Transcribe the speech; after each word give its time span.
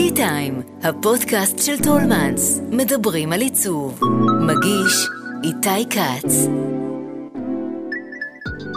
Tea 0.00 0.14
Time, 0.14 0.62
הפודקאסט 0.82 1.58
של 1.58 1.78
טולמנס, 1.82 2.60
מדברים 2.70 3.32
על 3.32 3.40
עיצוב. 3.40 4.00
מגיש 4.40 5.08
איתי 5.44 5.88
כץ. 5.90 6.46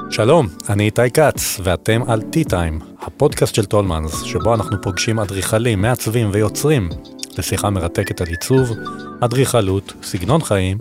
שלום, 0.09 0.47
אני 0.70 0.83
איתי 0.83 1.12
כץ, 1.13 1.59
ואתם 1.63 2.01
על 2.07 2.21
Tea 2.21 2.49
Time, 2.49 2.79
הפודקאסט 3.01 3.55
של 3.55 3.65
טולמנס, 3.65 4.23
שבו 4.23 4.54
אנחנו 4.54 4.81
פוגשים 4.81 5.20
אדריכלים, 5.20 5.81
מעצבים 5.81 6.29
ויוצרים 6.33 6.90
לשיחה 7.37 7.69
מרתקת 7.69 8.21
על 8.21 8.28
עיצוב, 8.28 8.71
אדריכלות, 9.19 9.94
סגנון 10.03 10.42
חיים 10.42 10.78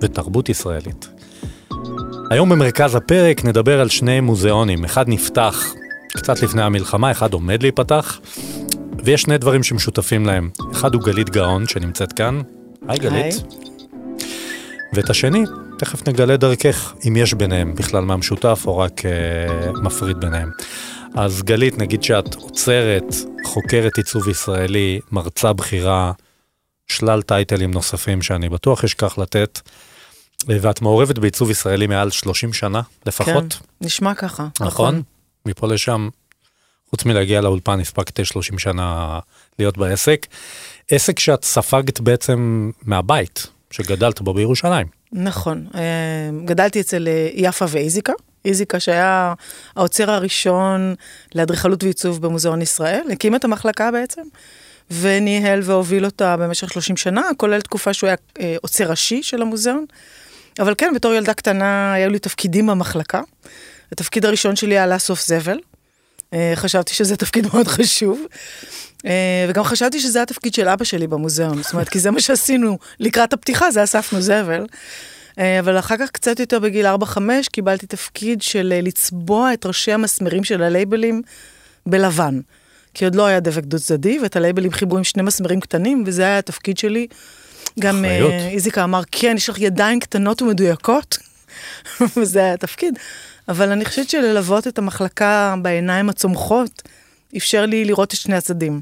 ותרבות 0.00 0.48
ישראלית. 0.48 1.08
היום 2.30 2.48
במרכז 2.48 2.94
הפרק 2.94 3.44
נדבר 3.44 3.80
על 3.80 3.88
שני 3.88 4.20
מוזיאונים, 4.20 4.84
אחד 4.84 5.08
נפתח 5.08 5.74
קצת 6.08 6.42
לפני 6.42 6.62
המלחמה, 6.62 7.10
אחד 7.10 7.32
עומד 7.32 7.62
להיפתח, 7.62 8.20
ויש 9.04 9.22
שני 9.22 9.38
דברים 9.38 9.62
שמשותפים 9.62 10.26
להם. 10.26 10.50
אחד 10.72 10.94
הוא 10.94 11.02
גלית 11.02 11.30
גאון 11.30 11.66
שנמצאת 11.66 12.12
כאן, 12.12 12.42
היי 12.88 12.98
גלית. 12.98 13.34
ואת 14.94 15.10
השני, 15.10 15.44
תכף 15.78 16.08
נגלה 16.08 16.36
דרכך, 16.36 16.94
אם 17.08 17.16
יש 17.16 17.34
ביניהם 17.34 17.74
בכלל 17.74 18.04
מה 18.04 18.16
משותף 18.16 18.62
או 18.66 18.78
רק 18.78 19.00
uh, 19.00 19.80
מפריד 19.80 20.20
ביניהם. 20.20 20.50
אז 21.14 21.42
גלית, 21.42 21.78
נגיד 21.78 22.02
שאת 22.02 22.34
עוצרת, 22.34 23.14
חוקרת 23.44 23.96
עיצוב 23.96 24.28
ישראלי, 24.28 25.00
מרצה 25.12 25.52
בכירה, 25.52 26.12
שלל 26.86 27.22
טייטלים 27.22 27.70
נוספים 27.70 28.22
שאני 28.22 28.48
בטוח 28.48 28.84
אשכח 28.84 29.18
לתת, 29.18 29.60
ואת 30.46 30.82
מעורבת 30.82 31.18
בעיצוב 31.18 31.50
ישראלי 31.50 31.86
מעל 31.86 32.10
30 32.10 32.52
שנה 32.52 32.80
לפחות. 33.06 33.52
כן, 33.52 33.86
נשמע 33.86 34.14
ככה. 34.14 34.48
נכון? 34.60 34.66
נכון. 34.66 35.02
מפה 35.46 35.66
לשם, 35.66 36.08
חוץ 36.94 37.04
מלהגיע 37.04 37.40
לאולפן, 37.40 37.80
הספקת 37.80 38.26
30 38.26 38.58
שנה 38.58 39.18
להיות 39.58 39.78
בעסק. 39.78 40.26
עסק 40.90 41.18
שאת 41.18 41.44
ספגת 41.44 42.00
בעצם 42.00 42.70
מהבית, 42.82 43.46
שגדלת 43.70 44.20
בו 44.20 44.34
בירושלים. 44.34 44.86
נכון, 45.12 45.66
אה, 45.74 45.80
גדלתי 46.44 46.80
אצל 46.80 47.08
אה, 47.08 47.28
יפה 47.34 47.64
ואיזיקה. 47.68 48.12
איזיקה 48.44 48.80
שהיה 48.80 49.34
האוצר 49.76 50.10
הראשון 50.10 50.94
לאדריכלות 51.34 51.84
ועיצוב 51.84 52.22
במוזיאון 52.22 52.62
ישראל, 52.62 53.02
הקים 53.12 53.34
את 53.34 53.44
המחלקה 53.44 53.90
בעצם, 53.90 54.22
וניהל 54.90 55.60
והוביל 55.64 56.04
אותה 56.04 56.36
במשך 56.36 56.72
30 56.72 56.96
שנה, 56.96 57.22
כולל 57.36 57.60
תקופה 57.60 57.92
שהוא 57.92 58.08
היה 58.08 58.16
אה, 58.40 58.56
עוצר 58.62 58.90
ראשי 58.90 59.22
של 59.22 59.42
המוזיאון. 59.42 59.84
אבל 60.60 60.74
כן, 60.78 60.92
בתור 60.94 61.12
ילדה 61.12 61.34
קטנה 61.34 61.92
היו 61.92 62.10
לי 62.10 62.18
תפקידים 62.18 62.66
במחלקה. 62.66 63.20
התפקיד 63.92 64.24
הראשון 64.24 64.56
שלי 64.56 64.74
היה 64.74 64.86
לאסוף 64.86 65.26
זבל. 65.26 65.58
אה, 66.32 66.52
חשבתי 66.54 66.94
שזה 66.94 67.16
תפקיד 67.16 67.46
מאוד 67.52 67.68
חשוב. 67.68 68.20
אה, 69.06 69.46
וגם 69.48 69.64
חשבתי 69.64 70.00
שזה 70.00 70.22
התפקיד 70.22 70.54
של 70.54 70.68
אבא 70.68 70.84
שלי 70.84 71.06
במוזיאון, 71.06 71.62
זאת 71.62 71.72
אומרת, 71.72 71.88
כי 71.88 71.98
זה 71.98 72.10
מה 72.10 72.20
שעשינו 72.20 72.78
לקראת 73.00 73.32
הפתיחה, 73.32 73.70
זה 73.70 73.84
אספנו 73.84 74.20
זבל. 74.20 74.66
אה, 75.38 75.60
אבל 75.60 75.78
אחר 75.78 75.96
כך, 75.96 76.10
קצת 76.10 76.40
יותר 76.40 76.58
בגיל 76.58 76.86
4-5, 76.86 77.18
קיבלתי 77.52 77.86
תפקיד 77.86 78.42
של 78.42 78.80
לצבוע 78.82 79.52
את 79.52 79.66
ראשי 79.66 79.92
המסמרים 79.92 80.44
של 80.44 80.62
הלייבלים 80.62 81.22
בלבן. 81.86 82.40
כי 82.94 83.04
עוד 83.04 83.14
לא 83.14 83.26
היה 83.26 83.40
דבק 83.40 83.64
דו 83.64 83.78
צדדי, 83.78 84.18
ואת 84.22 84.36
הלייבלים 84.36 84.72
חיברו 84.72 84.98
עם 84.98 85.04
שני 85.04 85.22
מסמרים 85.22 85.60
קטנים, 85.60 86.04
וזה 86.06 86.22
היה 86.22 86.38
התפקיד 86.38 86.78
שלי. 86.78 87.06
גם 87.80 88.04
איזיקה 88.50 88.84
אמר, 88.84 89.00
כן, 89.12 89.34
יש 89.36 89.48
לך 89.48 89.58
ידיים 89.58 90.00
קטנות 90.00 90.42
ומדויקות, 90.42 91.18
וזה 92.16 92.38
היה 92.38 92.52
התפקיד. 92.52 92.98
אבל 93.48 93.70
אני 93.70 93.84
חושבת 93.84 94.10
שללוות 94.10 94.68
את 94.68 94.78
המחלקה 94.78 95.54
בעיניים 95.62 96.08
הצומחות, 96.08 96.82
אפשר 97.36 97.66
לי 97.66 97.84
לראות 97.84 98.14
את 98.14 98.18
שני 98.18 98.36
הצדדים. 98.36 98.80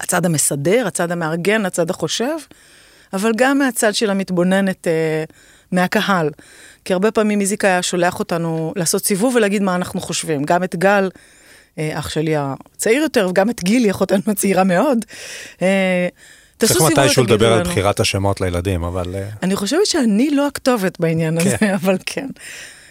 הצד 0.00 0.26
המסדר, 0.26 0.86
הצד 0.86 1.12
המארגן, 1.12 1.66
הצד 1.66 1.90
החושב, 1.90 2.36
אבל 3.12 3.32
גם 3.36 3.58
מהצד 3.58 3.94
של 3.94 4.10
המתבוננת 4.10 4.86
אה, 4.86 5.24
מהקהל. 5.72 6.30
כי 6.84 6.92
הרבה 6.92 7.10
פעמים 7.10 7.40
איזיקה 7.40 7.68
היה 7.68 7.82
שולח 7.82 8.18
אותנו 8.18 8.72
לעשות 8.76 9.04
סיבוב 9.04 9.36
ולהגיד 9.36 9.62
מה 9.62 9.74
אנחנו 9.74 10.00
חושבים. 10.00 10.44
גם 10.44 10.64
את 10.64 10.76
גל, 10.76 11.10
אה, 11.78 11.98
אח 11.98 12.08
שלי 12.08 12.34
הצעיר 12.36 13.02
יותר, 13.02 13.26
וגם 13.30 13.50
את 13.50 13.64
גילי, 13.64 13.90
אחותנו 13.90 14.18
הצעירה 14.26 14.64
מאוד. 14.64 14.98
אה, 15.62 16.08
תעשו 16.56 16.74
סיבוב 16.74 16.86
ותגידו 16.86 17.00
לנו. 17.00 17.08
צריך 17.08 17.20
מתישהו 17.20 17.24
לדבר 17.24 17.52
על 17.52 17.62
בחירת 17.62 18.00
השמות 18.00 18.40
לילדים, 18.40 18.84
אבל... 18.84 19.14
אה, 19.14 19.28
אני 19.42 19.56
חושבת 19.56 19.86
שאני 19.86 20.30
לא 20.30 20.46
הכתובת 20.46 21.00
בעניין 21.00 21.40
כן. 21.40 21.46
הזה, 21.46 21.74
אבל 21.82 21.96
כן. 22.06 22.28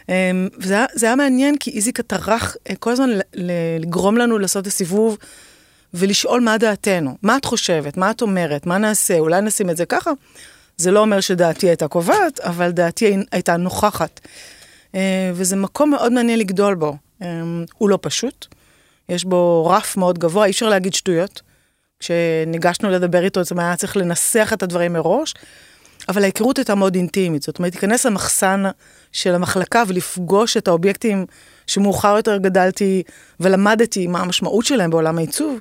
אמ, 0.09 0.50
וזה 0.57 1.06
היה 1.06 1.16
מעניין, 1.16 1.57
כי 1.57 1.72
איזיקה 1.72 2.03
טרח 2.03 2.56
אה, 2.69 2.75
כל 2.75 2.91
הזמן 2.91 3.09
לגרום 3.79 4.18
לנו 4.18 4.38
לעשות 4.38 4.62
את 4.62 4.68
הסיבוב 4.68 5.18
ולשאול 5.94 6.41
מה 6.41 6.57
דעתנו. 6.57 7.18
מה 7.23 7.38
את 7.38 7.45
חושבת? 7.45 7.97
מה 7.97 8.12
את 8.12 8.22
אומרת? 8.22 8.66
מה 8.66 8.78
נעשה? 8.78 9.19
אולי 9.19 9.41
נשים 9.41 9.69
את 9.69 9.78
זה 9.78 9.85
ככה? 9.85 10.12
זה 10.78 10.91
לא 10.91 11.00
אומר 11.00 11.19
שדעתי 11.19 11.68
הייתה 11.68 11.88
קובעת, 11.88 12.40
אבל 12.40 12.72
דעתי 12.72 13.18
הייתה 13.31 13.57
נוכחת. 13.57 14.19
אה, 14.95 15.31
וזה 15.34 15.56
מקום 15.56 15.90
מאוד 15.91 16.12
מעניין 16.12 16.39
לגדול 16.39 16.75
בו. 16.75 16.95
אמ, 17.22 17.66
הוא 17.78 17.89
לא 17.89 18.00
פשוט, 18.01 18.45
יש 19.09 19.25
בו 19.25 19.66
רף 19.66 19.97
מאוד 19.97 20.19
גבוה, 20.19 20.45
אי 20.45 20.51
אפשר 20.51 20.69
להגיד 20.69 20.94
שטויות. 20.94 21.41
כשניגשנו 22.00 22.89
לדבר 22.89 23.24
איתו, 23.24 23.44
זאת 23.44 23.51
אומרת, 23.51 23.66
היה 23.66 23.75
צריך 23.75 23.97
לנסח 23.97 24.50
את 24.53 24.63
הדברים 24.63 24.94
מראש, 24.94 25.34
אבל 26.09 26.23
ההיכרות 26.23 26.57
הייתה 26.57 26.75
מאוד 26.75 26.95
אינטימית. 26.95 27.44
זאת 27.44 27.59
אומרת, 27.59 27.73
להיכנס 27.73 28.06
למחסן 28.06 28.63
של 29.12 29.35
המחלקה 29.35 29.84
ולפגוש 29.88 30.57
את 30.57 30.68
האובייקטים 30.68 31.25
שמאוחר 31.68 32.18
יותר 32.18 32.38
גדלתי 32.38 33.03
ולמדתי 33.40 34.07
מה 34.07 34.19
המשמעות 34.19 34.66
שלהם 34.66 34.90
בעולם 34.90 35.18
העיצוב. 35.18 35.59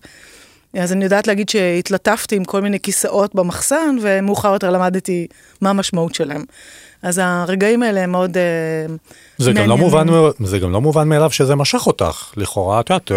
אז 0.79 0.93
אני 0.93 1.05
יודעת 1.05 1.27
להגיד 1.27 1.49
שהתלטפתי 1.49 2.37
עם 2.37 2.45
כל 2.45 2.61
מיני 2.61 2.81
כיסאות 2.81 3.35
במחסן, 3.35 3.97
ומאוחר 4.03 4.53
יותר 4.53 4.71
למדתי 4.71 5.27
מה 5.61 5.71
המשמעות 5.71 6.15
שלהם. 6.15 6.45
אז 7.03 7.21
הרגעים 7.23 7.83
האלה 7.83 8.01
הם 8.01 8.13
מאוד 8.13 8.37
uh, 8.37 8.91
זה 9.39 9.53
גם, 9.53 9.69
לא 9.69 9.77
מובן, 9.77 10.07
זה 10.45 10.59
גם 10.59 10.73
לא 10.73 10.81
מובן 10.81 11.09
מאליו 11.09 11.31
שזה 11.31 11.55
משך 11.55 11.87
אותך, 11.87 12.33
לכאורה, 12.37 12.81
את 12.81 12.91
יודעת, 12.91 13.11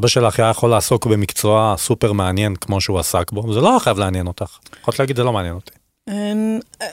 אבא 0.00 0.08
שלך 0.08 0.40
היה 0.40 0.50
יכול 0.50 0.70
לעסוק 0.70 1.06
במקצוע 1.06 1.74
סופר 1.78 2.12
מעניין 2.12 2.56
כמו 2.56 2.80
שהוא 2.80 2.98
עסק 2.98 3.32
בו, 3.32 3.52
זה 3.52 3.60
לא 3.60 3.76
חייב 3.80 3.98
לעניין 3.98 4.26
אותך. 4.26 4.58
יכולת 4.80 4.98
להגיד, 4.98 5.16
זה 5.16 5.22
לא 5.22 5.32
מעניין 5.32 5.54
אותי. 5.54 5.83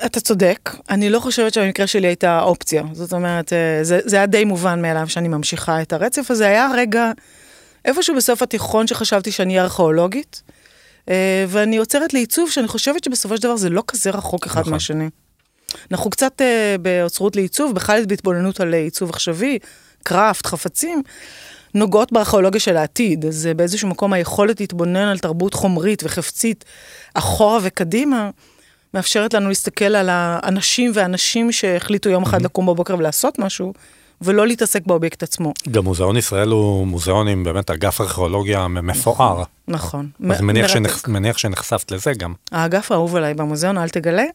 אתה 0.05 0.19
צודק, 0.19 0.69
אני 0.89 1.09
לא 1.09 1.19
חושבת 1.19 1.53
שבמקרה 1.53 1.87
שלי 1.87 2.07
הייתה 2.07 2.41
אופציה. 2.41 2.83
זאת 2.93 3.13
אומרת, 3.13 3.53
אה, 3.53 3.83
זה, 3.83 3.99
זה 4.05 4.15
היה 4.15 4.25
די 4.25 4.45
מובן 4.45 4.81
מאליו 4.81 5.09
שאני 5.09 5.27
ממשיכה 5.27 5.81
את 5.81 5.93
הרצף 5.93 6.31
הזה. 6.31 6.47
היה 6.47 6.69
רגע, 6.75 7.11
איפשהו 7.85 8.15
בסוף 8.15 8.41
התיכון 8.41 8.87
שחשבתי 8.87 9.31
שאני 9.31 9.59
ארכיאולוגית, 9.59 10.41
אה, 11.09 11.45
ואני 11.47 11.77
עוצרת 11.77 12.13
לעיצוב 12.13 12.51
שאני 12.51 12.67
חושבת 12.67 13.03
שבסופו 13.03 13.37
של 13.37 13.43
דבר 13.43 13.55
זה 13.55 13.69
לא 13.69 13.83
כזה 13.87 14.09
רחוק 14.09 14.45
אחד 14.45 14.61
נכון. 14.61 14.73
מהשני. 14.73 15.09
אנחנו 15.91 16.09
קצת 16.09 16.41
uh, 16.41 16.77
באוצרות 16.81 17.35
לעיצוב, 17.35 17.75
בכלל 17.75 18.05
בהתבוננות 18.05 18.59
על 18.59 18.73
עיצוב 18.73 19.09
עכשווי, 19.09 19.59
קראפט, 20.03 20.45
חפצים, 20.45 21.01
נוגעות 21.73 22.11
בארכיאולוגיה 22.11 22.59
של 22.59 22.77
העתיד. 22.77 23.25
אז 23.25 23.49
באיזשהו 23.55 23.89
מקום 23.89 24.13
היכולת 24.13 24.59
להתבונן 24.59 25.07
על 25.07 25.19
תרבות 25.19 25.53
חומרית 25.53 26.03
וחפצית 26.03 26.65
אחורה 27.13 27.59
וקדימה, 27.61 28.29
מאפשרת 28.93 29.33
לנו 29.33 29.49
להסתכל 29.49 29.95
על 29.95 30.09
האנשים 30.11 30.91
והאנשים 30.93 31.51
שהחליטו 31.51 32.09
יום 32.09 32.23
אחד 32.23 32.41
לקום 32.41 32.65
בבוקר 32.65 32.97
ולעשות 32.97 33.39
משהו, 33.39 33.73
ולא 34.21 34.47
להתעסק 34.47 34.85
באובייקט 34.85 35.23
עצמו. 35.23 35.53
גם 35.71 35.83
מוזיאון 35.83 36.17
ישראל 36.17 36.49
הוא 36.49 36.87
מוזיאון 36.87 37.27
עם 37.27 37.43
באמת 37.43 37.71
אגף 37.71 38.01
ארכיאולוגיה 38.01 38.67
מפואר. 38.67 39.43
נכון. 39.67 40.09
אז 40.29 40.41
מניח, 40.41 40.67
שנח, 40.67 41.07
מניח 41.07 41.37
שנחשפת 41.37 41.91
לזה 41.91 42.13
גם. 42.13 42.33
האגף 42.51 42.91
האהוב 42.91 43.15
עליי 43.15 43.33
במוזיאון, 43.33 43.77
אל 43.77 43.89
תגלה. 43.89 44.25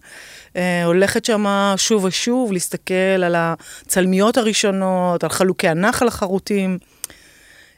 אה, 0.56 0.84
הולכת 0.84 1.24
שם 1.24 1.46
שוב 1.76 2.04
ושוב 2.04 2.52
להסתכל 2.52 2.94
על 2.94 3.34
הצלמיות 3.38 4.36
הראשונות, 4.36 5.24
על 5.24 5.30
חלוקי 5.30 5.68
הנחל 5.68 6.08
החרוטים. 6.08 6.78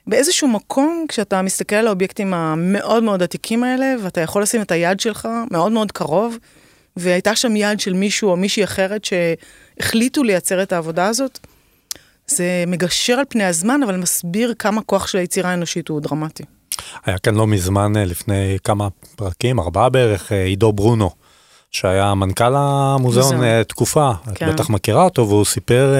באיזשהו 0.06 0.48
מקום, 0.48 1.06
כשאתה 1.08 1.42
מסתכל 1.42 1.76
על 1.76 1.86
האובייקטים 1.86 2.34
המאוד 2.34 3.02
מאוד 3.02 3.22
עתיקים 3.22 3.64
האלה, 3.64 3.94
ואתה 4.02 4.20
יכול 4.20 4.42
לשים 4.42 4.62
את 4.62 4.70
היד 4.70 5.00
שלך 5.00 5.28
מאוד 5.50 5.72
מאוד 5.72 5.92
קרוב, 5.92 6.38
והייתה 6.98 7.36
שם 7.36 7.56
יד 7.56 7.80
של 7.80 7.92
מישהו 7.92 8.30
או 8.30 8.36
מישהי 8.36 8.64
אחרת 8.64 9.04
שהחליטו 9.04 10.22
לייצר 10.22 10.62
את 10.62 10.72
העבודה 10.72 11.06
הזאת. 11.06 11.38
זה 12.26 12.64
מגשר 12.66 13.12
על 13.12 13.24
פני 13.28 13.44
הזמן, 13.44 13.82
אבל 13.82 13.96
מסביר 13.96 14.54
כמה 14.58 14.82
כוח 14.82 15.06
של 15.06 15.18
היצירה 15.18 15.50
האנושית 15.50 15.88
הוא 15.88 16.00
דרמטי. 16.00 16.42
היה 17.06 17.18
כאן 17.18 17.34
לא 17.34 17.46
מזמן, 17.46 17.96
אה, 17.96 18.04
לפני 18.04 18.58
כמה 18.64 18.88
פרקים, 19.16 19.60
ארבעה 19.60 19.88
בערך, 19.88 20.32
אה, 20.32 20.44
עידו 20.44 20.72
ברונו, 20.72 21.10
שהיה 21.70 22.14
מנכ"ל 22.14 22.52
המוזיאון 22.56 23.42
אה, 23.42 23.64
תקופה, 23.64 24.10
כן. 24.34 24.48
את 24.48 24.54
בטח 24.54 24.70
מכירה 24.70 25.02
אותו, 25.02 25.28
והוא 25.28 25.44
סיפר 25.44 25.94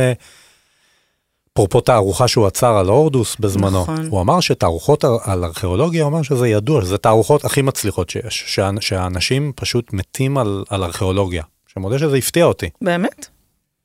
אפרופו 1.58 1.80
תערוכה 1.80 2.28
שהוא 2.28 2.46
עצר 2.46 2.76
על 2.76 2.88
הורדוס 2.88 3.36
בזמנו, 3.40 3.82
נכון. 3.82 4.06
הוא 4.10 4.20
אמר 4.20 4.40
שתערוכות 4.40 5.04
על 5.22 5.44
ארכיאולוגיה, 5.44 6.02
הוא 6.02 6.10
אמר 6.10 6.22
שזה 6.22 6.48
ידוע, 6.48 6.82
שזה 6.82 6.98
תערוכות 6.98 7.44
הכי 7.44 7.62
מצליחות 7.62 8.10
שיש, 8.10 8.58
שהאנשים 8.80 9.52
פשוט 9.54 9.92
מתים 9.92 10.38
על, 10.38 10.64
על 10.68 10.84
ארכיאולוגיה, 10.84 11.42
שמודה 11.66 11.98
שזה 11.98 12.16
הפתיע 12.16 12.44
אותי. 12.44 12.68
באמת? 12.82 13.26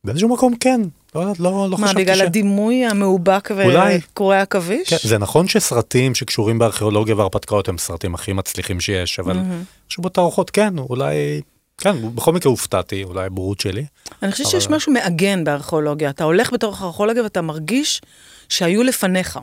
באיזשהו 0.04 0.30
מקום 0.30 0.56
כן. 0.60 0.81
לא, 1.16 1.24
לא, 1.40 1.70
לא 1.70 1.78
מה, 1.78 1.88
חשבתי 1.88 2.04
בגלל 2.04 2.18
ש... 2.18 2.22
הדימוי 2.22 2.86
המאובק. 2.86 3.50
וקורע 3.58 4.42
עכביש? 4.42 4.90
כן, 4.90 5.10
זה 5.10 5.18
נכון 5.18 5.48
שסרטים 5.48 6.16
שקשורים 6.16 6.60
בארכיאולוגיה 6.60 7.16
והרפתקאות 7.16 7.70
הם 7.70 7.78
סרטים 7.78 8.16
הכי 8.16 8.34
מצליחים 8.34 8.80
שיש, 8.80 9.20
אבל 9.20 9.38
חשבו 9.90 10.10
תערוכות 10.10 10.50
כן, 10.50 10.78
אולי, 10.78 11.42
כן, 11.78 12.16
בכל 12.16 12.34
מקרה 12.34 12.50
הופתעתי, 12.50 13.04
אולי 13.04 13.30
בורות 13.30 13.60
שלי. 13.60 13.86
אני 14.24 14.31
חושבת 14.31 14.46
אבל- 14.48 14.60
שיש 14.60 14.70
משהו 14.70 14.94
מעגן 14.94 15.44
בארכיאולוגיה. 15.44 16.10
אתה 16.10 16.24
הולך 16.24 16.54
בתוך 16.54 16.81
הארכיאולוגיה 16.81 17.24
ואתה 17.24 17.42
מרגיש 17.42 18.02
שהיו 18.50 18.84
לפניך. 18.84 19.40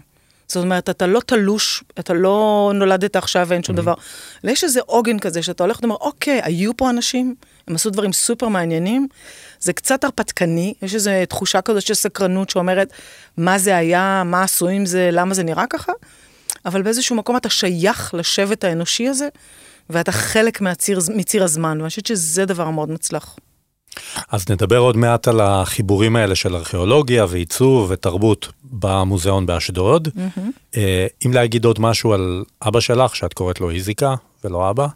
זאת 0.48 0.64
אומרת, 0.64 0.90
אתה 0.90 1.06
לא 1.06 1.20
תלוש, 1.26 1.84
אתה 1.98 2.14
לא 2.14 2.70
נולדת 2.74 3.16
עכשיו 3.16 3.46
ואין 3.48 3.62
שום 3.62 3.76
דבר. 3.76 3.94
אלא 4.44 4.50
יש 4.50 4.64
איזה 4.64 4.80
עוגן 4.86 5.18
כזה 5.18 5.42
שאתה 5.42 5.64
הולך 5.64 5.78
ואומר, 5.82 5.94
אוקיי, 6.00 6.40
היו 6.44 6.76
פה 6.76 6.90
אנשים, 6.90 7.34
הם 7.68 7.74
עשו 7.74 7.90
דברים 7.90 8.12
סופר 8.12 8.48
מעניינים. 8.48 9.08
זה 9.60 9.72
קצת 9.72 10.04
הרפתקני, 10.04 10.74
יש 10.82 10.94
איזו 10.94 11.10
תחושה 11.28 11.60
כזאת 11.60 11.82
של 11.82 11.94
סקרנות 11.94 12.50
שאומרת, 12.50 12.92
מה 13.36 13.58
זה 13.58 13.76
היה, 13.76 14.22
מה 14.26 14.42
עשו 14.42 14.68
עם 14.68 14.86
זה, 14.86 15.08
למה 15.12 15.34
זה 15.34 15.42
נראה 15.42 15.64
ככה. 15.70 15.92
אבל 16.66 16.82
באיזשהו 16.82 17.16
מקום 17.16 17.36
אתה 17.36 17.48
שייך 17.50 18.14
לשבט 18.14 18.64
האנושי 18.64 19.08
הזה, 19.08 19.28
ואתה 19.90 20.12
חלק 20.12 20.60
מהציר, 20.60 20.98
מציר 21.14 21.44
הזמן, 21.44 21.78
ואני 21.78 21.88
חושבת 21.88 22.06
שזה 22.06 22.44
דבר 22.44 22.70
מאוד 22.70 22.90
מוצלח. 22.90 23.36
אז 24.30 24.50
נדבר 24.50 24.78
עוד 24.78 24.96
מעט 24.96 25.28
על 25.28 25.40
החיבורים 25.40 26.16
האלה 26.16 26.34
של 26.34 26.56
ארכיאולוגיה 26.56 27.26
ועיצוב 27.28 27.90
ותרבות 27.90 28.48
במוזיאון 28.64 29.46
באשדוד. 29.46 30.08
אה, 30.76 31.06
אם 31.26 31.32
להגיד 31.32 31.64
עוד 31.64 31.80
משהו 31.80 32.12
על 32.12 32.44
אבא 32.62 32.80
שלך, 32.80 33.16
שאת 33.16 33.32
קוראת 33.34 33.60
לו 33.60 33.70
איזיקה 33.70 34.14
ולא 34.44 34.70
אבא, 34.70 34.86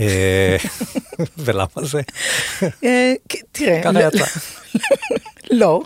אה, 0.00 0.56
ולמה 1.44 1.66
זה? 1.82 2.00
אה, 2.84 3.12
תראה, 3.52 3.80
ככה 3.82 3.92
לא- 3.92 4.00
יצא. 4.00 4.24
לא. 5.60 5.82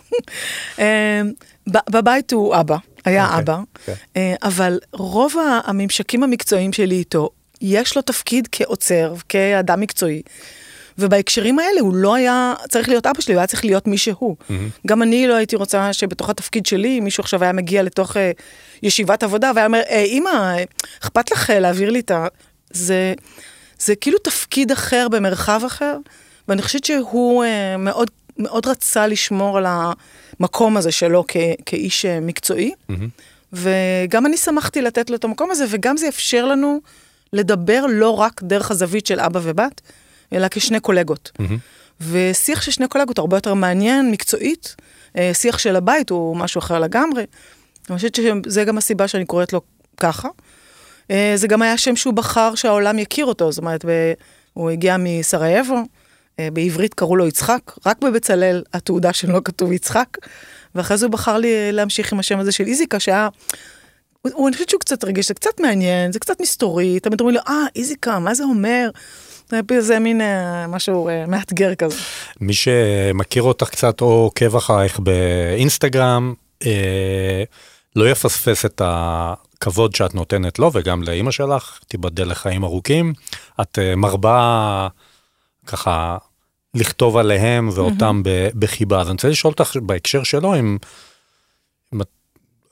בבית 1.90 2.32
הוא 2.32 2.56
אבא, 2.60 2.76
היה 3.04 3.24
אוקיי, 3.26 3.38
אבא. 3.38 3.58
אה, 4.16 4.34
אבל 4.42 4.78
רוב 4.92 5.34
הממשקים 5.64 6.22
המקצועיים 6.22 6.72
שלי 6.72 6.94
איתו, 6.94 7.30
יש 7.60 7.96
לו 7.96 8.02
תפקיד 8.02 8.48
כעוצר, 8.52 9.14
כאדם 9.28 9.80
מקצועי. 9.80 10.22
ובהקשרים 10.98 11.58
האלה 11.58 11.80
הוא 11.80 11.94
לא 11.94 12.14
היה 12.14 12.54
צריך 12.68 12.88
להיות 12.88 13.06
אבא 13.06 13.20
שלי, 13.20 13.34
הוא 13.34 13.40
היה 13.40 13.46
צריך 13.46 13.64
להיות 13.64 13.86
מי 13.86 13.98
שהוא. 13.98 14.36
גם 14.86 15.02
אני 15.02 15.26
לא 15.26 15.34
הייתי 15.34 15.56
רוצה 15.56 15.92
שבתוך 15.92 16.30
התפקיד 16.30 16.66
שלי, 16.66 17.00
מישהו 17.00 17.20
עכשיו 17.20 17.42
היה 17.42 17.52
מגיע 17.52 17.82
לתוך 17.82 18.16
אה, 18.16 18.30
ישיבת 18.82 19.22
עבודה 19.22 19.52
והיה 19.54 19.66
אומר, 19.66 19.80
אה, 19.90 20.04
אה, 20.26 20.64
אכפת 21.02 21.30
לך 21.30 21.50
להעביר 21.50 21.90
לי 21.90 22.00
את 22.00 22.10
ה... 22.10 22.26
זה, 22.70 23.14
זה 23.78 23.96
כאילו 23.96 24.18
תפקיד 24.18 24.72
אחר 24.72 25.08
במרחב 25.08 25.60
אחר, 25.66 25.96
ואני 26.48 26.62
חושבת 26.62 26.84
שהוא 26.84 27.44
אה, 27.44 27.76
מאוד, 27.76 28.10
מאוד 28.38 28.66
רצה 28.66 29.06
לשמור 29.06 29.58
על 29.58 29.66
המקום 29.68 30.76
הזה 30.76 30.92
שלו 30.92 31.24
כ, 31.28 31.36
כאיש 31.66 32.04
אה, 32.04 32.20
מקצועי, 32.20 32.72
וגם 33.52 34.26
אני 34.26 34.36
שמחתי 34.36 34.82
לתת 34.82 35.10
לו 35.10 35.16
את 35.16 35.24
המקום 35.24 35.50
הזה, 35.50 35.64
וגם 35.68 35.96
זה 35.96 36.08
אפשר 36.08 36.46
לנו 36.46 36.80
לדבר 37.32 37.84
לא 37.88 38.10
רק 38.10 38.42
דרך 38.42 38.70
הזווית 38.70 39.06
של 39.06 39.20
אבא 39.20 39.40
ובת, 39.42 39.80
אלא 40.32 40.46
כשני 40.50 40.80
קולגות. 40.80 41.30
ושיח 42.00 42.62
של 42.62 42.70
שני 42.70 42.88
קולגות 42.88 43.18
הרבה 43.18 43.36
יותר 43.36 43.54
מעניין, 43.54 44.10
מקצועית. 44.10 44.76
אה, 45.16 45.30
שיח 45.34 45.58
של 45.58 45.76
הבית 45.76 46.10
הוא 46.10 46.36
משהו 46.36 46.58
אחר 46.58 46.78
לגמרי. 46.78 47.24
אני 47.90 47.96
חושבת 47.96 48.14
שזה 48.14 48.64
גם 48.64 48.78
הסיבה 48.78 49.08
שאני 49.08 49.24
קוראת 49.24 49.52
לו 49.52 49.60
ככה. 49.96 50.28
אה, 51.10 51.32
זה 51.34 51.48
גם 51.48 51.62
היה 51.62 51.78
שם 51.78 51.96
שהוא 51.96 52.14
בחר 52.14 52.54
שהעולם 52.54 52.98
יכיר 52.98 53.26
אותו, 53.26 53.52
זאת 53.52 53.58
אומרת, 53.58 53.84
הוא 54.52 54.70
הגיע 54.70 54.96
מסרייבו, 54.98 55.82
אה, 56.38 56.48
בעברית 56.52 56.94
קראו 56.94 57.16
לו 57.16 57.26
יצחק, 57.26 57.60
רק 57.86 58.02
בבצלאל 58.02 58.62
התעודה 58.72 59.12
שלו 59.12 59.44
כתוב 59.44 59.72
יצחק, 59.72 60.08
ואחרי 60.74 60.96
זה 60.96 61.06
הוא 61.06 61.12
בחר 61.12 61.38
לי 61.38 61.72
להמשיך 61.72 62.12
עם 62.12 62.18
השם 62.18 62.38
הזה 62.38 62.52
של 62.52 62.66
איזיקה, 62.66 63.00
שהיה... 63.00 63.28
הוא, 64.22 64.48
אני 64.48 64.56
חושבת 64.56 64.68
שהוא 64.68 64.80
קצת 64.80 65.04
רגיש, 65.04 65.28
זה 65.28 65.34
קצת 65.34 65.60
מעניין, 65.60 66.12
זה 66.12 66.18
קצת 66.18 66.40
מסתורי, 66.40 67.00
תמיד 67.00 67.20
אומרים 67.20 67.36
לו, 67.36 67.42
אה, 67.48 67.66
איזיקה, 67.76 68.18
מה 68.18 68.34
זה 68.34 68.44
אומר? 68.44 68.90
זה, 69.78 69.98
מין 69.98 70.20
אה, 70.20 70.66
משהו 70.66 71.08
אה, 71.08 71.26
מאתגר 71.26 71.74
כזה. 71.74 71.96
מי 72.40 72.54
שמכיר 72.54 73.42
אותך 73.42 73.68
קצת 73.68 74.00
או 74.00 74.06
עוקב 74.06 74.56
אחרייך 74.56 75.00
באינסטגרם, 75.00 76.34
אה, 76.66 77.44
לא 77.96 78.10
יפספס 78.10 78.64
את 78.64 78.82
הכבוד 78.84 79.94
שאת 79.94 80.14
נותנת 80.14 80.58
לו 80.58 80.70
וגם 80.72 81.02
לאימא 81.02 81.30
שלך, 81.30 81.78
תיבדל 81.88 82.30
לחיים 82.30 82.64
ארוכים. 82.64 83.12
את 83.60 83.78
אה, 83.78 83.96
מרבה 83.96 84.88
ככה 85.66 86.16
לכתוב 86.74 87.16
עליהם 87.16 87.70
ואותם 87.72 88.22
ב- 88.24 88.48
בחיבה. 88.58 89.00
אז 89.00 89.06
אני 89.06 89.12
רוצה 89.12 89.28
לשאול 89.28 89.52
אותך 89.58 89.76
בהקשר 89.82 90.22
שלו, 90.22 90.54
אם, 90.54 90.78
את, 90.82 90.86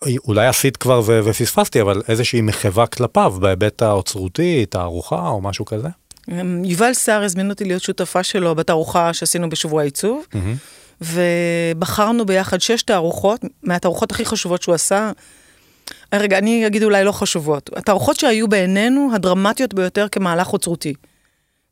אולי 0.02 0.46
עשית 0.46 0.76
כבר 0.76 1.00
ו- 1.06 1.20
ופספסתי, 1.24 1.80
אבל 1.80 2.02
איזושהי 2.08 2.40
מחווה 2.40 2.86
כלפיו 2.86 3.34
בהיבט 3.40 3.82
האוצרותי, 3.82 4.66
תערוכה 4.66 5.28
או 5.28 5.40
משהו 5.40 5.64
כזה? 5.64 5.88
אמ, 6.30 6.62
יובל 6.64 6.94
סער 6.94 7.22
הזמין 7.22 7.50
אותי 7.50 7.64
להיות 7.64 7.82
שותפה 7.82 8.22
שלו 8.22 8.54
בתערוכה 8.54 9.12
שעשינו 9.12 9.50
בשבוע 9.50 9.80
העיצוב, 9.82 10.26
ובחרנו 11.00 12.26
ביחד 12.26 12.60
שש 12.60 12.82
תערוכות, 12.82 13.40
מהתערוכות 13.62 14.10
הכי 14.10 14.24
חשובות 14.24 14.62
שהוא 14.62 14.74
עשה. 14.74 15.10
רגע, 16.14 16.38
אני 16.38 16.66
אגיד 16.66 16.82
אולי 16.82 17.04
לא 17.04 17.12
חשובות. 17.12 17.70
התערוכות 17.76 18.16
שהיו 18.16 18.48
בעינינו 18.48 19.10
הדרמטיות 19.14 19.74
ביותר 19.74 20.06
כמהלך 20.08 20.52
אוצרותי. 20.52 20.94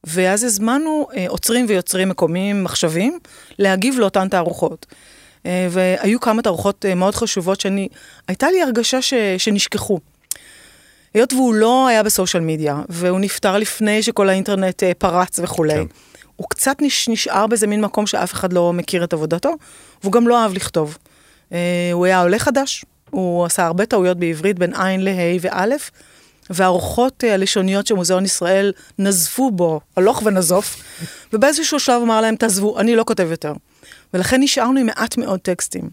ואז 0.04 0.44
הזמנו 0.44 1.06
אה, 1.16 1.24
עוצרים 1.28 1.66
ויוצרים 1.68 2.08
מקומיים, 2.08 2.64
מחשבים, 2.64 3.18
להגיב 3.58 3.98
לאותן 3.98 4.28
תערוכות. 4.28 4.86
אה, 5.46 5.66
והיו 5.70 6.20
כמה 6.20 6.42
תערוכות 6.42 6.84
אה, 6.84 6.94
מאוד 6.94 7.14
חשובות 7.14 7.60
שאני, 7.60 7.88
הייתה 8.28 8.50
לי 8.50 8.62
הרגשה 8.62 9.02
ש, 9.02 9.14
שנשכחו. 9.38 10.00
היות 11.14 11.32
והוא 11.32 11.54
לא 11.54 11.86
היה 11.86 12.02
בסושיאל 12.02 12.42
מדיה, 12.42 12.80
והוא 12.88 13.20
נפטר 13.20 13.58
לפני 13.58 14.02
שכל 14.02 14.28
האינטרנט 14.28 14.82
אה, 14.82 14.92
פרץ 14.98 15.40
וכולי, 15.42 15.74
כן. 15.74 15.84
הוא 16.36 16.46
קצת 16.50 16.76
נש, 16.80 17.08
נשאר 17.08 17.46
באיזה 17.46 17.66
מין 17.66 17.80
מקום 17.80 18.06
שאף 18.06 18.32
אחד 18.32 18.52
לא 18.52 18.72
מכיר 18.72 19.04
את 19.04 19.12
עבודתו, 19.12 19.52
והוא 20.02 20.12
גם 20.12 20.28
לא 20.28 20.42
אהב 20.42 20.52
לכתוב. 20.52 20.98
הוא 21.92 22.06
היה 22.06 22.22
עולה 22.22 22.38
חדש, 22.38 22.84
הוא 23.10 23.44
עשה 23.44 23.66
הרבה 23.66 23.86
טעויות 23.86 24.18
בעברית 24.18 24.58
בין 24.58 24.74
עין 24.74 25.04
לה' 25.04 25.12
וא', 25.40 25.76
והארוחות 26.50 27.24
אה, 27.24 27.34
הלשוניות 27.34 27.86
של 27.86 27.94
מוזיאון 27.94 28.24
ישראל 28.24 28.72
נזפו 28.98 29.50
בו, 29.50 29.80
הלוך 29.96 30.22
ונזוף, 30.24 30.82
ובאיזשהו 31.32 31.80
שלב 31.80 32.02
אמר 32.02 32.20
להם, 32.20 32.36
תעזבו, 32.36 32.78
אני 32.80 32.96
לא 32.96 33.04
כותב 33.06 33.28
יותר. 33.30 33.52
ולכן 34.14 34.42
נשארנו 34.42 34.80
עם 34.80 34.86
מעט 34.86 35.16
מאוד 35.16 35.40
טקסטים. 35.40 35.90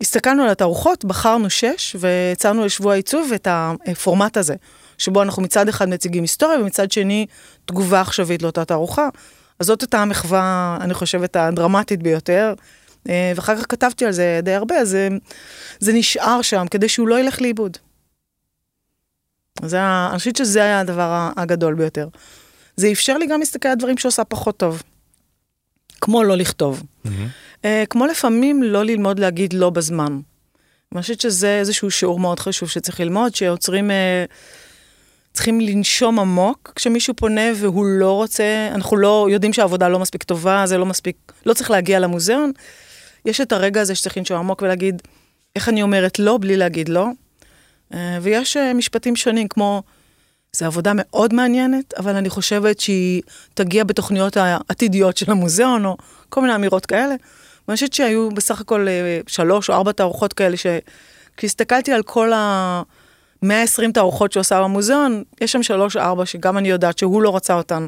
הסתכלנו 0.00 0.42
על 0.42 0.48
התערוכות, 0.48 1.04
בחרנו 1.04 1.50
שש, 1.50 1.96
והצענו 1.98 2.64
לשבוע 2.64 2.92
העיצוב 2.92 3.32
את 3.32 3.48
הפורמט 3.50 4.36
הזה, 4.36 4.54
שבו 4.98 5.22
אנחנו 5.22 5.42
מצד 5.42 5.68
אחד 5.68 5.88
מציגים 5.88 6.22
היסטוריה, 6.22 6.60
ומצד 6.60 6.92
שני 6.92 7.26
תגובה 7.64 8.00
עכשווית 8.00 8.42
לאותה 8.42 8.64
תערוכה. 8.64 9.08
אז 9.58 9.66
זאת 9.66 9.80
הייתה 9.80 10.02
המחווה, 10.02 10.78
אני 10.80 10.94
חושבת, 10.94 11.36
הדרמטית 11.36 12.02
ביותר. 12.02 12.54
אה, 13.08 13.32
ואחר 13.36 13.56
כך 13.56 13.66
כתבתי 13.68 14.06
על 14.06 14.12
זה 14.12 14.40
די 14.42 14.52
הרבה, 14.52 14.78
אז 14.78 14.88
זה, 14.88 15.08
זה 15.78 15.92
נשאר 15.92 16.42
שם 16.42 16.66
כדי 16.70 16.88
שהוא 16.88 17.08
לא 17.08 17.20
ילך 17.20 17.40
לאיבוד. 17.42 17.76
זה, 19.64 19.80
אני 20.10 20.18
חושבת 20.18 20.36
שזה 20.36 20.62
היה 20.62 20.80
הדבר 20.80 21.30
הגדול 21.36 21.74
ביותר. 21.74 22.08
זה 22.76 22.92
אפשר 22.92 23.18
לי 23.18 23.26
גם 23.26 23.40
להסתכל 23.40 23.68
על 23.68 23.74
דברים 23.74 23.98
שעושה 23.98 24.24
פחות 24.24 24.56
טוב. 24.56 24.82
כמו 26.02 26.22
לא 26.22 26.36
לכתוב. 26.36 26.82
אה, 27.64 27.84
כמו 27.90 28.06
לפעמים 28.06 28.62
לא 28.62 28.84
ללמוד 28.84 29.18
להגיד 29.18 29.52
לא 29.52 29.70
בזמן. 29.70 30.20
אני 30.92 31.02
חושבת 31.02 31.20
שזה 31.20 31.58
איזשהו 31.58 31.90
שיעור 31.90 32.20
מאוד 32.20 32.40
חשוב 32.40 32.68
שצריך 32.68 33.00
ללמוד, 33.00 33.34
שעוצרים, 33.34 33.90
אה, 33.90 34.24
צריכים 35.32 35.60
לנשום 35.60 36.18
עמוק 36.18 36.72
כשמישהו 36.76 37.14
פונה 37.14 37.50
והוא 37.56 37.86
לא 37.86 38.12
רוצה, 38.12 38.68
אנחנו 38.74 38.96
לא 38.96 39.28
יודעים 39.30 39.52
שהעבודה 39.52 39.88
לא 39.88 39.98
מספיק 39.98 40.22
טובה, 40.22 40.62
זה 40.66 40.78
לא 40.78 40.86
מספיק, 40.86 41.32
לא 41.46 41.54
צריך 41.54 41.70
להגיע 41.70 41.98
למוזיאון. 41.98 42.52
יש 43.24 43.40
את 43.40 43.52
הרגע 43.52 43.80
הזה 43.80 43.94
שצריך 43.94 44.16
לנשום 44.16 44.38
עמוק 44.38 44.62
ולהגיד, 44.62 45.02
איך 45.56 45.68
אני 45.68 45.82
אומרת 45.82 46.18
לא 46.18 46.38
בלי 46.40 46.56
להגיד 46.56 46.88
לא. 46.88 47.06
אה, 47.94 48.18
ויש 48.22 48.56
משפטים 48.56 49.16
שונים 49.16 49.48
כמו, 49.48 49.82
זו 50.56 50.66
עבודה 50.66 50.92
מאוד 50.94 51.34
מעניינת, 51.34 51.94
אבל 51.98 52.16
אני 52.16 52.30
חושבת 52.30 52.80
שהיא 52.80 53.22
תגיע 53.54 53.84
בתוכניות 53.84 54.36
העתידיות 54.36 55.16
של 55.16 55.30
המוזיאון, 55.30 55.84
או 55.84 55.96
כל 56.28 56.40
מיני 56.40 56.54
אמירות 56.54 56.86
כאלה. 56.86 57.14
ואני 57.68 57.74
חושבת 57.74 57.92
שהיו 57.92 58.30
בסך 58.30 58.60
הכל 58.60 58.88
אה, 58.88 59.20
שלוש 59.26 59.70
או 59.70 59.74
ארבע 59.74 59.92
תערוכות 59.92 60.32
כאלה, 60.32 60.56
שכשהסתכלתי 60.56 61.92
על 61.92 62.02
כל 62.02 62.32
ה-120 62.32 63.92
תערוכות 63.94 64.32
שהוא 64.32 64.40
עשה 64.40 64.62
במוזיאון, 64.62 65.22
יש 65.40 65.52
שם 65.52 65.62
שלוש 65.62 65.96
ארבע 65.96 66.26
שגם 66.26 66.58
אני 66.58 66.68
יודעת 66.68 66.98
שהוא 66.98 67.22
לא 67.22 67.36
רצה 67.36 67.54
אותן, 67.54 67.86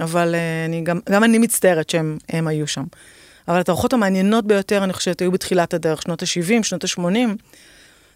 אבל 0.00 0.34
אה, 0.34 0.64
אני, 0.64 0.80
גם, 0.80 1.00
גם 1.10 1.24
אני 1.24 1.38
מצטערת 1.38 1.90
שהם 1.90 2.18
הם 2.28 2.46
היו 2.46 2.66
שם. 2.66 2.84
אבל 3.48 3.60
התערוכות 3.60 3.92
המעניינות 3.92 4.46
ביותר, 4.46 4.84
אני 4.84 4.92
חושבת, 4.92 5.20
היו 5.20 5.32
בתחילת 5.32 5.74
הדרך, 5.74 6.02
שנות 6.02 6.22
ה-70, 6.22 6.62
שנות 6.62 6.84
ה-80. 6.84 7.02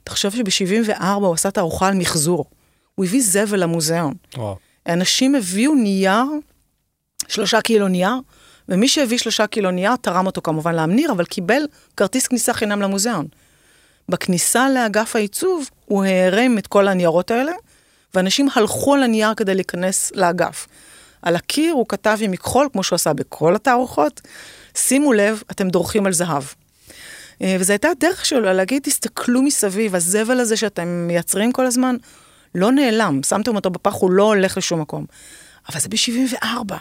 תחשוב 0.05 0.35
שב-74 0.51 1.05
הוא 1.05 1.35
עשה 1.35 1.51
תערוכה 1.51 1.89
על 1.89 1.95
מחזור. 1.95 2.60
הוא 3.01 3.05
הביא 3.05 3.23
זבל 3.23 3.63
למוזיאון. 3.63 4.15
וואו. 4.37 4.57
אנשים 4.87 5.35
הביאו 5.35 5.75
נייר, 5.75 6.25
שלושה 7.29 7.61
קילו 7.61 7.89
נייר, 7.89 8.15
ומי 8.69 8.89
שהביא 8.89 9.19
שלושה 9.19 9.47
קילו 9.47 9.71
נייר, 9.71 9.97
תרם 9.97 10.27
אותו 10.27 10.43
כמובן 10.43 10.75
לאמניר, 10.75 11.13
אבל 11.13 11.25
קיבל 11.25 11.63
כרטיס 11.97 12.27
כניסה 12.27 12.53
חינם 12.53 12.83
למוזיאון. 12.83 13.27
בכניסה 14.09 14.71
לאגף 14.71 15.17
העיצוב, 15.17 15.71
הוא 15.85 16.05
הערם 16.05 16.59
את 16.59 16.67
כל 16.67 16.89
הניירות 16.89 17.31
האלה, 17.31 17.53
ואנשים 18.15 18.49
הלכו 18.55 18.95
על 18.95 19.03
הנייר 19.03 19.35
כדי 19.35 19.55
להיכנס 19.55 20.13
לאגף. 20.15 20.67
על 21.23 21.37
הקיר 21.37 21.73
הוא 21.73 21.87
כתב 21.89 22.19
עם 22.21 22.31
מכחול, 22.31 22.69
כמו 22.73 22.83
שהוא 22.83 22.97
עשה 22.97 23.13
בכל 23.13 23.55
התערוכות, 23.55 24.21
שימו 24.75 25.13
לב, 25.13 25.43
אתם 25.51 25.69
דורכים 25.69 26.07
על 26.07 26.13
זהב. 26.13 26.43
אה, 27.43 27.57
וזו 27.61 27.73
הייתה 27.73 27.89
הדרך 27.89 28.27
שלו 28.27 28.53
להגיד, 28.53 28.83
תסתכלו 28.83 29.43
מסביב, 29.43 29.95
הזבל 29.95 30.41
הזה 30.41 30.57
שאתם 30.57 30.89
מייצרים 31.07 31.53
כל 31.53 31.67
הזמן, 31.67 31.97
לא 32.55 32.73
נעלם, 32.73 33.21
שמתם 33.23 33.57
אותו 33.57 33.71
בפח, 33.71 33.95
הוא 33.95 34.11
לא 34.11 34.23
הולך 34.23 34.57
לשום 34.57 34.81
מקום. 34.81 35.07
אבל 35.69 35.81
זה 35.81 35.89
ב-74. 35.89 36.75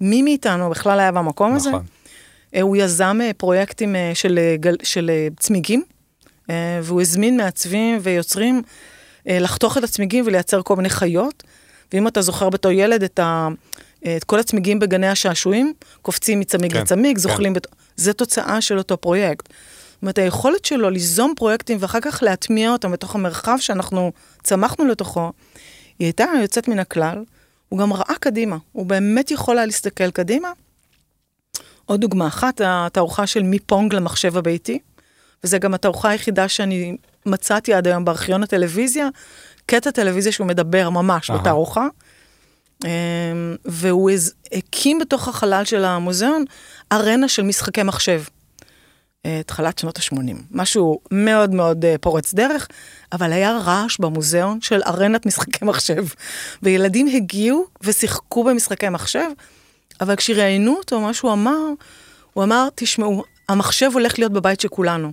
מי 0.00 0.22
מאיתנו 0.22 0.70
בכלל 0.70 1.00
היה 1.00 1.12
במקום 1.12 1.54
נכון. 1.54 1.74
הזה? 1.74 1.84
אה, 2.54 2.60
הוא 2.60 2.76
יזם 2.76 3.18
אה, 3.22 3.30
פרויקטים 3.36 3.96
של, 4.14 4.38
של 4.82 5.10
צמיגים, 5.38 5.82
והוא 6.82 7.00
הזמין 7.00 7.36
מעצבים 7.36 7.98
ויוצרים 8.02 8.62
לחתוך 9.26 9.78
את 9.78 9.84
הצמיגים 9.84 10.24
ולייצר 10.26 10.62
כל 10.62 10.76
מיני 10.76 10.90
חיות. 10.90 11.42
ואם 11.92 12.08
אתה 12.08 12.22
זוכר 12.22 12.50
בתור 12.50 12.72
ילד 12.72 13.02
את, 13.02 13.18
ה, 13.18 13.48
את 14.16 14.24
כל 14.24 14.38
הצמיגים 14.38 14.78
בגני 14.78 15.08
השעשועים, 15.08 15.72
קופצים 16.02 16.40
מצמיג 16.40 16.72
כן, 16.72 16.80
לצמיג, 16.80 17.16
כן. 17.16 17.22
זוחלים, 17.22 17.52
בת... 17.52 17.66
זה 17.96 18.12
תוצאה 18.12 18.60
של 18.60 18.78
אותו 18.78 18.96
פרויקט. 18.96 19.48
אומרת, 20.02 20.18
היכולת 20.18 20.64
שלו 20.64 20.90
ליזום 20.90 21.34
פרויקטים 21.36 21.78
ואחר 21.80 22.00
כך 22.00 22.22
להטמיע 22.22 22.72
אותם 22.72 22.92
בתוך 22.92 23.14
המרחב 23.14 23.56
שאנחנו 23.60 24.12
צמחנו 24.42 24.84
לתוכו, 24.84 25.32
היא 25.98 26.06
הייתה 26.06 26.24
יוצאת 26.42 26.68
מן 26.68 26.78
הכלל. 26.78 27.24
הוא 27.68 27.78
גם 27.78 27.92
ראה 27.92 28.14
קדימה, 28.20 28.56
הוא 28.72 28.86
באמת 28.86 29.30
יכול 29.30 29.58
היה 29.58 29.66
להסתכל 29.66 30.10
קדימה. 30.10 30.48
עוד 31.84 32.00
דוגמה 32.00 32.26
אחת, 32.26 32.60
התערוכה 32.64 33.26
של 33.26 33.42
מפונג 33.42 33.94
למחשב 33.94 34.36
הביתי, 34.36 34.78
וזה 35.44 35.58
גם 35.58 35.74
התערוכה 35.74 36.08
היחידה 36.08 36.48
שאני 36.48 36.96
מצאתי 37.26 37.74
עד 37.74 37.86
היום 37.86 38.04
בארכיון 38.04 38.42
הטלוויזיה, 38.42 39.08
קטע 39.66 39.90
טלוויזיה 39.90 40.32
שהוא 40.32 40.46
מדבר 40.46 40.90
ממש 40.90 41.30
uh-huh. 41.30 41.34
בתערוכה. 41.34 41.86
אמ, 42.84 43.56
והוא 43.64 44.10
הקים 44.52 44.98
בתוך 44.98 45.28
החלל 45.28 45.64
של 45.64 45.84
המוזיאון 45.84 46.44
ארנה 46.92 47.28
של 47.28 47.42
משחקי 47.42 47.82
מחשב. 47.82 48.22
התחלת 49.24 49.78
שנות 49.78 49.98
ה-80, 49.98 50.36
משהו 50.50 51.00
מאוד 51.10 51.50
מאוד 51.50 51.84
אה, 51.84 51.94
פורץ 52.00 52.34
דרך, 52.34 52.68
אבל 53.12 53.32
היה 53.32 53.58
רעש 53.58 53.98
במוזיאון 53.98 54.60
של 54.60 54.80
ארנת 54.86 55.26
משחקי 55.26 55.64
מחשב. 55.64 56.04
וילדים 56.62 57.06
הגיעו 57.06 57.64
ושיחקו 57.82 58.44
במשחקי 58.44 58.88
מחשב, 58.88 59.28
אבל 60.00 60.16
כשראיינו 60.16 60.74
אותו, 60.76 61.00
מה 61.00 61.14
שהוא 61.14 61.32
אמר, 61.32 61.58
הוא 62.32 62.44
אמר, 62.44 62.68
תשמעו, 62.74 63.24
המחשב 63.48 63.90
הולך 63.92 64.18
להיות 64.18 64.32
בבית 64.32 64.60
של 64.60 64.68
כולנו. 64.68 65.12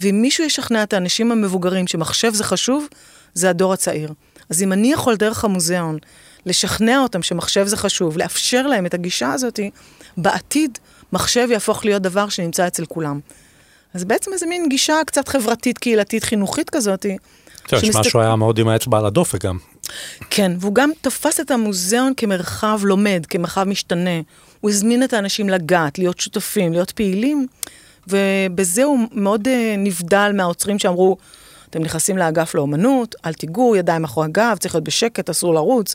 ואם 0.00 0.22
מישהו 0.22 0.44
ישכנע 0.44 0.82
את 0.82 0.92
האנשים 0.92 1.32
המבוגרים 1.32 1.86
שמחשב 1.86 2.34
זה 2.34 2.44
חשוב, 2.44 2.86
זה 3.34 3.50
הדור 3.50 3.72
הצעיר. 3.72 4.12
אז 4.50 4.62
אם 4.62 4.72
אני 4.72 4.92
יכול 4.92 5.16
דרך 5.16 5.44
המוזיאון 5.44 5.98
לשכנע 6.46 6.98
אותם 6.98 7.22
שמחשב 7.22 7.66
זה 7.66 7.76
חשוב, 7.76 8.18
לאפשר 8.18 8.66
להם 8.66 8.86
את 8.86 8.94
הגישה 8.94 9.32
הזאת, 9.32 9.60
בעתיד 10.16 10.78
מחשב 11.12 11.48
יהפוך 11.50 11.84
להיות 11.84 12.02
דבר 12.02 12.28
שנמצא 12.28 12.66
אצל 12.66 12.84
כולם. 12.86 13.20
אז 13.94 14.04
בעצם 14.04 14.32
איזה 14.32 14.46
מין 14.46 14.68
גישה 14.68 14.94
קצת 15.06 15.28
חברתית, 15.28 15.78
קהילתית, 15.78 16.24
חינוכית 16.24 16.70
כזאת. 16.70 17.06
כן, 17.64 17.80
שמסת... 17.80 17.98
משהו 17.98 18.20
היה 18.20 18.36
מאוד 18.36 18.58
עם 18.58 18.68
האצבע 18.68 18.98
על 18.98 19.06
הדופק 19.06 19.44
גם. 19.44 19.58
כן, 20.30 20.52
והוא 20.60 20.74
גם 20.74 20.90
תפס 21.00 21.40
את 21.40 21.50
המוזיאון 21.50 22.12
כמרחב 22.16 22.80
לומד, 22.82 23.26
כמרחב 23.30 23.64
משתנה. 23.64 24.20
הוא 24.60 24.70
הזמין 24.70 25.04
את 25.04 25.12
האנשים 25.12 25.48
לגעת, 25.48 25.98
להיות 25.98 26.20
שותפים, 26.20 26.72
להיות 26.72 26.90
פעילים, 26.90 27.46
ובזה 28.08 28.84
הוא 28.84 28.98
מאוד 29.12 29.48
uh, 29.48 29.50
נבדל 29.78 30.32
מהעוצרים 30.34 30.78
שאמרו, 30.78 31.16
אתם 31.70 31.82
נכנסים 31.82 32.18
לאגף 32.18 32.54
לאומנות, 32.54 33.14
אל 33.26 33.32
תיגעו, 33.32 33.76
ידיים 33.76 34.02
מאחורי 34.02 34.26
הגב, 34.26 34.56
צריך 34.60 34.74
להיות 34.74 34.84
בשקט, 34.84 35.30
אסור 35.30 35.54
לרוץ. 35.54 35.94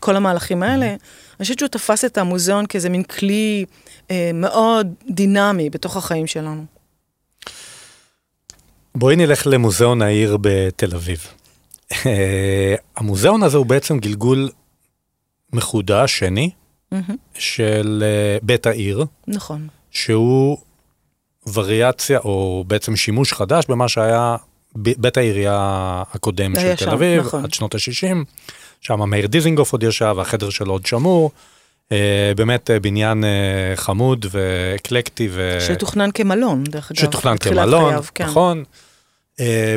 כל 0.00 0.16
המהלכים 0.16 0.62
האלה. 0.62 0.86
אני 0.86 0.96
חושבת 1.42 1.58
שהוא 1.58 1.68
תפס 1.68 2.04
את 2.04 2.18
המוזיאון 2.18 2.66
כאיזה 2.66 2.88
מין 2.88 3.02
כלי 3.02 3.64
אה, 4.10 4.30
מאוד 4.34 4.94
דינמי 5.10 5.70
בתוך 5.70 5.96
החיים 5.96 6.26
שלנו. 6.26 6.64
בואי 8.96 9.16
נלך 9.16 9.46
למוזיאון 9.46 10.02
העיר 10.02 10.36
בתל 10.40 10.94
אביב. 10.94 11.26
המוזיאון 12.96 13.42
הזה 13.42 13.56
הוא 13.56 13.66
בעצם 13.66 13.98
גלגול 13.98 14.50
מחודש, 15.52 16.18
שני, 16.18 16.50
של 17.34 18.02
אה, 18.06 18.38
בית 18.42 18.66
העיר. 18.66 19.04
נכון. 19.26 19.68
שהוא 19.90 20.58
וריאציה, 21.52 22.18
או 22.18 22.64
בעצם 22.66 22.96
שימוש 22.96 23.32
חדש 23.32 23.64
במה 23.68 23.88
שהיה 23.88 24.36
בית 24.76 25.16
העירייה 25.16 26.02
הקודם 26.12 26.54
של 26.54 26.74
תל 26.76 26.90
אביב, 26.90 27.22
נכון. 27.26 27.44
עד 27.44 27.54
שנות 27.54 27.74
ה-60. 27.74 28.16
שם 28.80 29.10
מאיר 29.10 29.26
דיזינגוף 29.26 29.72
עוד 29.72 29.82
ישב, 29.82 30.14
והחדר 30.16 30.50
שלו 30.50 30.72
עוד 30.72 30.86
שמור. 30.86 31.30
אה, 31.92 32.32
באמת 32.36 32.70
אה, 32.70 32.80
בניין 32.80 33.24
אה, 33.24 33.76
חמוד 33.76 34.26
ואקלקטי. 34.30 35.28
ו... 35.30 35.58
שתוכנן 35.60 36.10
כמלון, 36.10 36.64
דרך 36.64 36.90
אגב. 36.90 37.00
שתוכנן 37.00 37.38
כמלון, 37.38 37.90
חייו, 37.90 38.04
כן. 38.14 38.24
נכון. 38.24 38.64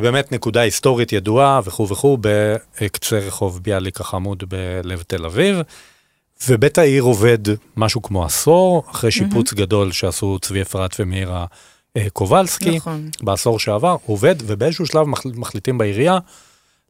באמת 0.02 0.32
נקודה 0.32 0.62
היסטורית 0.62 1.14
ידועה 1.14 1.60
וכו' 1.66 1.90
וכו' 1.90 2.18
בקצה 2.22 3.20
רחוב 3.20 3.60
ביאליק 3.64 4.02
החמוד 4.02 4.44
בלב 4.48 5.04
תל 5.08 5.26
אביב. 5.26 5.58
ובית 6.48 6.78
העיר 6.78 7.04
עובד 7.04 7.38
משהו 7.78 8.02
כמו 8.02 8.26
עשור, 8.26 8.84
אחרי 8.92 9.12
שיפוץ 9.12 9.54
mm-hmm. 9.54 9.56
גדול 9.56 9.92
שעשו 9.92 10.40
צבי 10.42 10.62
אפרת 10.62 10.96
ומאירה 11.00 11.46
קובלסקי, 12.14 12.78
נכון. 12.78 13.10
בעשור 13.22 13.60
שעבר, 13.60 13.96
עובד, 14.06 14.36
ובאיזשהו 14.42 14.86
שלב 14.86 15.08
מחליטים 15.36 15.78
בעירייה 15.78 16.18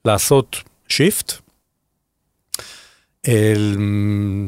לעשות 0.05 0.55
shift, 0.88 1.34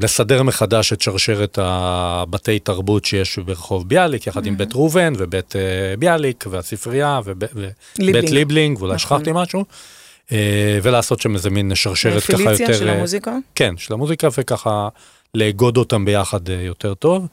לסדר 0.01 0.43
מחדש 0.43 0.93
את 0.93 1.01
שרשרת 1.01 1.59
הבתי 1.61 2.59
תרבות 2.59 3.05
שיש 3.05 3.39
ברחוב 3.39 3.89
ביאליק, 3.89 4.27
יחד 4.27 4.45
עם 4.45 4.57
בית 4.57 4.73
ראובן 4.73 5.13
ובית 5.17 5.55
אה, 5.55 5.61
ביאליק 5.99 6.45
והספרייה 6.49 7.19
ובית 7.25 8.31
ליבלינג, 8.31 8.77
ואולי 8.79 8.95
נכון. 8.95 9.17
שכחתי 9.17 9.31
משהו. 9.33 9.65
אה, 10.31 10.79
ולעשות 10.83 11.21
שם 11.21 11.33
איזה 11.33 11.49
מין 11.49 11.75
שרשרת 11.75 12.23
ככה 12.23 12.33
יותר... 12.33 12.43
פיליציה 12.43 12.73
של 12.73 12.89
המוזיקה? 12.89 13.37
כן, 13.55 13.77
של 13.77 13.93
המוזיקה, 13.93 14.27
וככה 14.37 14.89
לאגוד 15.35 15.77
אותם 15.77 16.05
ביחד 16.05 16.49
אה, 16.49 16.55
יותר 16.55 16.93
טוב. 16.93 17.27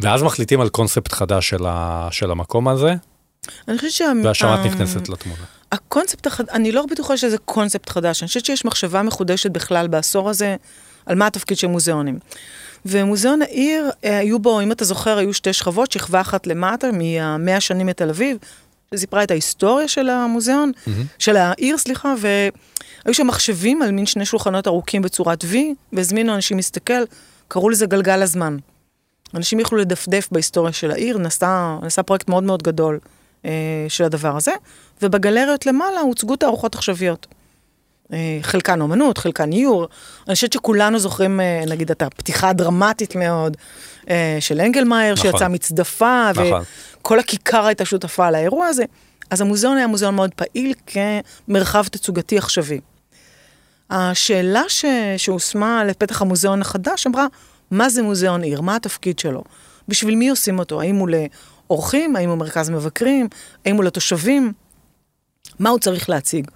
ואז 0.00 0.22
מחליטים 0.22 0.60
על 0.60 0.68
קונספט 0.68 1.12
חדש 1.12 1.54
של 2.10 2.30
המקום 2.30 2.68
הזה. 2.68 2.94
אני 3.68 3.76
חושבת 3.76 3.92
שה... 3.92 4.12
והשם 4.24 4.54
את 4.60 4.66
נכנסת 4.66 5.08
לתמונה. 5.08 5.57
הקונספט 5.72 6.26
החדש, 6.26 6.48
אני 6.52 6.72
לא 6.72 6.86
בטוחה 6.90 7.16
שזה 7.16 7.38
קונספט 7.38 7.88
חדש, 7.88 8.22
אני 8.22 8.28
חושבת 8.28 8.44
שיש 8.44 8.64
מחשבה 8.64 9.02
מחודשת 9.02 9.50
בכלל 9.50 9.88
בעשור 9.88 10.30
הזה, 10.30 10.56
על 11.06 11.14
מה 11.14 11.26
התפקיד 11.26 11.58
של 11.58 11.66
מוזיאונים. 11.66 12.18
ומוזיאון 12.86 13.42
העיר, 13.42 13.90
אה, 14.04 14.18
היו 14.18 14.38
בו, 14.38 14.60
אם 14.60 14.72
אתה 14.72 14.84
זוכר, 14.84 15.18
היו 15.18 15.34
שתי 15.34 15.52
שכבות, 15.52 15.92
שכבה 15.92 16.20
אחת 16.20 16.46
למטה, 16.46 16.90
מהמאה 16.92 17.60
שנים 17.60 17.86
מתל 17.86 18.08
אביב, 18.08 18.36
שסיפרה 18.94 19.22
את 19.22 19.30
ההיסטוריה 19.30 19.88
של 19.88 20.08
המוזיאון, 20.08 20.72
mm-hmm. 20.74 20.90
של 21.18 21.36
העיר, 21.36 21.78
סליחה, 21.78 22.14
והיו 22.18 23.14
שם 23.14 23.26
מחשבים 23.26 23.82
על 23.82 23.90
מין 23.90 24.06
שני 24.06 24.26
שולחנות 24.26 24.66
ארוכים 24.66 25.02
בצורת 25.02 25.44
V, 25.44 25.56
והזמינו 25.92 26.34
אנשים 26.34 26.56
להסתכל, 26.56 27.02
קראו 27.48 27.68
לזה 27.70 27.86
גלגל 27.86 28.22
הזמן. 28.22 28.56
אנשים 29.34 29.60
יכלו 29.60 29.78
לדפדף 29.78 30.28
בהיסטוריה 30.32 30.72
של 30.72 30.90
העיר, 30.90 31.18
נעשה, 31.18 31.78
נעשה 31.82 32.02
פרויקט 32.02 32.28
מאוד 32.28 32.44
מאוד 32.44 32.62
גדול. 32.62 32.98
אה, 33.44 33.50
של 33.88 34.04
הדבר 34.04 34.36
הזה, 34.36 34.52
ובגלריות 35.02 35.66
למעלה 35.66 36.00
הוצגו 36.00 36.36
תערוכות 36.36 36.74
עכשוויות. 36.74 37.26
אה, 38.12 38.38
חלקן 38.42 38.80
אומנות, 38.80 39.18
חלקן 39.18 39.52
איור. 39.52 39.86
אני 40.26 40.34
חושבת 40.34 40.52
שכולנו 40.52 40.98
זוכרים, 40.98 41.40
אה, 41.40 41.64
נגיד, 41.68 41.90
את 41.90 42.02
הפתיחה 42.02 42.48
הדרמטית 42.48 43.16
מאוד 43.16 43.56
של 44.40 44.60
אנגלמאייר, 44.60 45.14
נכון. 45.14 45.30
שיצא 45.30 45.48
מצדפה, 45.48 46.30
נכון. 46.30 46.62
וכל 47.00 47.18
הכיכר 47.18 47.66
הייתה 47.66 47.84
שותפה 47.84 48.30
לאירוע 48.30 48.66
הזה. 48.66 48.84
אז 49.30 49.40
המוזיאון 49.40 49.76
היה 49.76 49.86
מוזיאון 49.86 50.14
מאוד 50.14 50.34
פעיל 50.34 50.74
כמרחב 50.86 51.84
תצוגתי 51.84 52.38
עכשווי. 52.38 52.80
השאלה 53.90 54.62
ש... 54.68 54.84
שהושמה 55.16 55.84
לפתח 55.84 56.22
המוזיאון 56.22 56.60
החדש 56.60 57.06
אמרה, 57.06 57.26
מה 57.70 57.88
זה 57.88 58.02
מוזיאון 58.02 58.42
עיר? 58.42 58.60
מה 58.60 58.76
התפקיד 58.76 59.18
שלו? 59.18 59.44
בשביל 59.88 60.14
מי 60.14 60.28
עושים 60.28 60.58
אותו? 60.58 60.80
האם 60.80 60.96
הוא 60.96 61.08
לאורחים? 61.70 62.16
האם 62.16 62.28
הוא 62.28 62.38
מרכז 62.38 62.70
מבקרים? 62.70 63.28
האם 63.66 63.76
הוא 63.76 63.84
לתושבים? 63.84 64.52
מה 65.58 65.70
הוא 65.70 65.78
צריך 65.78 66.08
להציג? 66.10 66.50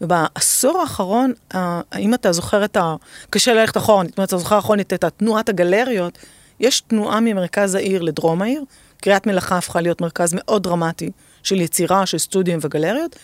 ובעשור 0.00 0.80
האחרון, 0.80 1.32
האם 1.50 2.14
אתה 2.14 2.32
זוכר 2.32 2.64
את 2.64 2.76
ה... 2.76 2.96
קשה 3.30 3.54
ללכת 3.54 3.76
אחורנית, 3.76 4.18
אם 4.18 4.24
אתה 4.24 4.38
זוכר 4.38 4.58
אחרונית 4.58 4.92
את 4.92 5.04
תנועת 5.04 5.48
הגלריות, 5.48 6.18
יש 6.60 6.80
תנועה 6.80 7.20
ממרכז 7.20 7.74
העיר 7.74 8.02
לדרום 8.02 8.42
העיר. 8.42 8.64
קריית 9.02 9.26
מלאכה 9.26 9.58
הפכה 9.58 9.80
להיות 9.80 10.00
מרכז 10.00 10.34
מאוד 10.34 10.62
דרמטי 10.62 11.10
של 11.42 11.60
יצירה, 11.60 12.06
של 12.06 12.18
סטודיו 12.18 12.58
וגלריות, 12.60 13.16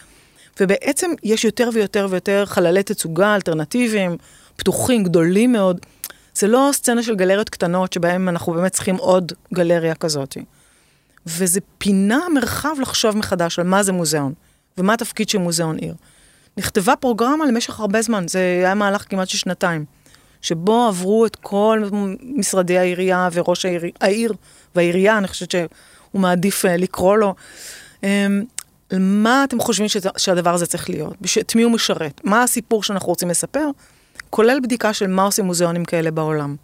ובעצם 0.60 1.10
יש 1.22 1.44
יותר 1.44 1.70
ויותר 1.72 2.06
ויותר 2.10 2.46
חללי 2.46 2.82
תצוגה 2.82 3.34
אלטרנטיביים, 3.34 4.16
פתוחים, 4.56 5.04
גדולים 5.04 5.52
מאוד. 5.52 5.80
זה 6.34 6.46
לא 6.46 6.70
סצנה 6.72 7.02
של 7.02 7.16
גלריות 7.16 7.48
קטנות 7.48 7.92
שבהן 7.92 8.28
אנחנו 8.28 8.52
באמת 8.52 8.72
צריכים 8.72 8.96
עוד 8.96 9.32
גלריה 9.54 9.94
כזאת. 9.94 10.36
וזה 11.26 11.60
פינה 11.78 12.20
מרחב 12.34 12.76
לחשוב 12.80 13.16
מחדש 13.16 13.58
על 13.58 13.66
מה 13.66 13.82
זה 13.82 13.92
מוזיאון, 13.92 14.32
ומה 14.78 14.94
התפקיד 14.94 15.28
של 15.28 15.38
מוזיאון 15.38 15.76
עיר. 15.76 15.94
נכתבה 16.56 16.96
פרוגרמה 16.96 17.46
למשך 17.46 17.80
הרבה 17.80 18.02
זמן, 18.02 18.28
זה 18.28 18.38
היה 18.38 18.74
מהלך 18.74 19.04
כמעט 19.08 19.28
של 19.28 19.38
שנתיים, 19.38 19.84
שבו 20.42 20.86
עברו 20.88 21.26
את 21.26 21.36
כל 21.36 21.82
משרדי 22.22 22.78
העירייה 22.78 23.28
וראש 23.32 23.64
העיר, 23.64 23.82
העיר 24.00 24.32
והעירייה, 24.74 25.18
אני 25.18 25.28
חושבת 25.28 25.50
שהוא 25.50 25.68
מעדיף 26.14 26.64
uh, 26.64 26.68
לקרוא 26.68 27.16
לו. 27.16 27.34
Um, 28.00 28.04
מה 28.92 29.44
אתם 29.44 29.60
חושבים 29.60 29.88
שהדבר 30.16 30.54
הזה 30.54 30.66
צריך 30.66 30.90
להיות? 30.90 31.16
את 31.40 31.54
מי 31.54 31.62
הוא 31.62 31.72
משרת? 31.72 32.20
מה 32.24 32.42
הסיפור 32.42 32.82
שאנחנו 32.82 33.08
רוצים 33.08 33.28
לספר? 33.28 33.68
כולל 34.30 34.60
בדיקה 34.62 34.92
של 34.92 35.06
מה 35.06 35.22
עושים 35.22 35.44
מוזיאונים 35.44 35.84
כאלה 35.84 36.10
בעולם. 36.10 36.56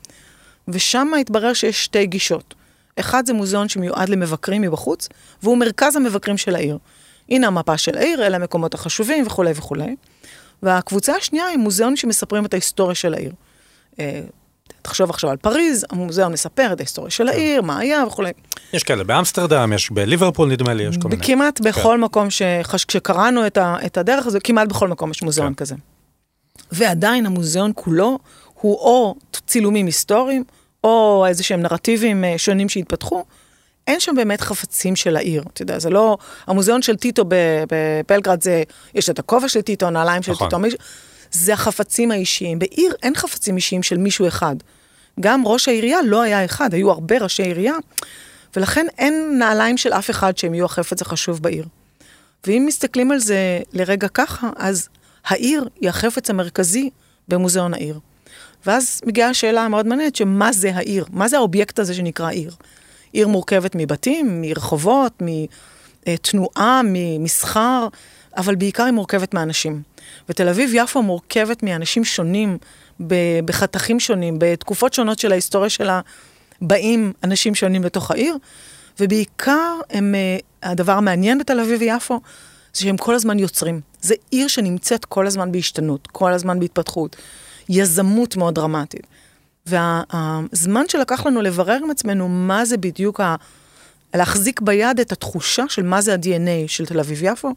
ושם 0.68 1.08
התברר 1.20 1.52
שיש 1.52 1.84
שתי 1.84 2.06
גישות. 2.06 2.54
אחד 2.96 3.26
זה 3.26 3.32
מוזיאון 3.32 3.68
שמיועד 3.68 4.08
למבקרים 4.08 4.62
מבחוץ, 4.62 5.08
והוא 5.42 5.58
מרכז 5.58 5.96
המבקרים 5.96 6.36
של 6.36 6.54
העיר. 6.54 6.78
הנה 7.28 7.46
המפה 7.46 7.78
של 7.78 7.98
העיר, 7.98 8.26
אלה 8.26 8.36
המקומות 8.36 8.74
החשובים 8.74 9.26
וכולי 9.26 9.52
וכולי. 9.54 9.96
והקבוצה 10.62 11.16
השנייה 11.16 11.46
היא 11.46 11.58
מוזיאון 11.58 11.96
שמספרים 11.96 12.44
את 12.44 12.54
ההיסטוריה 12.54 12.94
של 12.94 13.14
העיר. 13.14 13.32
אה, 14.00 14.20
תחשוב 14.82 15.10
עכשיו 15.10 15.30
על 15.30 15.36
פריז, 15.36 15.86
המוזיאון 15.90 16.32
מספר 16.32 16.72
את 16.72 16.80
ההיסטוריה 16.80 17.10
של 17.10 17.24
כן. 17.24 17.30
העיר, 17.30 17.62
מה 17.62 17.78
היה 17.78 18.04
וכולי. 18.06 18.30
יש 18.72 18.82
כאלה 18.82 19.04
באמסטרדם, 19.04 19.72
יש 19.72 19.90
בליברפול 19.90 20.48
נדמה 20.48 20.74
לי, 20.74 20.82
יש 20.82 20.96
כל 20.96 21.08
מיני. 21.08 21.24
כמעט 21.26 21.58
כן. 21.58 21.64
בכל 21.64 21.98
מקום 21.98 22.30
שקראנו 22.76 23.46
את 23.58 23.98
הדרך 23.98 24.26
הזו, 24.26 24.38
כמעט 24.44 24.68
בכל 24.68 24.88
מקום 24.88 25.10
יש 25.10 25.22
מוזיאון 25.22 25.48
כן. 25.48 25.54
כזה. 25.54 25.74
ועדיין 26.72 27.26
המוזיאון 27.26 27.72
כולו 27.74 28.18
הוא 28.54 28.74
או 28.74 29.14
צילומים 29.46 29.86
היסטוריים, 29.86 30.44
או 30.84 31.24
איזה 31.28 31.42
שהם 31.42 31.62
נרטיבים 31.62 32.24
אה, 32.24 32.34
שונים 32.38 32.68
שהתפתחו, 32.68 33.24
אין 33.86 34.00
שם 34.00 34.14
באמת 34.16 34.40
חפצים 34.40 34.96
של 34.96 35.16
העיר, 35.16 35.44
אתה 35.52 35.62
יודע, 35.62 35.78
זה 35.78 35.90
לא, 35.90 36.18
המוזיאון 36.46 36.82
של 36.82 36.96
טיטו 36.96 37.24
בפלגרד 37.68 38.42
זה, 38.42 38.62
יש 38.94 39.10
את 39.10 39.18
הכובע 39.18 39.48
של 39.48 39.60
טיטו, 39.60 39.86
הנעליים 39.86 40.22
של 40.22 40.32
נכון. 40.32 40.48
טיטו, 40.48 40.58
מישהו, 40.58 40.78
זה 41.32 41.52
החפצים 41.52 42.10
האישיים. 42.10 42.58
בעיר 42.58 42.94
אין 43.02 43.14
חפצים 43.14 43.56
אישיים 43.56 43.82
של 43.82 43.98
מישהו 43.98 44.28
אחד. 44.28 44.56
גם 45.20 45.46
ראש 45.46 45.68
העירייה 45.68 46.02
לא 46.02 46.22
היה 46.22 46.44
אחד, 46.44 46.74
היו 46.74 46.90
הרבה 46.90 47.18
ראשי 47.18 47.42
עירייה, 47.42 47.74
ולכן 48.56 48.86
אין 48.98 49.38
נעליים 49.38 49.76
של 49.76 49.92
אף 49.92 50.10
אחד 50.10 50.38
שהם 50.38 50.54
יהיו 50.54 50.64
החפץ 50.64 51.02
החשוב 51.02 51.42
בעיר. 51.42 51.64
ואם 52.46 52.64
מסתכלים 52.66 53.10
על 53.10 53.18
זה 53.18 53.60
לרגע 53.72 54.08
ככה, 54.08 54.50
אז 54.56 54.88
העיר 55.24 55.68
היא 55.80 55.88
החפץ 55.88 56.30
המרכזי 56.30 56.90
במוזיאון 57.28 57.74
העיר. 57.74 57.98
ואז 58.66 59.00
מגיעה 59.06 59.30
השאלה 59.30 59.62
המאוד 59.62 59.86
מעניינת, 59.86 60.16
שמה 60.16 60.52
זה 60.52 60.74
העיר? 60.74 61.04
מה 61.12 61.28
זה 61.28 61.36
האובייקט 61.36 61.78
הזה 61.78 61.94
שנקרא 61.94 62.30
עיר? 62.30 62.54
עיר 63.12 63.28
מורכבת 63.28 63.74
מבתים, 63.74 64.42
מרחובות, 64.42 65.22
מתנועה, 66.06 66.80
ממסחר, 66.84 67.88
אבל 68.36 68.54
בעיקר 68.54 68.84
היא 68.84 68.92
מורכבת 68.92 69.34
מאנשים. 69.34 69.82
ותל 70.28 70.48
אביב-יפו 70.48 71.02
מורכבת 71.02 71.62
מאנשים 71.62 72.04
שונים, 72.04 72.58
בחתכים 73.44 74.00
שונים, 74.00 74.36
בתקופות 74.38 74.94
שונות 74.94 75.18
של 75.18 75.32
ההיסטוריה 75.32 75.70
שלה, 75.70 76.00
באים 76.60 77.12
אנשים 77.24 77.54
שונים 77.54 77.84
לתוך 77.84 78.10
העיר, 78.10 78.36
ובעיקר 79.00 79.74
הם, 79.90 80.14
אה, 80.14 80.70
הדבר 80.70 80.92
המעניין 80.92 81.38
בתל 81.38 81.60
אביב-יפו, 81.60 82.20
זה 82.74 82.80
שהם 82.80 82.96
כל 82.96 83.14
הזמן 83.14 83.38
יוצרים. 83.38 83.80
זה 84.00 84.14
עיר 84.30 84.48
שנמצאת 84.48 85.04
כל 85.04 85.26
הזמן 85.26 85.52
בהשתנות, 85.52 86.06
כל 86.06 86.32
הזמן 86.32 86.60
בהתפתחות. 86.60 87.16
יזמות 87.68 88.36
מאוד 88.36 88.54
דרמטית. 88.54 89.06
והזמן 89.66 90.84
שלקח 90.88 91.26
לנו 91.26 91.42
לברר 91.42 91.78
עם 91.82 91.90
עצמנו 91.90 92.28
מה 92.28 92.64
זה 92.64 92.76
בדיוק, 92.76 93.20
ה... 93.20 93.36
להחזיק 94.14 94.60
ביד 94.60 95.00
את 95.00 95.12
התחושה 95.12 95.64
של 95.68 95.82
מה 95.82 96.00
זה 96.00 96.14
ה-DNA 96.14 96.68
של 96.68 96.86
תל 96.86 97.00
אביב-יפו, 97.00 97.54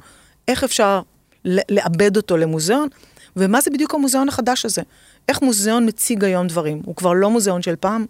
איך 0.47 0.63
אפשר 0.63 1.01
לעבד 1.45 2.17
אותו 2.17 2.37
למוזיאון, 2.37 2.87
ומה 3.35 3.61
זה 3.61 3.71
בדיוק 3.71 3.93
המוזיאון 3.93 4.29
החדש 4.29 4.65
הזה. 4.65 4.81
איך 5.29 5.41
מוזיאון 5.41 5.87
מציג 5.87 6.23
היום 6.23 6.47
דברים. 6.47 6.81
הוא 6.85 6.95
כבר 6.95 7.13
לא 7.13 7.29
מוזיאון 7.29 7.61
של 7.61 7.75
פעם, 7.75 8.05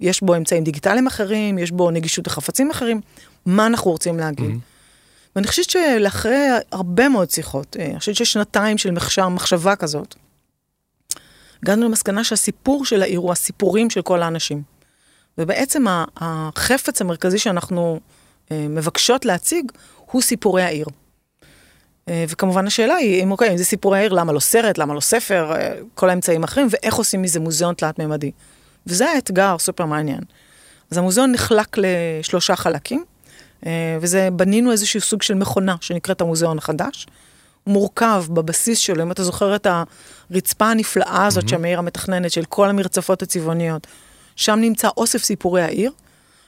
יש 0.00 0.20
בו 0.20 0.36
אמצעים 0.36 0.64
דיגיטליים 0.64 1.06
אחרים, 1.06 1.58
יש 1.58 1.70
בו 1.70 1.90
נגישות 1.90 2.26
לחפצים 2.26 2.70
אחרים, 2.70 3.00
מה 3.46 3.66
אנחנו 3.66 3.90
רוצים 3.90 4.18
להגיד. 4.18 4.50
Mm-hmm. 4.50 5.36
ואני 5.36 5.46
חושבת 5.46 5.70
שלאחרי 5.70 6.46
הרבה 6.72 7.08
מאוד 7.08 7.30
שיחות, 7.30 7.76
אה, 7.78 7.86
אני 7.86 7.98
חושבת 7.98 8.16
ששנתיים 8.16 8.78
של 8.78 8.90
מחשב, 8.90 9.28
מחשבה 9.28 9.76
כזאת, 9.76 10.14
הגענו 11.62 11.88
למסקנה 11.88 12.24
שהסיפור 12.24 12.84
של 12.84 13.02
העיר 13.02 13.18
הוא 13.18 13.32
הסיפורים 13.32 13.90
של 13.90 14.02
כל 14.02 14.22
האנשים. 14.22 14.62
ובעצם 15.38 15.84
החפץ 16.16 17.00
המרכזי 17.00 17.38
שאנחנו 17.38 18.00
אה, 18.52 18.66
מבקשות 18.68 19.24
להציג 19.24 19.72
הוא 20.10 20.22
סיפורי 20.22 20.62
העיר. 20.62 20.86
אה, 22.08 22.24
וכמובן 22.28 22.66
השאלה 22.66 22.94
היא, 22.94 23.22
אם 23.22 23.30
אוקיי, 23.30 23.52
אם 23.52 23.56
זה 23.56 23.64
סיפורי 23.64 23.98
העיר, 23.98 24.12
למה 24.12 24.32
לא 24.32 24.40
סרט, 24.40 24.78
למה 24.78 24.94
לא 24.94 25.00
ספר, 25.00 25.52
אה, 25.52 25.74
כל 25.94 26.10
האמצעים 26.10 26.42
האחרים, 26.42 26.68
ואיך 26.70 26.94
עושים 26.94 27.22
מזה 27.22 27.40
מוזיאון 27.40 27.74
תלת-ממדי. 27.74 28.30
וזה 28.86 29.10
האתגר 29.10 29.58
סופר 29.58 29.84
מעניין. 29.84 30.20
אז 30.90 30.98
המוזיאון 30.98 31.32
נחלק 31.32 31.76
לשלושה 31.78 32.56
חלקים, 32.56 33.04
וזה, 34.00 34.28
בנינו 34.32 34.72
איזשהו 34.72 35.00
סוג 35.00 35.22
של 35.22 35.34
מכונה 35.34 35.74
שנקראת 35.80 36.20
המוזיאון 36.20 36.58
החדש. 36.58 37.06
מורכב 37.66 38.24
בבסיס 38.30 38.78
שלו, 38.78 39.02
אם 39.02 39.12
אתה 39.12 39.24
זוכר 39.24 39.56
את 39.56 39.66
הרצפה 40.30 40.70
הנפלאה 40.70 41.26
הזאת 41.26 41.44
mm-hmm. 41.44 41.50
שמאיר 41.50 41.78
המתכננת, 41.78 42.32
של 42.32 42.44
כל 42.44 42.68
המרצפות 42.68 43.22
הצבעוניות, 43.22 43.86
שם 44.36 44.58
נמצא 44.60 44.88
אוסף 44.96 45.22
סיפורי 45.22 45.62
העיר, 45.62 45.90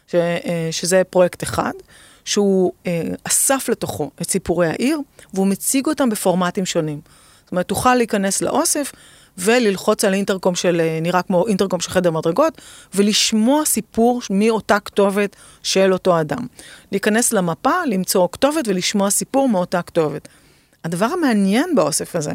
ש, 0.07 0.15
אה, 0.15 0.69
שזה 0.71 1.03
פרויקט 1.11 1.43
אחד, 1.43 1.73
שהוא 2.25 2.73
אה, 2.87 3.03
אסף 3.25 3.69
לתוכו 3.69 4.11
את 4.23 4.31
סיפורי 4.31 4.67
העיר, 4.67 4.99
והוא 5.35 5.47
מציג 5.47 5.87
אותם 5.87 6.09
בפורמטים 6.09 6.67
שונים. 6.67 7.01
זאת 7.45 7.53
אומרת, 7.53 7.69
תוכל 7.69 7.95
להיכנס 7.95 8.43
לאוסף 8.43 8.93
וללחוץ 9.39 10.05
על 10.05 10.15
אינטרקום 10.15 10.55
של, 10.55 10.81
אה, 10.81 10.99
נראה 11.03 11.23
כמו 11.23 11.47
אינטרקום 11.47 11.81
של 11.81 11.91
חדר 11.91 12.11
מדרגות, 12.11 12.61
ולשמוע 12.95 13.65
סיפור 13.65 14.21
מאותה 14.31 14.81
כתובת 14.81 15.37
של 15.63 15.93
אותו 15.93 16.21
אדם. 16.21 16.47
להיכנס 16.93 17.33
למפה, 17.33 17.75
למצוא 17.87 18.29
כתובת 18.33 18.69
ולשמוע 18.69 19.11
סיפור 19.11 19.49
מאותה 19.49 19.83
כתובת. 19.83 20.29
הדבר 20.89 21.07
המעניין 21.07 21.75
באוסף 21.75 22.17
הזה, 22.17 22.33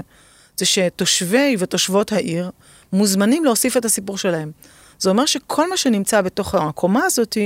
זה 0.58 0.66
שתושבי 0.66 1.56
ותושבות 1.60 2.12
העיר 2.12 2.52
מוזמנים 2.94 3.46
להוסיף 3.46 3.78
את 3.78 3.86
הסיפור 3.86 4.18
שלהם. 4.18 4.52
זה 5.00 5.10
אומר 5.10 5.26
שכל 5.26 5.70
מה 5.70 5.78
שנמצא 5.78 6.22
בתוך 6.22 6.56
הקומה 6.56 7.06
הזאת, 7.06 7.38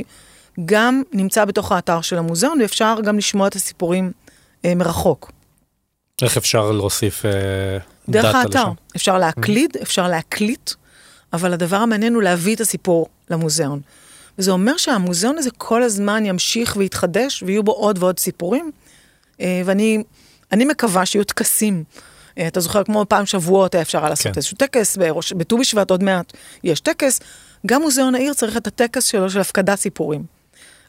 גם 0.65 1.03
נמצא 1.13 1.45
בתוך 1.45 1.71
האתר 1.71 2.01
של 2.01 2.17
המוזיאון, 2.17 2.61
ואפשר 2.61 2.95
גם 3.03 3.17
לשמוע 3.17 3.47
את 3.47 3.55
הסיפורים 3.55 4.11
אה, 4.65 4.75
מרחוק. 4.75 5.31
איך 6.21 6.37
אפשר 6.37 6.71
להוסיף 6.71 7.25
אה, 7.25 7.31
דרך 8.09 8.25
דאטה 8.25 8.37
האתר. 8.37 8.61
לשם? 8.61 8.71
אפשר 8.95 9.17
להקליד, 9.17 9.75
mm-hmm. 9.75 9.81
אפשר 9.81 10.07
להקליט, 10.07 10.71
אבל 11.33 11.53
הדבר 11.53 11.77
המעניין 11.77 12.13
הוא 12.13 12.23
להביא 12.23 12.55
את 12.55 12.61
הסיפור 12.61 13.07
למוזיאון. 13.29 13.79
וזה 14.39 14.51
אומר 14.51 14.77
שהמוזיאון 14.77 15.37
הזה 15.37 15.49
כל 15.57 15.83
הזמן 15.83 16.25
ימשיך 16.25 16.75
ויתחדש, 16.77 17.43
ויהיו 17.43 17.63
בו 17.63 17.71
עוד 17.71 17.97
ועוד 18.03 18.19
סיפורים. 18.19 18.71
אה, 19.41 19.61
ואני 19.65 20.03
אני 20.51 20.65
מקווה 20.65 21.05
שיהיו 21.05 21.23
טקסים. 21.23 21.83
אה, 22.37 22.47
אתה 22.47 22.59
זוכר, 22.59 22.83
כמו 22.83 23.05
פעם 23.09 23.25
שבועות 23.25 23.75
היה 23.75 23.81
אפשר 23.81 24.09
לעשות 24.09 24.27
כן. 24.27 24.33
איזשהו 24.35 24.57
טקס, 24.57 24.97
בט"ו 25.37 25.57
בשבט 25.57 25.91
עוד 25.91 26.03
מעט 26.03 26.33
יש 26.63 26.79
טקס. 26.79 27.19
גם 27.65 27.81
מוזיאון 27.81 28.15
העיר 28.15 28.33
צריך 28.33 28.57
את 28.57 28.67
הטקס 28.67 29.05
שלו 29.05 29.29
של 29.29 29.39
הפקדת 29.39 29.79
סיפורים. 29.79 30.23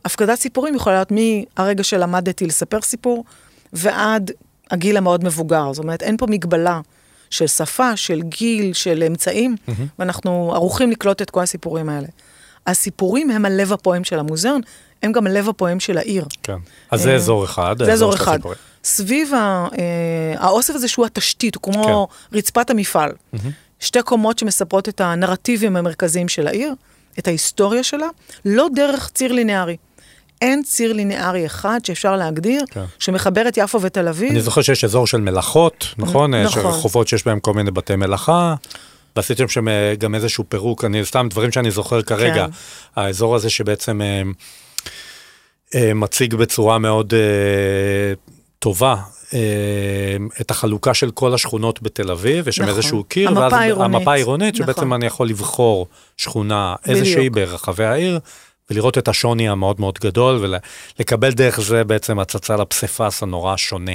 הפקדת 0.05 0.39
סיפורים 0.39 0.75
יכולה 0.75 0.97
להיות 0.97 1.13
מהרגע 1.59 1.85
שלמדתי 1.85 2.47
לספר 2.47 2.81
סיפור, 2.81 3.25
ועד 3.73 4.31
הגיל 4.71 4.97
המאוד 4.97 5.25
מבוגר. 5.25 5.73
זאת 5.73 5.83
אומרת, 5.83 6.03
אין 6.03 6.17
פה 6.17 6.27
מגבלה 6.27 6.81
של 7.31 7.47
שפה, 7.47 7.97
של 7.97 8.23
גיל, 8.23 8.73
של 8.73 9.03
אמצעים, 9.07 9.57
mm-hmm. 9.57 9.73
ואנחנו 9.99 10.53
ערוכים 10.55 10.91
לקלוט 10.91 11.23
את 11.23 11.31
כל 11.31 11.41
הסיפורים 11.41 11.89
האלה. 11.89 12.07
הסיפורים 12.67 13.31
הם 13.31 13.45
הלב 13.45 13.73
הפועם 13.73 14.05
של 14.05 14.19
המוזיאון, 14.19 14.61
הם 15.03 15.13
גם 15.13 15.27
הלב 15.27 15.49
הפועם 15.49 15.81
של 15.81 15.99
העיר. 15.99 16.25
כן, 16.43 16.57
אז 16.91 17.03
זה 17.03 17.11
אה, 17.11 17.15
אזור 17.15 17.45
אחד. 17.45 17.77
זה 17.85 17.93
אזור 17.93 18.15
אחד. 18.15 18.33
הסיפורים. 18.33 18.59
סביב 18.85 19.33
אה, 19.35 20.35
האוסף 20.39 20.75
הזה 20.75 20.89
שהוא 20.89 21.07
התשתית, 21.07 21.55
הוא 21.55 21.63
כמו 21.63 22.09
כן. 22.11 22.39
רצפת 22.39 22.71
המפעל. 22.71 23.11
Mm-hmm. 23.13 23.39
שתי 23.81 24.03
קומות 24.03 24.39
שמספרות 24.39 24.89
את 24.89 25.01
הנרטיבים 25.01 25.77
המרכזיים 25.77 26.29
של 26.29 26.47
העיר, 26.47 26.75
את 27.19 27.29
ההיסטוריה 27.29 27.83
שלה, 27.83 28.09
לא 28.45 28.69
דרך 28.75 29.11
ציר 29.15 29.33
לינארי. 29.33 29.77
אין 30.43 30.63
ציר 30.63 30.93
לינארי 30.93 31.47
אחד 31.47 31.81
שאפשר 31.85 32.17
להגדיר, 32.17 32.65
כן. 32.71 32.85
שמחבר 32.99 33.49
את 33.49 33.57
יפו 33.57 33.83
ותל 33.83 34.09
אביב. 34.09 34.31
אני 34.31 34.41
זוכר 34.41 34.63
שיש 34.63 34.85
אזור 34.85 35.07
של 35.07 35.21
מלאכות, 35.21 35.87
נכון? 35.99 36.35
נכון. 36.35 36.67
רחובות 36.67 37.09
שיש 37.09 37.25
בהם 37.25 37.41
כל 37.41 37.55
מיני 37.55 37.71
בתי 37.71 37.97
מלאכה. 37.97 38.55
ועשיתם 39.17 39.49
שם 39.49 39.69
אה, 39.69 39.95
גם 39.99 40.15
איזשהו 40.15 40.45
פירוק, 40.49 40.85
אני 40.85 41.05
סתם 41.05 41.27
דברים 41.31 41.53
שאני 41.53 41.71
זוכר 41.71 42.03
כרגע. 42.03 42.47
כן. 42.47 42.53
האזור 42.97 43.37
הזה 43.37 43.51
שבעצם 43.51 44.03
אה, 44.03 44.23
אה, 45.75 45.95
מציג 45.95 46.35
בצורה 46.35 46.79
מאוד... 46.79 47.15
אה, 47.15 47.19
טובה 48.59 48.97
אה, 49.35 49.39
את 50.41 50.51
החלוקה 50.51 50.95
של 50.95 51.11
כל 51.11 51.35
השכונות 51.35 51.83
בתל 51.83 52.11
אביב, 52.11 52.49
יש 52.49 52.57
שם 52.57 52.63
נכון. 52.63 52.77
איזשהו 52.77 53.05
קיר, 53.05 53.29
המפה 53.29 53.41
ואז 53.41 53.53
העירונית. 53.53 53.97
המפה 53.97 54.13
העירונית, 54.13 54.57
שבעצם 54.57 54.81
נכון. 54.81 54.93
אני 54.93 55.07
יכול 55.07 55.29
לבחור 55.29 55.87
שכונה 56.17 56.75
איזושהי. 56.87 57.31
ברחבי 57.31 57.85
העיר, 57.85 58.21
ולראות 58.71 58.99
את 58.99 59.09
השוני 59.09 59.49
המאוד 59.49 59.81
מאוד 59.81 59.99
גדול, 60.01 60.57
ולקבל 60.99 61.33
דרך 61.33 61.61
זה 61.61 61.85
בעצם 61.85 62.19
הצצה 62.19 62.57
לפסיפס 62.57 63.23
הנורא 63.23 63.57
שונה 63.57 63.93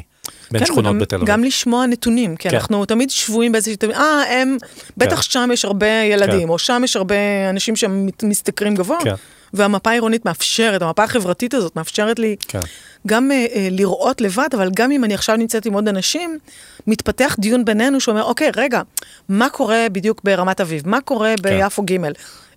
בין 0.52 0.60
כן, 0.60 0.66
שכונות 0.66 0.98
בתל 0.98 1.16
אביב. 1.16 1.28
גם 1.28 1.44
לשמוע 1.44 1.86
נתונים, 1.86 2.36
כי 2.36 2.50
כן. 2.50 2.56
אנחנו 2.56 2.86
תמיד 2.86 3.10
שבויים 3.10 3.52
באיזושהי, 3.52 3.76
אה, 3.94 4.42
הם, 4.42 4.58
בטח 4.98 5.22
שם 5.22 5.50
יש 5.54 5.66
הרבה 5.66 5.88
ילדים, 5.88 6.42
כן. 6.42 6.50
או 6.50 6.60
שם 6.60 6.82
יש 6.84 6.96
הרבה 6.96 7.16
אנשים 7.50 7.76
שמשתכרים 7.76 8.76
גבוה, 8.76 8.98
כן. 9.04 9.16
והמפה 9.54 9.90
העירונית 9.90 10.26
מאפשרת, 10.26 10.82
המפה 10.82 11.04
החברתית 11.04 11.54
הזאת 11.54 11.76
מאפשרת 11.76 12.20
לי 12.20 12.36
כן. 12.48 12.60
גם 13.08 13.32
אה, 13.32 13.46
אה, 13.56 13.68
לראות 13.72 14.22
לבד, 14.22 14.50
אבל 14.54 14.70
גם 14.74 14.92
אם 14.92 15.04
אני 15.04 15.14
עכשיו 15.14 15.36
נמצאת 15.36 15.66
עם 15.66 15.74
עוד 15.74 15.88
אנשים, 15.88 16.40
מתפתח 16.88 17.36
דיון 17.40 17.66
בינינו 17.66 18.00
שאומר, 18.00 18.24
אוקיי, 18.24 18.52
רגע, 18.56 18.82
מה 19.30 19.50
קורה 19.50 19.88
בדיוק 19.92 20.22
ברמת 20.24 20.62
אביב? 20.62 20.88
מה 20.88 21.02
קורה 21.02 21.34
ביפו 21.42 21.84
ג'? 21.84 21.98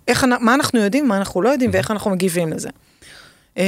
איך, 0.07 0.23
מה 0.39 0.53
אנחנו 0.53 0.79
יודעים, 0.79 1.07
מה 1.07 1.17
אנחנו 1.17 1.41
לא 1.41 1.49
יודעים, 1.49 1.69
ואיך 1.73 1.91
אנחנו 1.91 2.11
מגיבים 2.11 2.53
לזה. 2.53 2.69
Uh, 3.55 3.59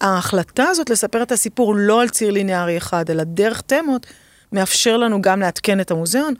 ההחלטה 0.00 0.64
הזאת 0.64 0.90
לספר 0.90 1.22
את 1.22 1.32
הסיפור 1.32 1.74
לא 1.76 2.02
על 2.02 2.08
ציר 2.08 2.30
ליניארי 2.30 2.76
אחד, 2.76 3.10
אלא 3.10 3.24
דרך 3.24 3.60
תמות, 3.60 4.06
מאפשר 4.52 4.96
לנו 4.96 5.22
גם 5.22 5.40
לעדכן 5.40 5.80
את 5.80 5.90
המוזיאון, 5.90 6.34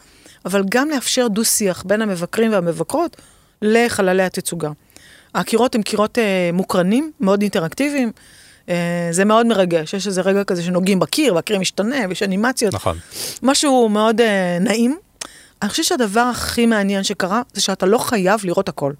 אבל 0.44 0.62
גם 0.70 0.90
לאפשר 0.90 1.28
דו-שיח 1.28 1.83
בין 1.87 2.02
המבקרים 2.02 2.52
והמבקרות 2.52 3.16
לחללי 3.62 4.22
התצוגה. 4.22 4.70
הקירות 5.35 5.75
הם 5.75 5.83
קירות 5.83 6.18
uh, 6.18 6.20
מוקרנים, 6.53 7.12
מאוד 7.20 7.40
אינטראקטיביים, 7.42 8.12
uh, 8.66 8.70
זה 9.11 9.25
מאוד 9.25 9.47
מרגש, 9.47 9.94
יש 9.94 10.07
איזה 10.07 10.20
רגע 10.20 10.44
כזה 10.44 10.62
שנוגעים 10.62 10.99
בקיר, 10.99 11.35
והקיר 11.35 11.59
משתנה, 11.59 11.97
ויש 12.09 12.23
אנימציות, 12.23 12.75
נכון. 12.75 12.99
משהו 13.42 13.88
מאוד 13.88 14.20
uh, 14.20 14.25
נעים. 14.61 14.97
אני 15.62 15.70
חושבת 15.70 15.85
שהדבר 15.85 16.20
הכי 16.20 16.66
מעניין 16.66 17.05
שקרה, 17.05 17.42
זה 17.53 17.61
שאתה 17.61 17.87
לא 17.87 17.99
חייב 17.99 18.40
לראות 18.44 18.68
הכל. 18.68 18.92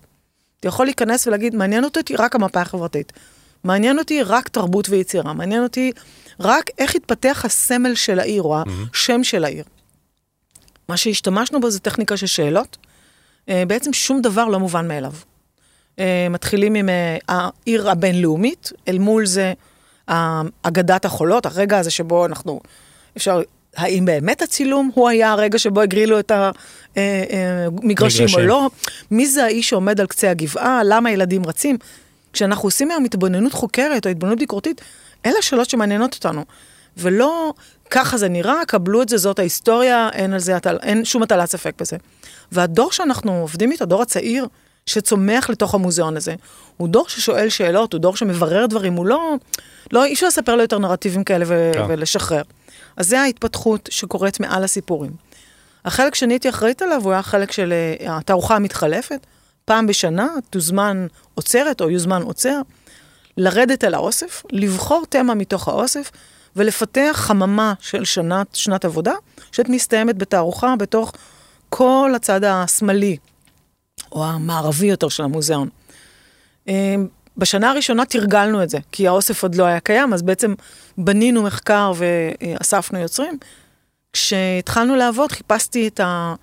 אתה 0.61 0.69
יכול 0.69 0.87
להיכנס 0.87 1.27
ולהגיד, 1.27 1.55
מעניין 1.55 1.85
אותי 1.85 2.17
רק 2.17 2.35
המפה 2.35 2.61
החברתית. 2.61 3.13
מעניין 3.65 3.99
אותי 3.99 4.23
רק 4.23 4.49
תרבות 4.49 4.89
ויצירה, 4.89 5.33
מעניין 5.33 5.63
אותי 5.63 5.93
רק 6.41 6.71
איך 6.79 6.95
התפתח 6.95 7.43
הסמל 7.45 7.95
של 7.95 8.19
העיר, 8.19 8.43
או 8.43 8.57
השם 8.93 9.25
של 9.25 9.45
העיר. 9.45 9.65
מה 10.89 10.97
שהשתמשנו 10.97 11.61
בו 11.61 11.71
זה 11.71 11.81
טכניקה 11.81 12.17
של 12.17 12.27
שאלות. 12.27 12.77
אה, 13.49 13.63
בעצם 13.67 13.93
שום 13.93 14.23
דבר 14.23 14.45
לא 14.45 14.61
מובן 14.61 14.89
מאליו. 14.89 15.13
אה, 15.99 16.27
מתחילים 16.31 16.75
עם 16.75 16.89
אה, 16.89 17.17
העיר 17.29 17.91
הבינלאומית, 17.91 18.73
אל 18.89 18.99
מול 18.99 19.27
זה 19.27 19.53
אה, 20.09 20.43
אגדת 20.63 21.05
החולות, 21.05 21.47
הרגע 21.47 21.79
הזה 21.79 21.91
שבו 21.91 22.27
אנחנו, 22.27 22.61
אפשר, 23.17 23.43
האם 23.77 24.05
באמת 24.05 24.43
הצילום 24.43 24.91
הוא 24.95 25.09
היה 25.09 25.33
הרגע 25.33 25.59
שבו 25.59 25.81
הגרילו 25.81 26.19
את 26.19 26.33
המגרשים 26.97 28.27
או 28.27 28.29
מגרשים. 28.29 28.49
לא? 28.49 28.71
מי 29.11 29.27
זה 29.27 29.45
האיש 29.45 29.69
שעומד 29.69 30.01
על 30.01 30.07
קצה 30.07 30.31
הגבעה? 30.31 30.81
למה 30.85 31.11
ילדים 31.11 31.47
רצים? 31.47 31.79
כשאנחנו 32.33 32.67
עושים 32.67 32.91
היום 32.91 33.05
התבוננות 33.05 33.53
חוקרת 33.53 34.07
או 34.07 34.11
התבוננות 34.11 34.39
ביקורתית, 34.39 34.81
אלה 35.27 35.39
השאלות 35.39 35.71
שמעניינות 35.71 36.15
אותנו. 36.15 36.45
ולא 36.97 37.53
ככה 37.91 38.17
זה 38.17 38.29
נראה, 38.29 38.65
קבלו 38.67 39.03
את 39.03 39.09
זה, 39.09 39.17
זאת 39.17 39.39
ההיסטוריה, 39.39 40.09
אין 40.13 40.33
על 40.33 40.39
זה, 40.39 40.57
אין 40.83 41.05
שום 41.05 41.23
הטלת 41.23 41.51
ספק 41.51 41.75
בזה. 41.81 41.97
והדור 42.53 42.93
שאנחנו 42.93 43.41
עובדים 43.41 43.73
איתו, 43.73 43.85
הדור 43.85 44.03
הצעיר, 44.03 44.47
שצומח 44.87 45.51
לתוך 45.51 45.75
המוזיאון 45.75 46.17
הזה, 46.17 46.35
הוא 46.77 46.89
דור 46.89 47.09
ששואל 47.09 47.49
שאלות, 47.49 47.93
הוא 47.93 48.01
דור 48.01 48.17
שמברר 48.17 48.67
דברים, 48.67 48.93
הוא 48.95 49.07
לא, 49.07 49.35
לא, 49.93 50.05
אי 50.05 50.15
אפשר 50.15 50.27
לספר 50.27 50.57
לו 50.57 50.63
יותר 50.63 50.79
נרטיבים 50.79 51.25
כאלה 51.25 51.45
ו- 51.49 51.71
כן. 51.75 51.85
ולשחרר. 51.89 52.43
אז 52.97 53.09
זה 53.09 53.21
ההתפתחות 53.21 53.89
שקורית 53.93 54.41
מעל 54.41 54.65
הסיפורים. 54.65 55.11
החלק 55.85 56.15
שאני 56.15 56.35
הייתי 56.35 56.49
אחראית 56.49 56.83
עליו 56.83 57.01
הוא 57.05 57.13
היה 57.13 57.23
חלק 57.23 57.53
של 57.53 57.73
אה, 57.73 58.17
התערוכה 58.17 58.57
המתחלפת. 58.57 59.27
פעם 59.65 59.87
בשנה 59.87 60.29
תוזמן 60.51 61.07
עוצרת 61.35 61.81
או 61.81 61.91
יוזמן 61.91 62.23
עוצר, 62.23 62.61
לרדת 63.37 63.85
אל 63.85 63.95
האוסף, 63.95 64.43
לבחור 64.51 65.05
תמה 65.09 65.35
מתוך 65.35 65.69
האוסף 65.69 66.11
ולפתח 66.57 67.13
חממה 67.15 67.75
של 67.81 68.05
שנת, 68.05 68.47
שנת 68.55 68.85
עבודה, 68.85 69.13
שאת 69.53 69.69
מסתיימת 69.69 70.19
בתערוכה 70.19 70.75
בתוך 70.79 71.13
כל 71.69 72.13
הצד 72.17 72.45
השמאלי, 72.45 73.17
או 74.15 74.25
המערבי 74.25 74.87
יותר 74.87 75.09
של 75.09 75.23
המוזיאון. 75.23 75.69
אה, 76.69 76.95
בשנה 77.37 77.71
הראשונה 77.71 78.05
תרגלנו 78.05 78.63
את 78.63 78.71
זה, 78.71 78.79
כי 78.93 79.09
האוסף 79.09 79.43
עוד 79.43 79.55
לא 79.55 79.65
היה 79.65 79.81
קיים, 79.81 80.13
אז 80.13 80.23
בעצם 80.23 80.55
בנינו 80.99 81.43
מחקר 81.43 81.93
ואספנו 81.97 82.99
יוצרים. 82.99 83.39
כשהתחלנו 84.13 84.97
לעבוד, 84.97 85.33
חיפשתי 85.33 85.89
את 85.89 86.01
ה... 86.01 86.35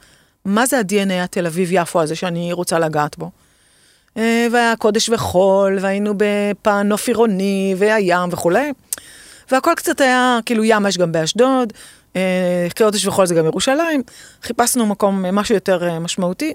מה 0.46 0.66
זה 0.66 0.80
ה-DNA 0.80 1.24
התל 1.24 1.46
אביב-יפו 1.46 2.02
הזה 2.02 2.16
שאני 2.16 2.54
רוצה 2.54 2.80
לגעת 2.80 3.18
בו. 3.18 3.32
אה, 4.18 4.48
והיה 4.52 4.76
קודש 4.76 5.10
וחול, 5.10 5.78
והיינו 5.82 6.14
בפן 6.18 6.88
נוף 6.88 7.08
עירוני, 7.08 7.76
והים 7.78 8.30
וכולי. 8.32 8.74
והכל 9.52 9.72
קצת 9.76 10.02
היה, 10.02 10.40
כאילו 10.46 10.64
ים 10.64 10.88
יש 10.88 10.98
גם 10.98 11.12
באשדוד, 11.12 11.74
אה, 12.16 12.68
קודש 12.78 13.06
וחול 13.06 13.26
זה 13.26 13.36
גם 13.36 13.46
ירושלים. 13.46 14.04
חיפשנו 14.44 14.86
מקום, 14.86 15.26
משהו 15.26 15.56
יותר 15.56 15.88
אה, 15.88 16.00
משמעותי. 16.00 16.54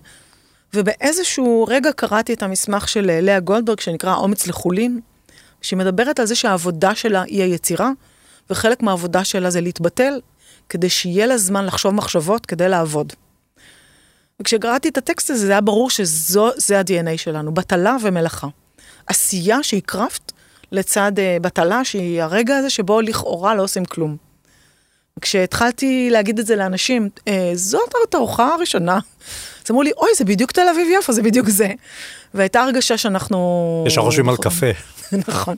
ובאיזשהו 0.75 1.65
רגע 1.69 1.93
קראתי 1.93 2.33
את 2.33 2.43
המסמך 2.43 2.89
של 2.89 3.11
אה, 3.11 3.21
לאה 3.21 3.41
גולדברג, 3.41 3.81
שנקרא 3.81 4.15
אומץ 4.15 4.47
לחולין, 4.47 5.01
שהיא 5.63 5.79
מדברת 5.79 6.21
על 6.21 6.27
זה 6.27 6.35
שהעבודה 6.35 6.95
שלה 6.95 7.23
היא 7.23 7.43
היצירה, 7.43 7.91
וחלק 8.51 8.83
מהעבודה 8.83 9.25
שלה 9.25 9.51
זה 9.51 9.61
להתבטל, 9.61 10.21
כדי 10.69 10.89
שיהיה 10.89 11.27
לה 11.27 11.39
זמן 11.39 11.65
לחשוב 11.65 11.95
מחשבות 11.95 12.47
כדי 12.47 12.69
לעבוד. 12.69 13.13
וכשקראתי 14.41 14.89
את 14.89 14.99
הטקסט 14.99 15.31
הזה, 15.31 15.47
זה 15.47 15.53
היה 15.53 15.61
ברור 15.61 15.91
שזה 15.91 16.79
ה-DNA 16.79 17.17
שלנו, 17.17 17.55
בטלה 17.55 17.97
ומלאכה. 18.03 18.47
עשייה 19.07 19.63
שהיא 19.63 19.83
קראפט 19.87 20.33
לצד 20.73 21.13
uh, 21.17 21.43
בטלה, 21.43 21.85
שהיא 21.85 22.23
הרגע 22.23 22.57
הזה 22.57 22.71
שבו 22.71 23.01
לכאורה 23.01 23.55
לא 23.55 23.63
עושים 23.63 23.85
כלום. 23.85 24.17
כשהתחלתי 25.21 26.09
להגיד 26.11 26.39
את 26.39 26.47
זה 26.47 26.57
לאנשים, 26.57 27.09
אה, 27.29 27.51
זאת 27.55 27.93
התערוכה 28.09 28.55
הראשונה. 28.55 28.99
אז 29.67 29.71
אמרו 29.71 29.83
לי, 29.83 29.91
אוי, 29.97 30.09
זה 30.17 30.25
בדיוק 30.25 30.53
תל 30.53 30.69
אביב 30.69 30.89
יפו, 30.99 31.13
זה 31.13 31.23
בדיוק 31.23 31.49
זה. 31.49 31.69
והייתה 32.35 32.61
הרגשה 32.61 32.97
שאנחנו... 32.99 33.85
יש 33.87 33.99
הרושמים 33.99 34.29
על 34.29 34.37
קפה. 34.37 34.67
נכון. 35.29 35.57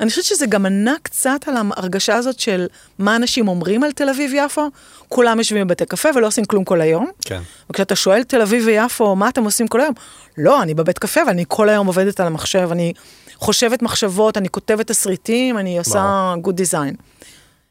אני 0.00 0.10
חושבת 0.10 0.24
שזה 0.24 0.46
גם 0.46 0.66
ענה 0.66 0.94
קצת 1.02 1.40
על 1.46 1.54
ההרגשה 1.56 2.14
הזאת 2.14 2.40
של 2.40 2.66
מה 2.98 3.16
אנשים 3.16 3.48
אומרים 3.48 3.84
על 3.84 3.92
תל 3.92 4.08
אביב-יפו, 4.08 4.68
כולם 5.08 5.38
יושבים 5.38 5.66
בבתי 5.66 5.86
קפה 5.86 6.08
ולא 6.14 6.26
עושים 6.26 6.44
כלום 6.44 6.64
כל 6.64 6.80
היום. 6.80 7.06
כן. 7.24 7.40
וכשאתה 7.70 7.96
שואל 7.96 8.22
תל 8.22 8.42
אביב 8.42 8.66
ויפו, 8.66 9.16
מה 9.16 9.28
אתם 9.28 9.44
עושים 9.44 9.68
כל 9.68 9.80
היום? 9.80 9.94
לא, 10.38 10.62
אני 10.62 10.74
בבית 10.74 10.98
קפה, 10.98 11.22
אבל 11.22 11.30
אני 11.30 11.44
כל 11.48 11.68
היום 11.68 11.86
עובדת 11.86 12.20
על 12.20 12.26
המחשב, 12.26 12.68
אני 12.72 12.92
חושבת 13.36 13.82
מחשבות, 13.82 14.36
אני 14.36 14.48
כותבת 14.48 14.86
תסריטים, 14.86 15.58
אני 15.58 15.78
עושה 15.78 16.34
good 16.44 16.54
design. 16.54 16.94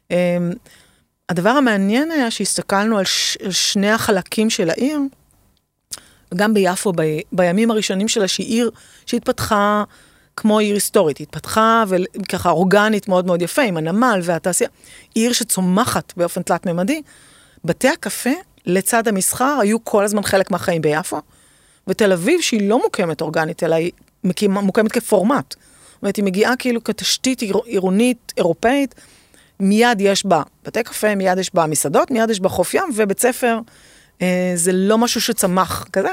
Um, 0.08 0.14
הדבר 1.28 1.50
המעניין 1.50 2.10
היה 2.10 2.30
שהסתכלנו 2.30 2.98
על, 2.98 3.04
ש- 3.04 3.36
על 3.44 3.50
שני 3.50 3.90
החלקים 3.90 4.50
של 4.50 4.70
העיר, 4.70 5.00
וגם 6.32 6.54
ביפו, 6.54 6.92
ב- 6.96 7.20
בימים 7.32 7.70
הראשונים 7.70 8.08
שלה, 8.08 8.28
שהיא 8.28 8.46
עיר 8.46 8.70
שהתפתחה 9.06 9.84
כמו 10.36 10.58
עיר 10.58 10.74
היסטורית, 10.74 11.20
התפתחה 11.20 11.84
וככה 11.88 12.50
אורגנית 12.50 13.08
מאוד 13.08 13.26
מאוד 13.26 13.42
יפה, 13.42 13.62
עם 13.62 13.76
הנמל 13.76 14.20
והתעשייה, 14.22 14.70
עיר 15.14 15.32
שצומחת 15.32 16.12
באופן 16.16 16.42
תלת-ממדי. 16.42 17.02
בתי 17.64 17.88
הקפה, 17.88 18.30
לצד 18.66 19.08
המסחר, 19.08 19.58
היו 19.60 19.84
כל 19.84 20.04
הזמן 20.04 20.22
חלק 20.22 20.50
מהחיים 20.50 20.82
ביפו, 20.82 21.20
ותל 21.86 22.12
אביב, 22.12 22.40
שהיא 22.40 22.68
לא 22.68 22.82
מוקמת 22.82 23.20
אורגנית, 23.20 23.62
אלא 23.62 23.74
היא 23.74 23.92
מוקמת 24.48 24.92
כפורמט. 24.92 25.54
זאת 25.58 26.02
אומרת, 26.02 26.16
היא 26.16 26.24
מגיעה 26.24 26.56
כאילו 26.56 26.84
כתשתית 26.84 27.40
עיר- 27.40 27.64
עירונית 27.64 28.32
אירופאית, 28.36 28.94
מיד 29.60 30.00
יש 30.00 30.26
בה 30.26 30.42
בתי 30.64 30.82
קפה, 30.82 31.14
מיד 31.14 31.38
יש 31.38 31.54
בה 31.54 31.66
מסעדות, 31.66 32.10
מיד 32.10 32.30
יש 32.30 32.40
בה 32.40 32.48
חוף 32.48 32.74
ים, 32.74 32.84
ובית 32.96 33.20
ספר 33.20 33.58
זה 34.54 34.72
לא 34.72 34.98
משהו 34.98 35.20
שצמח 35.20 35.86
כזה. 35.92 36.08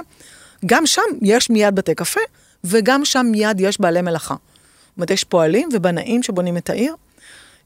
גם 0.65 0.85
שם 0.85 1.01
יש 1.21 1.49
מיד 1.49 1.75
בתי 1.75 1.95
קפה, 1.95 2.19
וגם 2.63 3.05
שם 3.05 3.25
מיד 3.31 3.59
יש 3.59 3.81
בעלי 3.81 4.01
מלאכה. 4.01 4.35
זאת 4.35 4.97
אומרת, 4.97 5.11
יש 5.11 5.23
פועלים 5.23 5.69
ובנאים 5.73 6.23
שבונים 6.23 6.57
את 6.57 6.69
העיר, 6.69 6.95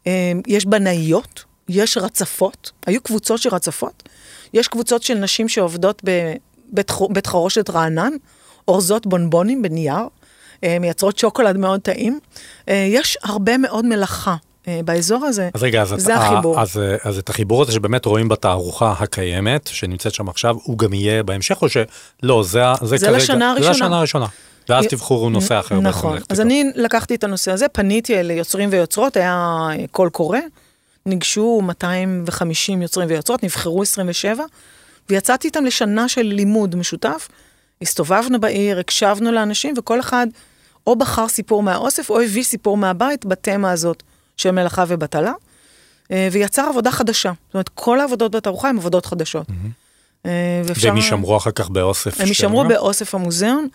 אה, 0.07 0.31
יש 0.47 0.65
בנאיות, 0.65 1.43
יש 1.69 1.97
רצפות, 1.97 2.71
היו 2.85 3.01
קבוצות 3.01 3.41
של 3.41 3.49
רצפות, 3.49 4.09
יש 4.53 4.67
קבוצות 4.67 5.03
של 5.03 5.13
נשים 5.13 5.49
שעובדות 5.49 6.01
בבית 6.03 6.91
בית 7.09 7.27
חרושת 7.27 7.69
רענן, 7.69 8.11
אורזות 8.67 9.07
בונבונים 9.07 9.61
בנייר, 9.61 10.07
אה, 10.63 10.77
מייצרות 10.79 11.17
שוקולד 11.17 11.57
מאוד 11.57 11.81
טעים. 11.81 12.19
אה, 12.69 12.87
יש 12.89 13.17
הרבה 13.23 13.57
מאוד 13.57 13.85
מלאכה 13.85 14.31
אה, 14.31 14.48
באזור 14.85 15.25
הזה, 15.25 15.49
אז 15.53 15.63
רגע, 15.63 15.81
אז, 15.81 15.93
זה 15.97 16.15
את, 16.15 16.19
החיבור. 16.21 16.61
אז, 16.61 16.81
אז 17.03 17.17
את 17.17 17.29
החיבור 17.29 17.61
הזה 17.61 17.71
שבאמת 17.71 18.05
רואים 18.05 18.29
בתערוכה 18.29 18.93
הקיימת, 18.99 19.67
שנמצאת 19.67 20.13
שם 20.13 20.29
עכשיו, 20.29 20.55
הוא 20.63 20.77
גם 20.77 20.93
יהיה 20.93 21.23
בהמשך, 21.23 21.61
או 21.61 21.67
שלא, 21.69 22.43
זה, 22.43 22.61
זה, 22.81 22.97
זה 22.97 23.05
כרגע, 23.05 23.17
לשנה 23.17 23.37
זה 23.37 23.45
הראשונה. 23.49 23.71
השנה 23.71 23.97
הראשונה. 23.97 24.25
ואז 24.69 24.85
י- 24.85 24.87
תבחרו 24.87 25.29
נושא 25.29 25.59
אחר. 25.59 25.79
נכון. 25.79 26.17
אז. 26.29 26.41
אני 26.41 26.71
לקחתי 26.75 27.15
את 27.15 27.23
הנושא 27.23 27.51
הזה, 27.51 27.67
פניתי 27.67 28.19
אל 28.19 28.31
יוצרים 28.31 28.69
ויוצרות, 28.71 29.17
היה 29.17 29.67
אה, 29.71 29.87
קול 29.91 30.09
קורא, 30.09 30.39
ניגשו 31.05 31.61
250 31.63 32.81
יוצרים 32.81 33.09
ויוצרות, 33.09 33.43
נבחרו 33.43 33.81
27, 33.81 34.43
ויצאתי 35.09 35.47
איתם 35.47 35.65
לשנה 35.65 36.09
של 36.09 36.21
לימוד 36.21 36.75
משותף. 36.75 37.27
הסתובבנו 37.81 38.39
בעיר, 38.39 38.79
הקשבנו 38.79 39.31
לאנשים, 39.31 39.73
וכל 39.77 39.99
אחד 39.99 40.27
או 40.87 40.95
בחר 40.95 41.27
סיפור 41.27 41.63
מהאוסף, 41.63 42.09
או 42.09 42.21
הביא 42.21 42.43
סיפור 42.43 42.77
מהבית 42.77 43.25
בתמה 43.25 43.71
הזאת 43.71 44.03
של 44.39 44.51
מלאכה 44.51 44.83
ובטלה, 44.87 45.31
אה, 46.11 46.27
ויצר 46.31 46.61
עבודה 46.69 46.91
חדשה. 46.91 47.31
זאת 47.47 47.53
אומרת, 47.53 47.69
כל 47.73 47.99
העבודות 47.99 48.31
בתערוכה 48.35 48.69
הן 48.69 48.77
עבודות 48.77 49.05
חדשות. 49.05 49.47
אה, 50.25 50.31
ואפשר- 50.65 50.87
והם 50.87 50.97
יישמרו 50.97 51.37
אחר 51.37 51.51
כך 51.51 51.69
באוסף 51.69 52.21
הם 52.21 52.27
יישמרו 52.27 52.63
באוסף 52.67 53.15
המוזיאון, 53.15 53.67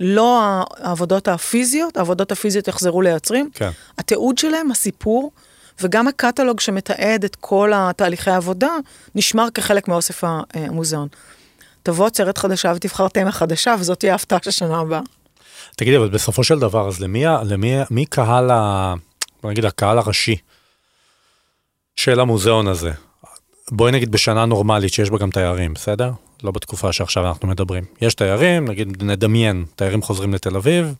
לא 0.00 0.40
העבודות 0.78 1.28
הפיזיות, 1.28 1.96
העבודות 1.96 2.32
הפיזיות 2.32 2.68
יחזרו 2.68 3.02
ליוצרים. 3.02 3.50
כן. 3.54 3.70
התיעוד 3.98 4.38
שלהם, 4.38 4.70
הסיפור, 4.70 5.30
וגם 5.80 6.08
הקטלוג 6.08 6.60
שמתעד 6.60 7.24
את 7.24 7.36
כל 7.40 7.72
התהליכי 7.74 8.30
העבודה, 8.30 8.68
נשמר 9.14 9.46
כחלק 9.54 9.88
מאוסף 9.88 10.24
אה, 10.24 10.40
המוזיאון. 10.54 11.08
תבוא 11.82 12.06
עצרת 12.06 12.38
חדשה 12.38 12.72
ותבחר 12.76 13.08
תמה 13.08 13.32
חדשה, 13.32 13.74
וזאת 13.78 13.98
תהיה 14.00 14.12
ההפתעה 14.12 14.38
של 14.42 14.50
שנה 14.50 14.78
הבאה. 14.80 15.00
תגידי, 15.76 15.96
אבל 15.96 16.08
בסופו 16.08 16.44
של 16.44 16.58
דבר, 16.58 16.88
אז 16.88 17.00
למי, 17.00 17.24
למי, 17.44 17.74
מי 17.90 18.06
קהל 18.06 18.50
ה... 18.50 18.94
בוא 19.42 19.50
נגיד, 19.50 19.64
הקהל 19.64 19.98
הראשי 19.98 20.36
של 21.96 22.20
המוזיאון 22.20 22.68
הזה? 22.68 22.90
בואי 23.70 23.92
נגיד 23.92 24.10
בשנה 24.10 24.44
נורמלית 24.44 24.92
שיש 24.92 25.10
בה 25.10 25.18
גם 25.18 25.30
תיירים, 25.30 25.74
בסדר? 25.74 26.10
לא 26.42 26.50
בתקופה 26.50 26.92
שעכשיו 26.92 27.28
אנחנו 27.28 27.48
מדברים. 27.48 27.84
יש 28.00 28.14
תיירים, 28.14 28.68
נגיד 28.68 29.02
נדמיין, 29.02 29.64
תיירים 29.76 30.02
חוזרים 30.02 30.34
לתל 30.34 30.56
אביב, 30.56 30.94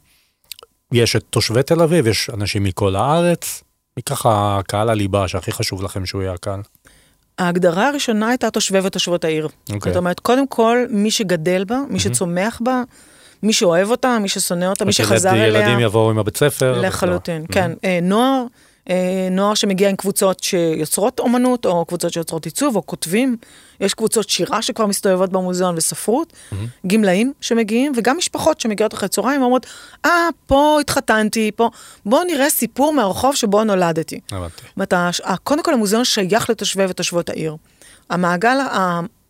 יש 0.92 1.16
את 1.16 1.24
תושבי 1.30 1.62
תל 1.62 1.82
אביב, 1.82 2.06
יש 2.06 2.30
אנשים 2.30 2.64
מכל 2.64 2.96
הארץ, 2.96 3.62
מי 3.96 4.02
ככה 4.02 4.60
קהל 4.68 4.90
הליבה 4.90 5.28
שהכי 5.28 5.52
חשוב 5.52 5.82
לכם 5.82 6.06
שהוא 6.06 6.22
יהיה 6.22 6.32
הקהל? 6.32 6.60
ההגדרה 7.38 7.88
הראשונה 7.88 8.28
הייתה 8.28 8.50
תושבי 8.50 8.78
ותושבות 8.78 9.24
העיר. 9.24 9.48
אוקיי. 9.72 9.92
זאת 9.92 9.96
אומרת, 9.96 10.20
קודם 10.20 10.46
כל, 10.46 10.78
מי 10.90 11.10
שגדל 11.10 11.64
בה, 11.64 11.78
מי 11.88 12.00
שצומח 12.00 12.60
בה, 12.64 12.82
מי 13.42 13.52
שאוהב 13.52 13.90
אותה, 13.90 14.18
מי 14.18 14.28
ששונא 14.28 14.64
אותה, 14.64 14.84
מי 14.84 14.92
שחזר 14.92 15.28
ילד- 15.34 15.38
אליה. 15.42 15.60
ילדים 15.60 15.80
יבואו 15.80 16.10
עם 16.10 16.18
הבית 16.18 16.36
ספר. 16.36 16.80
לחלוטין, 16.80 17.42
וכו'. 17.42 17.52
כן. 17.52 17.72
אה, 17.84 17.98
נוער, 18.02 18.44
אה, 18.90 19.28
נוער 19.30 19.54
שמגיע 19.54 19.88
עם 19.90 19.96
קבוצות 19.96 20.42
שיוצרות 20.42 21.20
אומנות, 21.20 21.66
או 21.66 21.84
קבוצות 21.84 22.12
שיוצרות 22.12 22.44
עיצוב, 22.44 22.76
או 22.76 22.86
כותבים. 22.86 23.36
יש 23.80 23.94
קבוצות 23.94 24.28
שירה 24.28 24.62
שכבר 24.62 24.86
מסתובבות 24.86 25.30
במוזיאון 25.32 25.74
וספרות, 25.76 26.32
גמלאים 26.86 27.32
שמגיעים, 27.40 27.92
וגם 27.96 28.16
משפחות 28.18 28.60
שמגיעות 28.60 28.94
אחרי 28.94 29.08
צהריים 29.08 29.40
ואומרות, 29.42 29.66
אה, 30.04 30.10
פה 30.46 30.78
התחתנתי, 30.80 31.50
פה, 31.56 31.70
בואו 32.06 32.24
נראה 32.24 32.50
סיפור 32.50 32.92
מהרחוב 32.92 33.34
שבו 33.36 33.64
נולדתי. 33.64 34.20
הבנתי. 34.32 34.54
זאת 34.66 34.76
אומרת, 34.76 34.92
הש- 34.92 35.20
ה- 35.24 35.36
קודם 35.36 35.62
כל 35.62 35.74
המוזיאון 35.74 36.04
שייך 36.04 36.50
לתושבי 36.50 36.84
ותושבות 36.88 37.28
העיר. 37.28 37.56
המעגל 38.10 38.56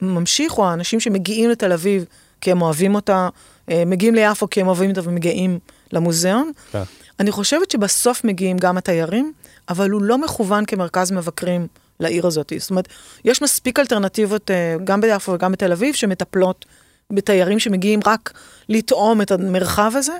הממשיך 0.00 0.52
הוא 0.52 0.66
האנשים 0.66 1.00
שמגיעים 1.00 1.50
לתל 1.50 1.72
אביב 1.72 2.04
כי 2.40 2.50
הם 2.50 2.62
אוהבים 2.62 2.94
אותה, 2.94 3.14
אה, 3.14 3.28
מגיעים 3.70 4.14
ליפו 4.14 4.50
כי 4.50 4.60
הם 4.60 4.66
אוהבים 4.66 4.90
אותה 4.90 5.00
ומגיעים 5.04 5.58
למוזיאון. 5.92 6.52
כן. 6.72 6.82
אני 7.20 7.30
חושבת 7.30 7.70
שבסוף 7.70 8.24
מגיעים 8.24 8.56
גם 8.56 8.78
התיירים, 8.78 9.32
אבל 9.68 9.90
הוא 9.90 10.02
לא 10.02 10.18
מכוון 10.18 10.64
כמרכז 10.64 11.12
מבקרים 11.12 11.66
לעיר 12.00 12.26
הזאת. 12.26 12.52
זאת 12.58 12.70
אומרת, 12.70 12.88
יש 13.24 13.42
מספיק 13.42 13.78
אלטרנטיבות 13.78 14.50
אה, 14.50 14.76
גם 14.84 15.00
ביפו 15.00 15.32
וגם 15.32 15.52
בתל 15.52 15.72
אביב 15.72 15.94
שמטפלות 15.94 16.64
בתיירים 17.10 17.58
שמגיעים 17.58 18.00
רק 18.06 18.32
לטעום 18.68 19.22
את 19.22 19.30
המרחב 19.30 19.92
הזה. 19.94 20.18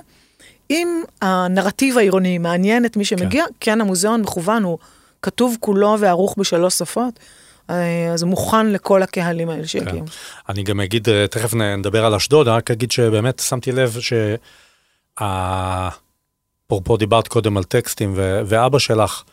אם 0.69 1.03
הנרטיב 1.21 1.97
העירוני 1.97 2.37
מעניין 2.37 2.85
את 2.85 2.97
מי 2.97 3.05
שמגיע, 3.05 3.45
כן, 3.45 3.51
כן 3.59 3.81
המוזיאון 3.81 4.21
מכוון, 4.21 4.63
הוא 4.63 4.77
כתוב 5.21 5.57
כולו 5.59 5.95
וערוך 5.99 6.35
בשלוש 6.37 6.77
שפות, 6.77 7.13
אה, 7.19 7.42
אז 8.13 8.21
הוא 8.21 8.29
מוכן 8.29 8.67
לכל 8.67 9.03
הקהלים 9.03 9.49
האלה 9.49 9.67
שיגיעו. 9.67 10.05
אני 10.49 10.63
גם 10.63 10.79
אגיד, 10.79 11.09
אה, 11.09 11.27
תכף 11.27 11.53
נדבר 11.53 12.05
על 12.05 12.15
אשדוד, 12.15 12.47
רק 12.47 12.71
אגיד 12.71 12.91
שבאמת 12.91 13.39
שמתי 13.39 13.71
לב 13.71 13.97
אפרופו 16.67 16.97
דיברת 16.97 17.27
קודם 17.27 17.57
על 17.57 17.63
טקסטים, 17.63 18.13
ו- 18.15 18.41
ואבא 18.45 18.79
שלך, 18.79 19.23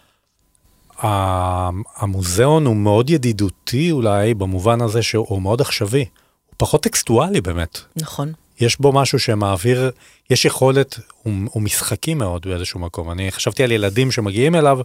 המוזיאון 1.96 2.66
הוא 2.66 2.76
מאוד 2.76 3.10
ידידותי 3.10 3.90
אולי, 3.90 4.34
במובן 4.34 4.80
הזה 4.80 5.02
שהוא 5.02 5.42
מאוד 5.42 5.60
עכשווי. 5.60 6.00
הוא 6.00 6.54
פחות 6.56 6.82
טקסטואלי 6.82 7.40
באמת. 7.40 7.78
נכון. 7.96 8.32
יש 8.60 8.80
בו 8.80 8.92
משהו 8.92 9.18
שמעביר, 9.18 9.90
יש 10.30 10.44
יכולת, 10.44 10.98
הוא, 11.22 11.32
הוא 11.50 11.62
משחקי 11.62 12.14
מאוד 12.14 12.46
באיזשהו 12.46 12.80
מקום. 12.80 13.10
אני 13.10 13.32
חשבתי 13.32 13.64
על 13.64 13.72
ילדים 13.72 14.10
שמגיעים 14.10 14.54
אליו, 14.54 14.80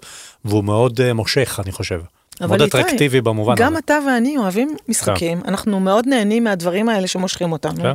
והוא 0.45 0.63
מאוד 0.63 0.99
uh, 0.99 1.13
מושך, 1.13 1.59
אני 1.63 1.71
חושב. 1.71 2.01
מאוד 2.41 2.61
אטרקטיבי 2.61 3.21
במובן 3.21 3.55
גם 3.55 3.71
הזה. 3.71 3.79
אתה 3.79 3.97
ואני 4.07 4.37
אוהבים 4.37 4.75
משחקים, 4.87 5.41
אנחנו 5.47 5.79
מאוד 5.79 6.07
נהנים 6.07 6.43
מהדברים 6.43 6.89
האלה 6.89 7.07
שמושכים 7.07 7.51
אותנו. 7.51 7.81
כן. 7.81 7.93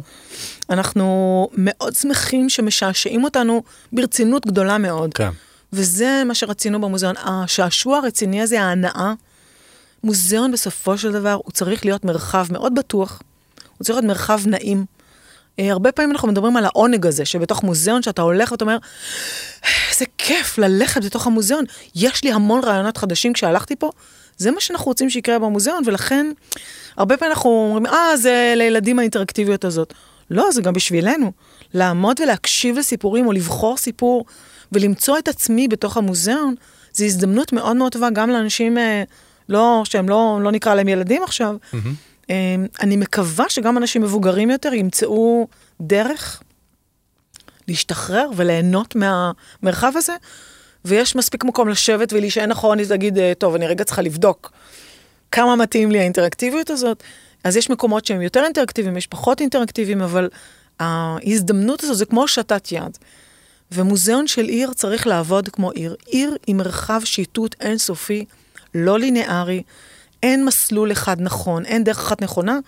אנחנו 0.71 1.49
מאוד 1.55 1.95
שמחים 1.95 2.49
שמשעשעים 2.49 3.25
אותנו 3.25 3.63
ברצינות 3.93 4.47
גדולה 4.47 4.79
מאוד. 4.79 5.15
כן. 5.15 5.31
וזה 5.73 6.23
מה 6.27 6.35
שרצינו 6.35 6.81
במוזיאון. 6.81 7.15
השעשוע 7.17 7.99
הרציני 7.99 8.43
הזה, 8.43 8.63
ההנאה, 8.63 9.13
מוזיאון 10.05 10.53
בסופו 10.53 10.99
של 10.99 11.13
דבר, 11.13 11.39
הוא 11.45 11.53
צריך 11.53 11.85
להיות 11.85 12.05
מרחב 12.05 12.47
מאוד 12.51 12.75
בטוח, 12.75 13.23
הוא 13.79 13.85
צריך 13.85 13.97
להיות 13.97 14.09
מרחב 14.09 14.41
נעים. 14.47 14.85
אה, 15.59 15.73
הרבה 15.73 15.93
פעמים 15.93 16.11
אנחנו 16.11 16.29
מדברים 16.29 16.57
על 16.57 16.65
העונג 16.65 17.07
הזה, 17.07 17.25
שבתוך 17.25 17.63
מוזיאון, 17.63 18.03
שאתה 18.03 18.23
הולך 18.23 18.53
ואתה 18.53 18.65
אומר, 18.65 18.77
איזה 19.91 20.05
כיף 20.19 20.59
ללכת 20.59 21.05
בתוך 21.05 21.27
המוזיאון. 21.27 21.65
יש 21.95 22.25
לי 22.25 22.33
המון 22.33 22.65
רעיונות 22.65 22.97
חדשים 22.97 23.33
כשהלכתי 23.33 23.77
פה. 23.77 23.91
זה 24.41 24.51
מה 24.51 24.61
שאנחנו 24.61 24.87
רוצים 24.87 25.11
שיקרה 25.11 25.39
במוזיאון, 25.39 25.83
ולכן, 25.87 26.27
הרבה 26.97 27.17
פעמים 27.17 27.33
אנחנו 27.33 27.51
אומרים, 27.51 27.87
אה, 27.87 28.17
זה 28.17 28.53
לילדים 28.57 28.99
האינטראקטיביות 28.99 29.65
הזאת. 29.65 29.95
לא, 30.31 30.51
זה 30.53 30.63
גם 30.63 30.73
בשבילנו. 30.73 31.33
לעמוד 31.75 32.21
ולהקשיב 32.21 32.79
לסיפורים, 32.79 33.27
או 33.27 33.33
לבחור 33.33 33.77
סיפור, 33.77 34.25
ולמצוא 34.73 35.19
את 35.19 35.29
עצמי 35.29 35.69
בתוך 35.69 35.97
המוזיאון, 35.97 36.55
זו 36.93 37.05
הזדמנות 37.05 37.53
מאוד 37.53 37.77
מאוד 37.77 37.93
טובה 37.93 38.11
גם 38.11 38.31
לאנשים, 38.31 38.79
אה, 38.79 39.03
לא, 39.49 39.83
שהם 39.85 40.09
לא, 40.09 40.39
לא 40.43 40.53
נקרא 40.53 40.75
להם 40.75 40.89
ילדים 40.89 41.23
עכשיו. 41.23 41.57
אה, 42.31 42.55
אני 42.83 42.97
מקווה 42.97 43.45
שגם 43.49 43.79
אנשים 43.79 44.03
מבוגרים 44.03 44.51
יותר 44.51 44.75
ימצאו 44.75 45.49
דרך 45.81 46.43
להשתחרר 47.69 48.31
וליהנות 48.37 48.97
מהמרחב 48.97 49.93
הזה, 49.97 50.17
ויש 50.85 51.17
מספיק 51.17 51.45
מקום 51.45 51.69
לשבת 51.69 52.13
ולהישען 52.13 52.51
אחורנית 52.51 52.87
ולהגיד, 52.87 53.19
אה, 53.19 53.33
טוב, 53.39 53.55
אני 53.55 53.67
רגע 53.67 53.85
צריכה 53.85 54.03
לבדוק 54.03 54.53
כמה 55.33 55.57
מתאים 55.57 55.91
לי 55.91 55.99
האינטראקטיביות 55.99 56.71
הזאת. 56.71 57.03
אז 57.45 57.57
יש 57.57 57.71
מקומות 57.71 58.07
שהם 58.07 58.21
יותר 58.21 58.45
אינטראקטיביים, 58.45 58.97
יש 58.97 59.07
פחות 59.07 59.41
אינטראקטיביים, 59.41 60.03
אבל 60.03 60.29
ההזדמנות 60.81 61.85
הזו 61.85 61.95
זה 61.95 62.05
כמו 62.05 62.29
שתת 62.29 62.73
יד. 62.73 62.99
ומוזיאון 63.73 64.27
של 64.27 64.45
עיר 64.45 64.73
צריך 64.73 65.07
לעבוד 65.07 65.49
כמו 65.49 65.71
עיר. 65.71 65.97
עיר 66.07 66.37
עם 66.47 66.57
מרחב 66.57 67.01
שיטוט 67.05 67.57
אינסופי, 67.61 68.25
לא 68.75 68.99
לינארי, 68.99 69.63
אין 70.23 70.45
מסלול 70.45 70.93
אחד 70.93 71.21
נכון, 71.21 71.65
אין 71.65 71.85
דרך 71.85 71.99
אחת 71.99 72.23
נכונה, 72.23 72.59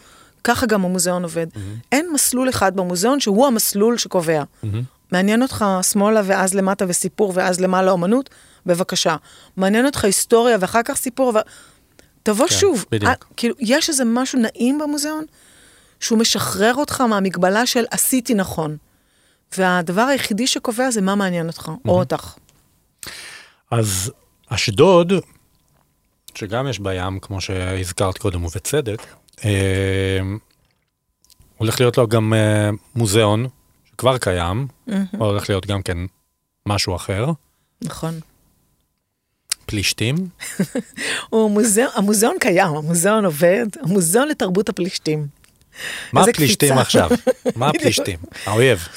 ככה 0.45 0.67
גם 0.67 0.85
המוזיאון 0.85 1.23
עובד. 1.23 1.47
Mm-hmm. 1.55 1.59
אין 1.93 2.11
מסלול 2.13 2.49
אחד 2.49 2.77
במוזיאון 2.77 3.21
שהוא 3.21 3.47
המסלול 3.47 3.99
שקובע. 3.99 4.43
Mm-hmm. 4.43 4.67
מעניין 5.13 5.43
אותך 5.43 5.65
שמאלה 5.83 6.21
ואז 6.25 6.55
למטה 6.55 6.85
וסיפור 6.89 7.33
ואז 7.35 7.61
למעלה 7.61 7.91
אומנות? 7.91 8.31
בבקשה. 8.67 9.17
מעניין 9.57 9.87
אותך 9.87 10.05
היסטוריה 10.05 10.57
ואחר 10.61 10.83
כך 10.85 10.97
סיפור 10.97 11.33
ו... 11.35 11.39
תבוא 12.23 12.49
כן, 12.49 12.55
שוב. 12.55 12.85
בדיוק. 12.91 13.11
אה, 13.11 13.15
כאילו, 13.37 13.55
יש 13.61 13.89
איזה 13.89 14.05
משהו 14.05 14.39
נעים 14.39 14.79
במוזיאון, 14.79 15.25
שהוא 16.01 16.19
משחרר 16.19 16.75
אותך 16.75 17.01
מהמגבלה 17.01 17.67
של 17.67 17.85
עשיתי 17.91 18.35
נכון. 18.35 18.77
והדבר 19.59 20.03
היחידי 20.03 20.47
שקובע 20.47 20.91
זה 20.91 21.01
מה 21.01 21.15
מעניין 21.15 21.47
אותך, 21.47 21.71
או 21.89 21.99
אותך. 21.99 22.35
אז 23.71 24.13
אשדוד, 24.49 25.13
שגם 26.35 26.69
יש 26.69 26.81
בה 26.81 26.95
ים, 26.95 27.19
כמו 27.21 27.41
שהזכרת 27.41 28.19
קודם, 28.19 28.45
ובצדק, 28.45 29.03
אה, 29.45 30.21
הולך 31.57 31.81
להיות 31.81 31.99
לו 31.99 32.09
גם 32.09 32.35
אה, 32.35 32.71
מוזיאון, 32.95 33.47
שכבר 34.03 34.19
קיים, 34.19 34.67
או 35.21 35.27
הולך 35.27 35.49
להיות 35.49 35.67
גם 35.67 35.83
כן 35.83 35.99
משהו 36.67 36.97
אחר, 36.97 37.27
נכון. 37.83 38.21
פלישתים. 39.67 40.15
הוא 41.31 41.51
מוזיאון, 41.51 41.91
המוזיאון 41.95 42.37
קיים, 42.41 42.77
המוזיאון 42.77 43.25
עובד, 43.25 43.67
המוזיאון 43.83 44.29
לתרבות 44.29 44.69
הפלישתים. 44.69 45.27
מה 46.13 46.23
הפלישתים. 46.23 46.79
עכשיו? 46.79 47.11
מה 47.57 47.69
הפלישתים? 47.69 48.19
האויב. 48.47 48.89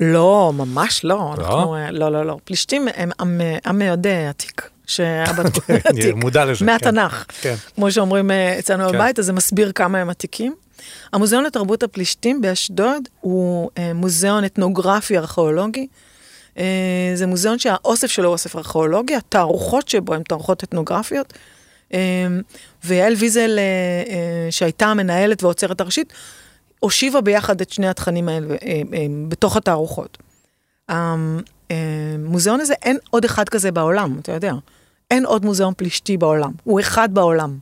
לא, 0.00 0.52
ממש 0.54 1.04
לא. 1.04 1.34
אנחנו, 1.38 1.74
אה, 1.74 1.90
לא, 1.90 2.12
לא, 2.12 2.26
לא. 2.26 2.38
פלישתים 2.44 2.88
הם 2.94 3.10
עם, 3.20 3.40
עם 3.66 3.78
מאוד 3.78 4.06
אה, 4.06 4.28
עתיק, 4.28 4.62
אני 5.00 5.80
עתיק. 5.84 6.14
מודע 6.14 6.44
לזה. 6.44 6.64
מהתנ"ך. 6.64 7.24
כן. 7.40 7.54
כמו 7.74 7.92
שאומרים 7.92 8.30
אה, 8.30 8.58
אצלנו 8.58 8.88
כן. 8.88 8.94
בבית, 8.94 9.18
אז 9.18 9.24
זה 9.24 9.32
מסביר 9.32 9.72
כמה 9.72 9.98
הם 9.98 10.10
עתיקים. 10.10 10.54
המוזיאון 11.12 11.44
לתרבות 11.44 11.82
הפלישתים 11.82 12.40
באשדוד 12.40 13.08
הוא 13.20 13.70
אה, 13.78 13.92
מוזיאון 13.92 14.44
אתנוגרפי 14.44 15.18
ארכיאולוגי. 15.18 15.86
אה, 16.58 17.12
זה 17.14 17.26
מוזיאון 17.26 17.58
שהאוסף 17.58 18.06
שלו 18.06 18.24
הוא 18.24 18.32
אוסף 18.32 18.56
ארכיאולוגי, 18.56 19.16
התערוכות 19.16 19.88
שבו 19.88 20.14
הן 20.14 20.22
תערוכות 20.22 20.64
אתנוגרפיות. 20.64 21.32
אה, 21.94 22.26
ויעל 22.84 23.14
ויזל, 23.14 23.58
אה, 23.58 23.64
אה, 24.12 24.50
שהייתה 24.50 24.86
המנהלת 24.86 25.42
והעוצרת 25.42 25.80
הראשית, 25.80 26.12
הושיבה 26.80 27.20
ביחד 27.20 27.60
את 27.60 27.70
שני 27.70 27.88
התכנים 27.88 28.28
האלה 28.28 28.46
אה, 28.50 28.56
אה, 28.94 29.06
בתוך 29.28 29.56
התערוכות. 29.56 30.18
המוזיאון 30.88 32.60
הזה, 32.60 32.74
אין 32.82 32.98
עוד 33.10 33.24
אחד 33.24 33.48
כזה 33.48 33.72
בעולם, 33.72 34.18
אתה 34.22 34.32
יודע. 34.32 34.52
אין 35.10 35.26
עוד 35.26 35.44
מוזיאון 35.44 35.74
פלישתי 35.76 36.16
בעולם, 36.16 36.52
הוא 36.64 36.80
אחד 36.80 37.14
בעולם. 37.14 37.58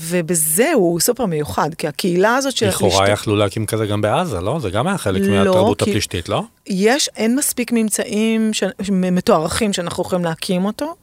ובזה 0.00 0.72
הוא 0.74 1.00
סופר 1.00 1.26
מיוחד, 1.26 1.74
כי 1.74 1.88
הקהילה 1.88 2.36
הזאת 2.36 2.56
של 2.56 2.66
הפלישתים... 2.66 2.88
לכאורה 2.88 3.10
יכלו 3.10 3.36
להקים 3.36 3.66
כזה 3.66 3.86
גם 3.86 4.00
בעזה, 4.00 4.40
לא? 4.40 4.58
זה 4.60 4.70
גם 4.70 4.86
היה 4.86 4.98
חלק 4.98 5.22
לא, 5.22 5.44
מהתרבות 5.44 5.82
כי... 5.82 5.90
הפלישתית, 5.90 6.28
לא? 6.28 6.42
יש, 6.66 7.10
אין 7.16 7.36
מספיק 7.36 7.72
ממצאים 7.72 8.54
ש... 8.54 8.62
מתוארכים 8.90 9.72
שאנחנו 9.72 10.02
יכולים 10.02 10.24
להקים 10.24 10.64
אותו. 10.64 10.94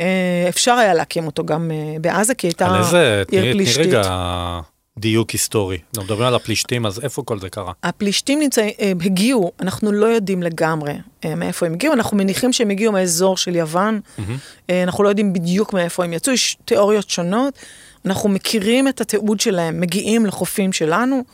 אה, 0.00 0.46
אפשר 0.48 0.72
היה 0.72 0.94
להקים 0.94 1.26
אותו 1.26 1.44
גם 1.44 1.70
אה, 1.70 1.96
בעזה, 2.00 2.34
כי 2.34 2.46
הייתה 2.46 2.82
עיר 3.30 3.52
פלישתית. 3.52 3.86
תני 3.86 3.96
רגע 3.96 4.60
דיוק 4.98 5.30
היסטורי. 5.30 5.78
אנחנו 5.94 6.04
מדברים 6.04 6.28
על 6.28 6.34
הפלישתים, 6.34 6.86
אז 6.86 7.00
איפה 7.04 7.22
כל 7.22 7.38
זה 7.38 7.48
קרה? 7.48 7.72
הפלישתים 7.82 8.40
נמצא, 8.40 8.60
אה, 8.80 8.92
הגיעו, 9.04 9.52
אנחנו 9.60 9.92
לא 9.92 10.06
יודעים 10.06 10.42
לגמרי 10.42 10.92
מאיפה 11.36 11.66
הם 11.66 11.72
הגיעו, 11.72 11.94
אנחנו 11.94 12.16
מניחים 12.16 12.52
שהם 12.52 12.70
הגיעו 12.70 12.92
מהאזור 12.92 13.36
של 13.36 13.56
יוון, 13.56 14.00
mm-hmm. 14.18 14.72
אנחנו 14.82 15.04
לא 15.04 15.08
יודעים 15.08 15.32
בדיוק 15.32 15.72
מאיפה 15.72 16.04
הם 16.04 16.12
יצאו, 16.12 16.32
יש 16.32 16.56
תיאוריות 16.64 17.10
שונות. 17.10 17.58
אנחנו 18.06 18.28
מכירים 18.28 18.88
את 18.88 19.00
התיעוד 19.00 19.40
שלהם, 19.40 19.80
מגיעים 19.80 20.26
לחופים 20.26 20.72
שלנו, 20.72 21.24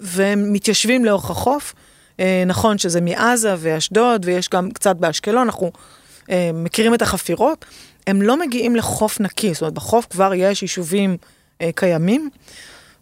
והם 0.00 0.52
מתיישבים 0.52 1.04
לאורך 1.04 1.30
החוף. 1.30 1.74
נכון 2.46 2.78
שזה 2.78 3.00
מעזה 3.00 3.54
ואשדוד, 3.58 4.24
ויש 4.24 4.48
גם 4.48 4.70
קצת 4.70 4.96
באשקלון, 4.96 5.42
אנחנו 5.42 5.72
אה, 6.30 6.50
מכירים 6.54 6.94
את 6.94 7.02
החפירות, 7.02 7.64
הם 8.06 8.22
לא 8.22 8.40
מגיעים 8.40 8.76
לחוף 8.76 9.20
נקי, 9.20 9.54
זאת 9.54 9.60
אומרת, 9.60 9.74
בחוף 9.74 10.06
כבר 10.10 10.34
יש 10.34 10.62
יישובים 10.62 11.16
אה, 11.60 11.70
קיימים, 11.74 12.30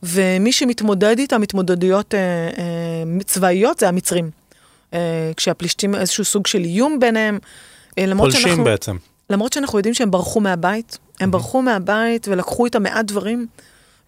ומי 0.02 0.52
שמתמודד 0.52 1.18
איתם, 1.18 1.42
התמודדויות 1.42 2.14
אה, 2.14 2.20
אה, 2.20 3.24
צבאיות, 3.24 3.78
זה 3.78 3.88
המצרים. 3.88 4.30
אה, 4.94 5.30
כשהפלישתים 5.37 5.94
איזשהו 5.94 6.24
סוג 6.24 6.46
של 6.46 6.60
איום 6.60 7.00
ביניהם. 7.00 7.38
אה, 7.98 8.04
פולשים 8.16 8.40
שאנחנו, 8.40 8.64
בעצם. 8.64 8.96
למרות 9.30 9.52
שאנחנו 9.52 9.78
יודעים 9.78 9.94
שהם 9.94 10.10
ברחו 10.10 10.40
מהבית, 10.40 10.98
הם 11.20 11.28
mm-hmm. 11.28 11.32
ברחו 11.32 11.62
מהבית 11.62 12.28
ולקחו 12.28 12.64
איתם 12.64 12.82
מעט 12.82 13.04
דברים, 13.04 13.46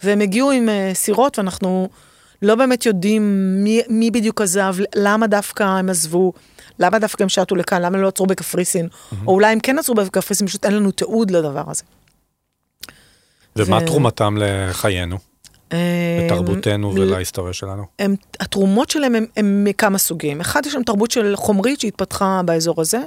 והם 0.03 0.21
הגיעו 0.21 0.51
עם 0.51 0.69
אה, 0.69 0.91
סירות, 0.95 1.39
ואנחנו 1.39 1.89
לא 2.43 2.55
באמת 2.55 2.87
יודעים 2.87 3.55
מי, 3.65 3.81
מי 3.89 4.11
בדיוק 4.11 4.41
עזב, 4.41 4.77
למה 4.95 5.27
דווקא 5.27 5.63
הם 5.63 5.91
עזבו. 5.91 6.33
למה 6.79 6.99
דווקא 6.99 7.23
הם 7.23 7.29
שטו 7.29 7.57
לכאן, 7.57 7.83
למה 7.83 7.97
הם 7.97 8.03
לא 8.03 8.09
עצרו 8.09 8.27
בקפריסין, 8.27 8.87
mm-hmm. 8.87 9.17
או 9.27 9.33
אולי 9.33 9.53
הם 9.53 9.61
כן 9.61 9.79
עצרו 9.79 9.95
בקפריסין, 9.95 10.47
פשוט 10.47 10.65
אין 10.65 10.75
לנו 10.75 10.91
תיעוד 10.91 11.31
לדבר 11.31 11.65
הזה. 11.71 11.83
ומה 13.57 13.77
ו... 13.83 13.87
תרומתם 13.87 14.37
לחיינו? 14.41 15.19
אה, 15.73 15.79
לתרבותנו 16.25 16.95
ולהיסטוריה 16.95 17.53
שלנו? 17.53 17.85
הם, 17.99 18.15
התרומות 18.41 18.91
שלהם 18.91 19.15
הם 19.37 19.65
מכמה 19.65 19.99
סוגים. 19.99 20.41
אחד, 20.41 20.67
יש 20.67 20.73
שם 20.73 20.83
תרבות 20.83 21.11
של 21.11 21.37
חומרית 21.37 21.81
שהתפתחה 21.81 22.41
באזור 22.45 22.81
הזה, 22.81 23.01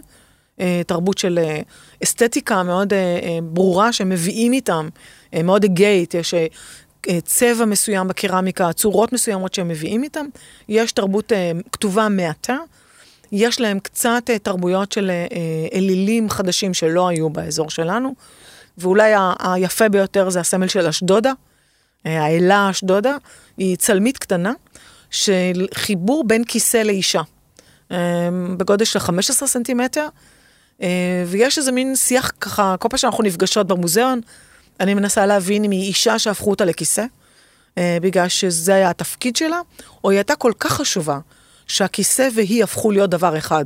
תרבות 0.88 1.17
של 1.17 1.39
אה, 1.39 1.62
אסתטיקה 2.04 2.63
מאוד 2.63 2.93
ברורה 3.43 3.93
שהם 3.93 4.10
מביאים 4.10 4.54
איתם, 4.54 4.89
מאוד 5.43 5.63
אגאית, 5.63 6.13
יש 6.13 6.34
צבע 7.24 7.65
מסוים 7.65 8.08
בקרמיקה, 8.08 8.74
צורות 8.74 9.13
מסוימות 9.13 9.54
שהם 9.54 9.67
מביאים 9.67 10.04
איתם. 10.04 10.26
יש 10.69 10.91
תרבות 10.91 11.32
כתובה 11.72 12.10
מעטה, 12.10 12.58
יש 13.32 13.62
להם 13.62 13.80
קצת 13.80 14.30
תרבויות 14.43 14.91
של 14.91 15.12
אלילים 15.74 16.30
חדשים 16.30 16.74
שלא 16.74 17.08
היו 17.08 17.30
באזור 17.30 17.69
שלנו, 17.69 18.15
ואולי 18.78 19.13
היפה 19.39 19.89
ביותר 19.89 20.30
זה 20.30 20.39
הסמל 20.39 20.67
של 20.67 20.88
אשדודה, 20.88 21.34
האלה 22.06 22.69
אשדודה, 22.69 23.17
היא 23.58 23.76
צלמית 23.76 24.17
קטנה 24.17 24.54
של 25.10 25.67
חיבור 25.74 26.24
בין 26.28 26.43
כיסא 26.43 26.78
לאישה, 26.78 27.22
בגודל 28.58 28.86
של 28.86 29.00
15 29.00 29.48
סנטימטר, 29.48 30.08
ויש 31.28 31.58
איזה 31.58 31.72
מין 31.72 31.96
שיח 31.96 32.32
ככה, 32.42 32.76
כל 32.80 32.89
פעם 32.89 32.98
שאנחנו 32.98 33.24
נפגשות 33.24 33.68
במוזיאון, 33.68 34.22
אני 34.80 34.94
מנסה 34.94 35.26
להבין 35.26 35.63
אם 35.63 35.72
היא 35.72 35.88
אישה 35.88 36.20
שהפכו 36.20 36.50
אותה 36.50 36.65
לכיסא, 36.65 37.06
uh, 37.76 37.80
בגלל 38.02 38.28
שזה 38.28 38.76
היה 38.76 38.89
התפקיד 38.89 39.36
שלה, 39.36 39.60
או 40.04 40.10
היא 40.10 40.18
הייתה 40.18 40.36
כל 40.36 40.52
כך 40.60 40.72
חשובה. 40.72 41.20
שהכיסא 41.70 42.30
והיא 42.36 42.63
הפכו 42.63 42.92
להיות 42.92 43.10
דבר 43.10 43.38
אחד. 43.38 43.65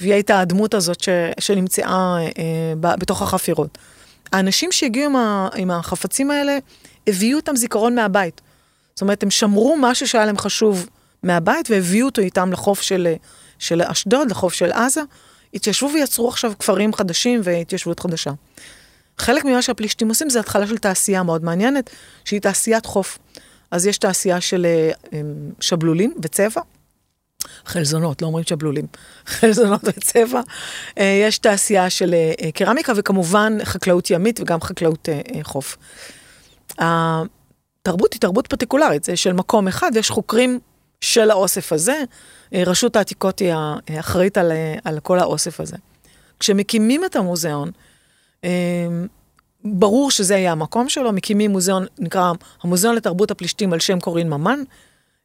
והיא 0.00 0.12
הייתה 0.12 0.40
הדמות 0.40 0.74
הזאת 0.74 1.00
ש, 1.00 1.08
שנמצאה 1.40 2.16
אה, 2.38 2.94
בתוך 2.96 3.22
החפירות. 3.22 3.78
האנשים 4.32 4.72
שהגיעו 4.72 5.06
עם, 5.06 5.16
ה, 5.16 5.48
עם 5.56 5.70
החפצים 5.70 6.30
האלה, 6.30 6.58
הביאו 7.06 7.38
אותם 7.38 7.56
זיכרון 7.56 7.94
מהבית. 7.94 8.40
זאת 8.94 9.02
אומרת, 9.02 9.22
הם 9.22 9.30
שמרו 9.30 9.76
משהו 9.80 10.08
שהיה 10.08 10.26
להם 10.26 10.38
חשוב 10.38 10.88
מהבית 11.22 11.70
והביאו 11.70 12.06
אותו 12.06 12.20
איתם 12.20 12.52
לחוף 12.52 12.82
של, 12.82 13.14
של 13.58 13.82
אשדוד, 13.82 14.30
לחוף 14.30 14.52
של 14.54 14.72
עזה. 14.72 15.02
התיישבו 15.54 15.90
ויצרו 15.94 16.28
עכשיו 16.28 16.52
כפרים 16.58 16.92
חדשים 16.92 17.40
והתיישבות 17.44 18.00
חדשה. 18.00 18.30
חלק 19.18 19.44
ממה 19.44 19.62
שהפלישתים 19.62 20.08
עושים 20.08 20.30
זה 20.30 20.40
התחלה 20.40 20.66
של 20.66 20.78
תעשייה 20.78 21.22
מאוד 21.22 21.44
מעניינת, 21.44 21.90
שהיא 22.24 22.40
תעשיית 22.40 22.86
חוף. 22.86 23.18
אז 23.70 23.86
יש 23.86 23.98
תעשייה 23.98 24.40
של 24.40 24.66
אה, 24.66 25.20
שבלולים 25.60 26.14
וצבע, 26.22 26.60
חלזונות, 27.64 28.22
לא 28.22 28.26
אומרים 28.26 28.44
שבלולים, 28.44 28.86
חלזונות 29.26 29.80
וצבע. 29.84 30.40
אה, 30.98 31.20
יש 31.28 31.38
תעשייה 31.38 31.90
של 31.90 32.14
אה, 32.14 32.52
קרמיקה 32.52 32.92
וכמובן 32.96 33.58
חקלאות 33.64 34.10
ימית 34.10 34.40
וגם 34.40 34.60
חקלאות 34.60 35.08
חוף. 35.42 35.76
התרבות 36.78 38.12
היא 38.12 38.20
תרבות 38.20 38.46
פרטיקולרית, 38.46 39.04
זה 39.04 39.16
של 39.16 39.32
מקום 39.32 39.68
אחד, 39.68 39.90
ויש 39.94 40.10
חוקרים 40.10 40.60
של 41.02 41.30
האוסף 41.30 41.72
הזה. 41.72 42.02
רשות 42.54 42.96
העתיקות 42.96 43.38
היא 43.38 43.52
האחראית 43.88 44.38
על, 44.38 44.52
על 44.84 45.00
כל 45.00 45.18
האוסף 45.18 45.60
הזה. 45.60 45.76
כשמקימים 46.40 47.04
את 47.04 47.16
המוזיאון, 47.16 47.70
ברור 49.64 50.10
שזה 50.10 50.34
יהיה 50.34 50.52
המקום 50.52 50.88
שלו, 50.88 51.12
מקימים 51.12 51.50
מוזיאון, 51.50 51.86
נקרא 51.98 52.32
המוזיאון 52.62 52.96
לתרבות 52.96 53.30
הפלישתים 53.30 53.72
על 53.72 53.80
שם 53.80 54.00
קורין 54.00 54.30
ממן. 54.30 54.60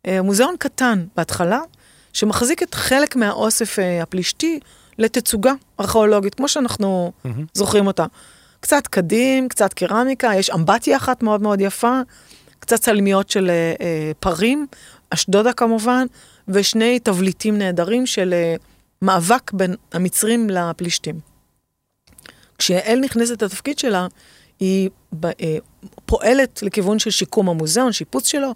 מוזיאון 0.08 0.56
קטן 0.60 1.06
בהתחלה, 1.16 1.60
שמחזיק 2.18 2.64
את 2.64 2.74
חלק 2.74 3.16
מהאוסף 3.16 3.80
אה, 3.80 4.02
הפלישתי 4.02 4.60
לתצוגה 4.98 5.54
ארכיאולוגית, 5.80 6.36
כמו 6.36 6.48
שאנחנו 6.48 7.12
mm-hmm. 7.12 7.30
זוכרים 7.54 7.88
אותה. 7.88 8.06
קצת 8.60 8.88
קדים, 8.88 9.50
קצת 9.50 9.74
קרמיקה, 9.74 10.32
יש 10.36 10.50
אמבטיה 10.50 10.98
אחת 10.98 11.24
מאוד 11.24 11.42
מאוד 11.42 11.62
יפה, 11.62 12.00
קצת 12.60 12.80
צלמיות 12.80 13.30
של 13.30 13.50
אה, 13.50 13.74
אה, 13.82 14.12
פרים, 14.20 14.68
אשדודה 15.10 15.54
כמובן, 15.54 16.06
ושני 16.48 17.00
תבליטים 17.00 17.58
נהדרים 17.58 18.06
של 18.06 18.34
אה, 18.34 18.56
מאבק 19.02 19.52
בין 19.52 19.76
המצרים 19.94 20.50
לפלישתים. 20.50 21.20
כשיעל 22.58 23.00
נכנסת 23.00 23.42
לתפקיד 23.42 23.80
שלה, 23.80 24.08
היא 24.60 24.90
אה, 25.26 25.58
פועלת 26.06 26.64
לכיוון 26.64 27.00
של 27.00 27.10
שיקום 27.10 27.50
המוזיאון, 27.50 27.92
שיפוץ 27.92 28.28
שלו, 28.28 28.54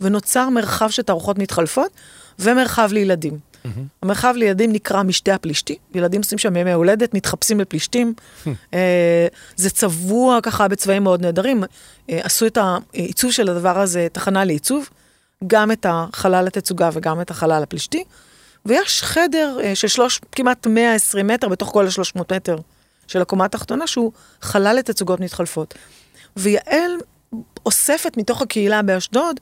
ונוצר 0.00 0.48
מרחב 0.48 0.90
של 0.90 1.02
תערוכות 1.02 1.38
מתחלפות, 1.38 1.90
ומרחב 2.38 2.88
לילדים. 2.92 3.38
Mm-hmm. 3.38 3.68
המרחב 4.02 4.34
לילדים 4.36 4.72
נקרא 4.72 5.02
משתה 5.02 5.34
הפלישתי, 5.34 5.76
ילדים 5.94 6.20
עושים 6.20 6.38
שם 6.38 6.56
ימי 6.56 6.72
הולדת, 6.72 7.14
מתחפשים 7.14 7.60
לפלישתים. 7.60 8.14
Mm-hmm. 8.16 8.50
אה, 8.74 9.26
זה 9.56 9.70
צבוע 9.70 10.38
ככה 10.42 10.68
בצבעים 10.68 11.04
מאוד 11.04 11.22
נהדרים. 11.22 11.64
אה, 12.10 12.20
עשו 12.22 12.46
את 12.46 12.58
העיצוב 12.60 13.32
של 13.32 13.50
הדבר 13.50 13.78
הזה 13.78 14.06
תחנה 14.12 14.44
לעיצוב, 14.44 14.88
גם 15.46 15.72
את 15.72 15.86
החלל 15.88 16.46
התצוגה 16.46 16.90
וגם 16.92 17.20
את 17.20 17.30
החלל 17.30 17.62
הפלישתי. 17.62 18.04
ויש 18.66 19.02
חדר 19.02 19.58
אה, 19.62 19.74
של 19.74 19.88
שלוש, 19.88 20.20
כמעט 20.32 20.66
120 20.66 21.26
מטר 21.26 21.48
בתוך 21.48 21.68
כל 21.72 21.86
ה-300 21.86 22.22
מטר 22.34 22.56
של 23.06 23.22
הקומה 23.22 23.44
התחתונה, 23.44 23.86
שהוא 23.86 24.12
חלל 24.42 24.76
לתצוגות 24.76 25.20
מתחלפות. 25.20 25.74
ויעל 26.36 26.96
אוספת 27.66 28.16
מתוך 28.16 28.42
הקהילה 28.42 28.82
באשדוד 28.82 29.40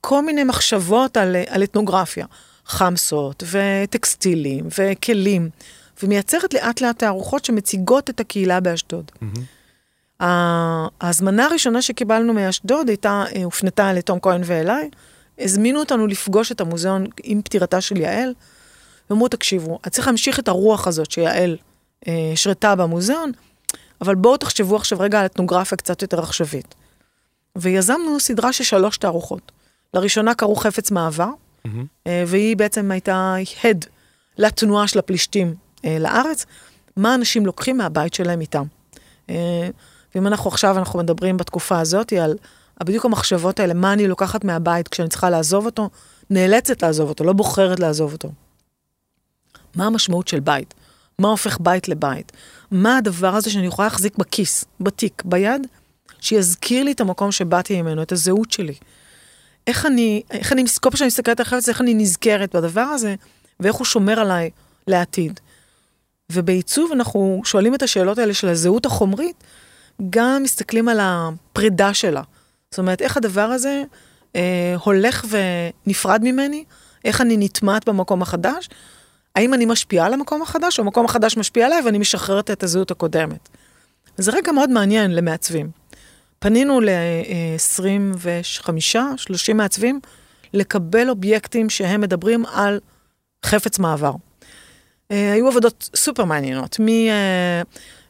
כל 0.00 0.22
מיני 0.22 0.44
מחשבות 0.44 1.16
על, 1.16 1.36
על 1.48 1.62
אתנוגרפיה, 1.62 2.26
חמסות 2.66 3.42
וטקסטילים 3.50 4.68
וכלים, 4.78 5.50
ומייצרת 6.02 6.54
לאט 6.54 6.80
לאט 6.80 6.98
תערוכות 6.98 7.44
שמציגות 7.44 8.10
את 8.10 8.20
הקהילה 8.20 8.60
באשדוד. 8.60 9.10
Mm-hmm. 9.14 10.24
ההזמנה 11.00 11.44
הראשונה 11.44 11.82
שקיבלנו 11.82 12.32
מאשדוד 12.32 12.88
הייתה, 12.88 13.24
אה, 13.36 13.44
הופנתה 13.44 13.92
לתום 13.92 14.20
כהן 14.20 14.40
ואליי, 14.44 14.90
הזמינו 15.38 15.80
אותנו 15.80 16.06
לפגוש 16.06 16.52
את 16.52 16.60
המוזיאון 16.60 17.06
עם 17.22 17.42
פטירתה 17.42 17.80
של 17.80 17.96
יעל, 17.96 18.34
ואמרו, 19.10 19.28
תקשיבו, 19.28 19.78
את 19.86 19.92
צריך 19.92 20.06
להמשיך 20.06 20.38
את 20.38 20.48
הרוח 20.48 20.86
הזאת 20.86 21.10
שיעל 21.10 21.56
אה, 22.08 22.30
השרתה 22.32 22.74
במוזיאון, 22.74 23.32
אבל 24.00 24.14
בואו 24.14 24.36
תחשבו 24.36 24.76
עכשיו 24.76 25.00
רגע 25.00 25.20
על 25.20 25.26
אתנוגרפיה 25.26 25.78
קצת 25.78 26.02
יותר 26.02 26.20
עכשווית. 26.20 26.74
ויזמנו 27.56 28.20
סדרה 28.20 28.52
של 28.52 28.64
שלוש 28.64 28.98
תערוכות. 28.98 29.52
לראשונה 29.94 30.34
קראו 30.34 30.56
חפץ 30.56 30.90
מעבר, 30.90 31.28
mm-hmm. 31.66 32.08
והיא 32.26 32.56
בעצם 32.56 32.90
הייתה 32.90 33.34
הד 33.64 33.84
לתנועה 34.38 34.88
של 34.88 34.98
הפלישתים 34.98 35.54
אה, 35.84 35.98
לארץ, 35.98 36.46
מה 36.96 37.14
אנשים 37.14 37.46
לוקחים 37.46 37.76
מהבית 37.76 38.14
שלהם 38.14 38.40
איתם. 38.40 38.64
אה, 39.30 39.68
ואם 40.14 40.26
אנחנו 40.26 40.50
עכשיו, 40.50 40.78
אנחנו 40.78 40.98
מדברים 40.98 41.36
בתקופה 41.36 41.80
הזאת 41.80 42.12
על 42.12 42.36
בדיוק 42.84 43.04
המחשבות 43.04 43.60
האלה, 43.60 43.74
מה 43.74 43.92
אני 43.92 44.08
לוקחת 44.08 44.44
מהבית 44.44 44.88
כשאני 44.88 45.08
צריכה 45.08 45.30
לעזוב 45.30 45.66
אותו, 45.66 45.90
נאלצת 46.30 46.82
לעזוב 46.82 47.08
אותו, 47.08 47.24
לא 47.24 47.32
בוחרת 47.32 47.80
לעזוב 47.80 48.12
אותו. 48.12 48.32
מה 49.74 49.86
המשמעות 49.86 50.28
של 50.28 50.40
בית? 50.40 50.74
מה 51.18 51.28
הופך 51.28 51.58
בית 51.60 51.88
לבית? 51.88 52.32
מה 52.70 52.96
הדבר 52.96 53.34
הזה 53.34 53.50
שאני 53.50 53.66
יכולה 53.66 53.88
להחזיק 53.88 54.18
בכיס, 54.18 54.64
בתיק, 54.80 55.22
ביד, 55.24 55.66
שיזכיר 56.20 56.84
לי 56.84 56.92
את 56.92 57.00
המקום 57.00 57.32
שבאתי 57.32 57.82
ממנו, 57.82 58.02
את 58.02 58.12
הזהות 58.12 58.52
שלי. 58.52 58.74
איך 59.66 59.86
אני, 59.86 60.22
איך 60.30 60.52
אני, 60.52 60.64
כל 60.80 60.90
פעם 60.90 60.96
שאני 60.96 61.06
מסתכלת 61.06 61.40
על 61.40 61.46
החפץ, 61.46 61.68
איך 61.68 61.80
אני 61.80 61.94
נזכרת 61.94 62.56
בדבר 62.56 62.80
הזה, 62.80 63.14
ואיך 63.60 63.76
הוא 63.76 63.84
שומר 63.84 64.20
עליי 64.20 64.50
לעתיד. 64.86 65.40
ובעיצוב 66.32 66.92
אנחנו 66.92 67.42
שואלים 67.44 67.74
את 67.74 67.82
השאלות 67.82 68.18
האלה 68.18 68.34
של 68.34 68.48
הזהות 68.48 68.86
החומרית, 68.86 69.44
גם 70.10 70.42
מסתכלים 70.42 70.88
על 70.88 70.98
הפרידה 71.00 71.94
שלה. 71.94 72.22
זאת 72.70 72.78
אומרת, 72.78 73.02
איך 73.02 73.16
הדבר 73.16 73.40
הזה 73.40 73.82
אה, 74.36 74.74
הולך 74.84 75.24
ונפרד 75.86 76.20
ממני, 76.24 76.64
איך 77.04 77.20
אני 77.20 77.36
נטמעת 77.36 77.88
במקום 77.88 78.22
החדש, 78.22 78.68
האם 79.36 79.54
אני 79.54 79.66
משפיעה 79.66 80.06
על 80.06 80.12
המקום 80.12 80.42
החדש, 80.42 80.78
או 80.78 80.84
המקום 80.84 81.04
החדש 81.04 81.36
משפיע 81.36 81.66
עליי 81.66 81.82
ואני 81.84 81.98
משחררת 81.98 82.50
את 82.50 82.62
הזהות 82.62 82.90
הקודמת. 82.90 83.48
זה 84.16 84.30
רגע 84.30 84.52
מאוד 84.52 84.70
מעניין 84.70 85.14
למעצבים. 85.14 85.70
פנינו 86.38 86.80
ל-25-30 86.80 89.54
מעצבים 89.54 90.00
לקבל 90.52 91.10
אובייקטים 91.10 91.70
שהם 91.70 92.00
מדברים 92.00 92.46
על 92.46 92.80
חפץ 93.44 93.78
מעבר. 93.78 94.12
אה, 95.10 95.32
היו 95.32 95.48
עבודות 95.48 95.90
סופר 95.94 96.24
מעניינות. 96.24 96.76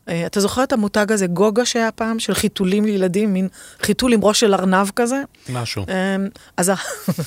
אה, 0.08 0.12
אה, 0.14 0.26
אתה 0.26 0.40
זוכר 0.40 0.62
את 0.62 0.72
המותג 0.72 1.12
הזה, 1.12 1.26
גוגה 1.26 1.64
שהיה 1.64 1.92
פעם, 1.92 2.18
של 2.18 2.34
חיתולים 2.34 2.84
לילדים, 2.84 3.32
מין 3.32 3.48
חיתול 3.80 4.12
עם 4.12 4.24
ראש 4.24 4.40
של 4.40 4.54
ארנב 4.54 4.90
כזה? 4.96 5.22
משהו. 5.48 5.86
אז 6.56 6.72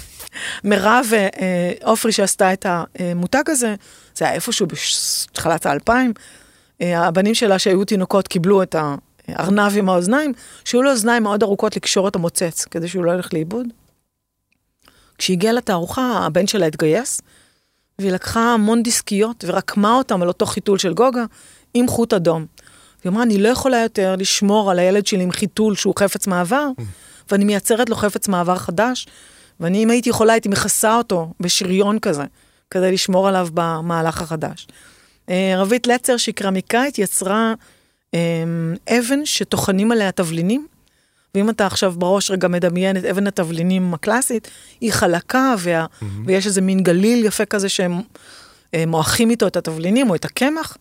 מירב 0.63 1.05
עופרי 1.83 2.11
שעשתה 2.11 2.53
את 2.53 2.65
המותג 2.69 3.43
הזה, 3.47 3.75
זה 4.15 4.25
היה 4.25 4.33
איפשהו 4.33 4.67
בתחילת 4.67 5.65
האלפיים. 5.65 6.13
הבנים 6.81 7.35
שלה 7.35 7.59
שהיו 7.59 7.85
תינוקות 7.85 8.27
קיבלו 8.27 8.63
את 8.63 8.75
הארנב 9.27 9.77
עם 9.77 9.89
האוזניים, 9.89 10.33
שהיו 10.65 10.81
לו 10.81 10.91
אוזניים 10.91 11.23
מאוד 11.23 11.43
ארוכות 11.43 11.75
לקשור 11.75 12.07
את 12.07 12.15
המוצץ, 12.15 12.65
כדי 12.65 12.87
שהוא 12.87 13.05
לא 13.05 13.11
ילך 13.11 13.33
לאיבוד. 13.33 13.67
כשהגיעה 15.17 15.53
לתערוכה, 15.53 16.25
הבן 16.25 16.47
שלה 16.47 16.65
התגייס, 16.65 17.21
והיא 17.99 18.11
לקחה 18.11 18.53
המון 18.53 18.83
דיסקיות 18.83 19.45
ורקמה 19.47 19.95
אותם 19.95 20.21
על 20.21 20.27
אותו 20.27 20.45
חיתול 20.45 20.77
של 20.77 20.93
גוגה 20.93 21.23
עם 21.73 21.87
חוט 21.87 22.13
אדום. 22.13 22.45
היא 23.03 23.09
אמרה, 23.09 23.23
אני 23.23 23.37
לא 23.37 23.49
יכולה 23.49 23.77
יותר 23.77 24.15
לשמור 24.15 24.71
על 24.71 24.79
הילד 24.79 25.07
שלי 25.07 25.23
עם 25.23 25.31
חיתול 25.31 25.75
שהוא 25.75 25.93
חפץ 25.99 26.27
מעבר, 26.27 26.67
ואני 27.31 27.45
מייצרת 27.45 27.89
לו 27.89 27.95
חפץ 27.95 28.27
מעבר 28.27 28.57
חדש, 28.57 29.07
ואני, 29.59 29.83
אם 29.83 29.89
הייתי 29.89 30.09
יכולה, 30.09 30.33
הייתי 30.33 30.49
מכסה 30.49 30.95
אותו 30.95 31.33
בשריון 31.39 31.99
כזה, 31.99 32.23
כדי 32.71 32.91
לשמור 32.91 33.27
עליו 33.27 33.47
במהלך 33.53 34.21
החדש. 34.21 34.67
אה, 35.29 35.53
רבית 35.57 35.87
לצר, 35.87 36.17
שהיא 36.17 36.35
קרמיקאית, 36.35 36.99
יצרה 36.99 37.53
אמ, 38.13 38.75
אבן 38.89 39.25
שטוחנים 39.25 39.91
עליה 39.91 40.11
תבלינים, 40.11 40.67
ואם 41.35 41.49
אתה 41.49 41.65
עכשיו 41.65 41.93
בראש 41.97 42.31
רגע 42.31 42.47
מדמיין 42.47 42.97
את 42.97 43.05
אבן 43.05 43.27
התבלינים 43.27 43.93
הקלאסית, 43.93 44.47
היא 44.81 44.91
חלקה, 44.91 45.55
וה, 45.59 45.85
mm-hmm. 45.85 46.05
ויש 46.25 46.45
איזה 46.45 46.61
מין 46.61 46.83
גליל 46.83 47.25
יפה 47.25 47.45
כזה 47.45 47.69
שהם 47.69 48.01
אה, 48.73 48.83
מועכים 48.87 49.29
איתו 49.29 49.47
את 49.47 49.57
התבלינים 49.57 50.09
או 50.09 50.15
את 50.15 50.25
הקמח, 50.25 50.77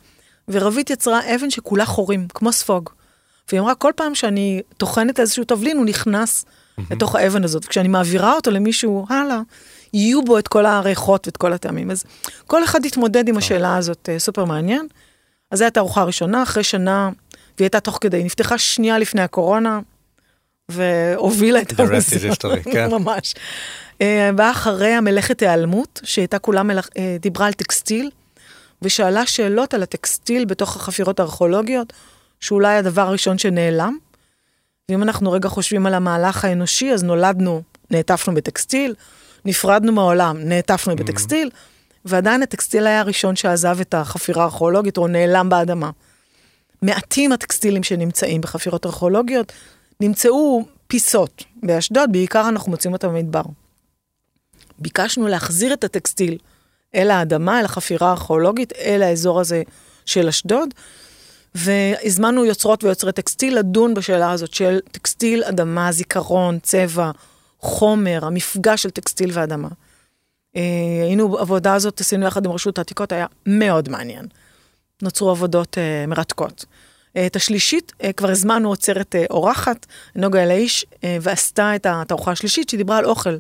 ורבית 0.49 0.91
יצרה 0.91 1.35
אבן 1.35 1.51
שכולה 1.51 1.87
חורים, 1.87 2.27
כמו 2.35 2.53
ספוג. 2.53 2.91
והיא 3.49 3.61
אמרה, 3.61 3.75
כל 3.75 3.93
פעם 3.97 4.15
שאני 4.15 4.63
טוחנת 4.77 5.21
איזשהו 5.21 5.45
תבלין, 5.45 5.77
הוא 5.77 5.87
נכנס 5.87 6.45
mm-hmm. 6.45 6.83
לתוך 6.91 7.15
האבן 7.15 7.45
הזאת. 7.45 7.65
וכשאני 7.65 7.89
מעבירה 7.89 8.33
אותו 8.35 8.51
למישהו 8.51 9.07
הלאה, 9.09 9.41
יהיו 9.93 10.23
בו 10.25 10.39
את 10.39 10.49
כל 10.49 10.67
הריחות 10.67 11.27
ואת 11.27 11.37
כל 11.37 11.53
הטעמים. 11.53 11.91
אז 11.91 12.05
כל 12.47 12.65
אחד 12.65 12.85
יתמודד 12.85 13.29
עם 13.29 13.37
השאלה 13.37 13.77
הזאת, 13.77 14.09
אה, 14.13 14.19
סופר 14.19 14.45
מעניין. 14.45 14.87
אז 15.51 15.59
זו 15.59 15.65
הייתה 15.65 15.81
ארוחה 15.81 16.03
ראשונה, 16.03 16.43
אחרי 16.43 16.63
שנה, 16.63 17.11
והיא 17.59 17.67
הייתה 17.67 17.81
תוך 17.81 17.99
כדי, 18.01 18.25
נפתחה 18.25 18.59
שנייה 18.59 18.99
לפני 18.99 19.23
הקורונה, 19.23 19.81
והובילה 20.69 21.61
את 21.61 21.81
המוזיאון. 21.81 22.35
כן. 22.73 22.91
ממש. 22.99 23.35
אה, 24.01 24.31
באה 24.35 24.51
אחריה 24.51 25.01
מלאכת 25.01 25.41
היעלמות, 25.41 26.01
שהייתה 26.05 26.39
כולה 26.39 26.63
מלאכ... 26.63 26.89
אה, 26.99 27.17
דיברה 27.21 27.47
על 27.47 27.53
טקסטיל, 27.53 28.11
ושאלה 28.83 29.27
שאלות 29.27 29.75
על 29.75 29.83
הטקסטיל 29.83 30.45
בתוך 30.45 30.77
החפירות 30.77 31.21
הארכיאולוגיות, 31.21 31.93
שאולי 32.41 32.77
הדבר 32.77 33.03
הראשון 33.03 33.39
שנעלם. 33.39 33.97
ואם 34.89 35.03
אנחנו 35.03 35.33
רגע 35.33 35.49
חושבים 35.49 35.87
על 35.87 35.95
המהלך 35.95 36.45
האנושי, 36.45 36.93
אז 36.93 37.05
נולדנו, 37.05 37.63
נעטפנו 37.91 38.35
בטקסטיל, 38.35 38.95
נפרדנו 39.45 39.93
מהעולם, 39.93 40.37
נעטפנו 40.41 40.93
mm. 40.93 40.97
בטקסטיל, 40.97 41.51
ועדיין 42.05 42.43
הטקסטיל 42.43 42.87
היה 42.87 43.01
הראשון 43.01 43.37
שעזב 43.37 43.81
את 43.81 43.95
החפירה 43.95 44.43
הארכיאולוגית, 44.43 44.99
או 44.99 45.07
נעלם 45.07 45.49
באדמה. 45.49 45.91
מעטים 46.83 47.33
הטקסטילים 47.33 47.83
שנמצאים 47.83 48.41
בחפירות 48.41 48.87
ארכיאולוגיות, 48.87 49.53
נמצאו 50.01 50.65
פיסות 50.87 51.45
באשדוד, 51.63 52.13
בעיקר 52.13 52.49
אנחנו 52.49 52.71
מוצאים 52.71 52.93
אותם 52.93 53.09
במדבר. 53.09 53.43
ביקשנו 54.79 55.29
להחזיר 55.29 55.73
את 55.73 55.85
הטקסטיל 55.85 56.39
אל 56.95 57.11
האדמה, 57.11 57.61
אל 57.61 57.65
החפירה 57.65 58.09
הארכיאולוגית, 58.09 58.73
אל 58.73 59.03
האזור 59.03 59.41
הזה 59.41 59.63
של 60.07 60.29
אשדוד, 60.29 60.75
והזמנו 61.55 62.45
יוצרות 62.45 62.85
ויוצרי 62.85 63.13
טקסטיל 63.13 63.59
לדון 63.59 63.95
בשאלה 63.95 64.31
הזאת 64.31 64.55
של 64.55 64.81
טקסטיל, 64.93 65.45
אדמה, 65.45 65.93
זיכרון, 65.93 66.59
צבע, 66.63 67.11
חומר, 67.61 68.25
המפגש 68.25 68.83
של 68.83 68.91
טקסטיל 68.91 69.31
ואדמה. 69.33 69.69
אה, 70.57 70.63
היינו, 71.03 71.39
עבודה 71.39 71.75
הזאת 71.75 72.01
עשינו 72.01 72.27
יחד 72.27 72.47
עם 72.47 72.53
רשות 72.53 72.79
העתיקות, 72.79 73.13
היה 73.13 73.27
מאוד 73.47 73.89
מעניין. 73.89 74.27
נוצרו 75.03 75.31
עבודות 75.31 75.79
אה, 75.79 76.07
מרתקות. 76.07 76.65
אה, 77.17 77.27
את 77.27 77.37
השלישית, 77.37 77.93
אה, 78.03 78.13
כבר 78.13 78.31
הזמנו 78.31 78.69
עוצרת 78.69 79.15
אה, 79.15 79.25
אורחת, 79.31 79.87
נוגה 80.17 80.43
אלאיש, 80.43 80.87
ועשתה 81.21 81.77
את 81.77 81.87
התערוכה 81.87 82.31
השלישית 82.31 82.69
שדיברה 82.69 82.99
על 82.99 83.05
אוכל. 83.05 83.37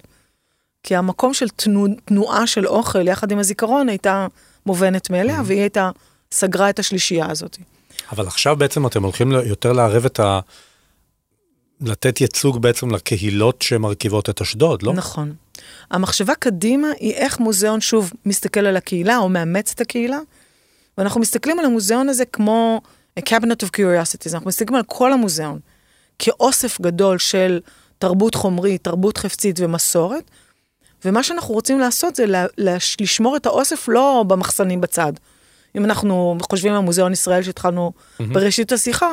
כי 0.83 0.97
המקום 0.97 1.35
של 1.35 1.49
תנו, 1.49 1.87
תנועה 2.05 2.47
של 2.47 2.67
אוכל 2.67 3.09
יחד 3.09 3.33
עם 3.33 3.39
הזיכרון 3.39 3.89
הייתה 3.89 4.27
מובנת 4.67 5.11
מאליה, 5.11 5.41
mm-hmm. 5.41 5.45
והיא 5.47 5.61
הייתה, 5.61 5.91
סגרה 6.33 6.71
את 6.71 6.79
השלישייה 6.79 7.31
הזאת. 7.31 7.57
אבל 8.13 8.27
עכשיו 8.27 8.57
בעצם 8.57 8.87
אתם 8.87 9.03
הולכים 9.03 9.33
יותר 9.33 9.73
לערב 9.73 10.05
את 10.05 10.21
ה... 10.21 10.41
לתת 11.81 12.21
ייצוג 12.21 12.63
בעצם 12.63 12.91
לקהילות 12.91 13.63
שמרכיבות 13.63 14.31
את 14.31 14.41
אשדוד, 14.41 14.83
לא? 14.83 14.93
נכון. 14.93 15.35
המחשבה 15.91 16.35
קדימה 16.35 16.89
היא 17.01 17.15
איך 17.15 17.41
מוזיאון 17.41 17.81
שוב 17.81 18.13
מסתכל 18.27 18.61
על 18.61 18.77
הקהילה 18.77 19.19
או 19.19 19.29
מאמץ 19.29 19.73
את 19.75 19.81
הקהילה, 19.81 20.19
ואנחנו 20.99 21.21
מסתכלים 21.21 21.59
על 21.59 21.65
המוזיאון 21.65 22.09
הזה 22.09 22.25
כמו 22.25 22.81
a 23.21 23.23
cabinet 23.23 23.67
of 23.67 23.69
curiosities, 23.77 24.35
אנחנו 24.35 24.49
מסתכלים 24.49 24.77
על 24.77 24.83
כל 24.87 25.13
המוזיאון 25.13 25.59
כאוסף 26.19 26.81
גדול 26.81 27.19
של 27.19 27.61
תרבות 27.99 28.35
חומרית, 28.35 28.85
תרבות 28.85 29.19
חפצית 29.19 29.61
ומסורת, 29.61 30.31
ומה 31.05 31.23
שאנחנו 31.23 31.55
רוצים 31.55 31.79
לעשות 31.79 32.17
זה 32.17 32.25
לשמור 33.01 33.37
את 33.37 33.47
האוסף 33.47 33.89
לא 33.89 34.25
במחסנים 34.29 34.81
בצד. 34.81 35.13
אם 35.77 35.85
אנחנו 35.85 36.39
חושבים 36.51 36.75
על 36.75 36.81
מוזיאון 36.81 37.13
ישראל 37.13 37.43
שהתחלנו 37.43 37.93
mm-hmm. 37.93 38.25
בראשית 38.33 38.73
השיחה, 38.73 39.11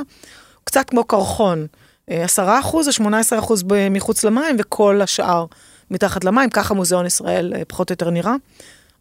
קצת 0.63 0.89
כמו 0.89 1.03
קרחון, 1.03 1.67
10 2.07 2.47
אה, 2.47 2.59
אחוז 2.59 2.87
או 2.87 2.93
18 2.93 3.39
אחוז 3.39 3.63
מחוץ 3.91 4.23
למים 4.23 4.55
וכל 4.59 5.01
השאר 5.01 5.45
מתחת 5.91 6.23
למים, 6.23 6.49
ככה 6.49 6.73
מוזיאון 6.73 7.05
ישראל 7.05 7.53
אה, 7.55 7.65
פחות 7.67 7.89
או 7.89 7.93
יותר 7.93 8.09
נראה. 8.09 8.35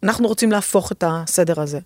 אנחנו 0.03 0.27
רוצים 0.27 0.51
להפוך 0.51 0.91
את 0.91 1.03
הסדר 1.07 1.61
הזה. 1.61 1.79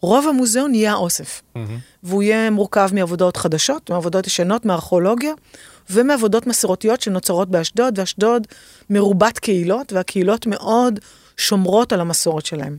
רוב 0.00 0.28
המוזיאון 0.28 0.74
יהיה 0.74 0.92
האוסף. 0.92 1.42
Mm-hmm. 1.42 1.58
והוא 2.02 2.22
יהיה 2.22 2.50
מורכב 2.50 2.90
מעבודות 2.92 3.36
חדשות, 3.36 3.90
מעבודות 3.90 4.26
ישנות, 4.26 4.64
מארכיאולוגיה, 4.64 5.32
ומעבודות 5.90 6.46
מסורתיות 6.46 7.00
שנוצרות 7.00 7.48
באשדוד, 7.48 7.98
ואשדוד 7.98 8.46
מרובת 8.90 9.38
קהילות, 9.38 9.92
והקהילות 9.92 10.46
מאוד 10.46 11.00
שומרות 11.36 11.92
על 11.92 12.00
המסורת 12.00 12.46
שלהם. 12.46 12.76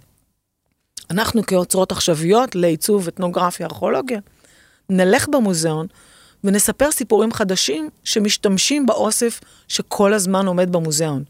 אנחנו 1.12 1.46
כאוצרות 1.46 1.92
עכשוויות 1.92 2.56
לעיצוב 2.56 3.08
אתנוגרפיה, 3.08 3.68
ארכיאולוגיה, 3.68 4.20
נלך 4.90 5.28
במוזיאון 5.28 5.88
ונספר 6.44 6.92
סיפורים 6.92 7.34
חדשים 7.34 7.90
שמשתמשים 8.04 8.86
באוסף 8.86 9.40
שכל 9.68 10.14
הזמן 10.14 10.48
עומד 10.48 10.72
במוזיאון. 10.72 11.24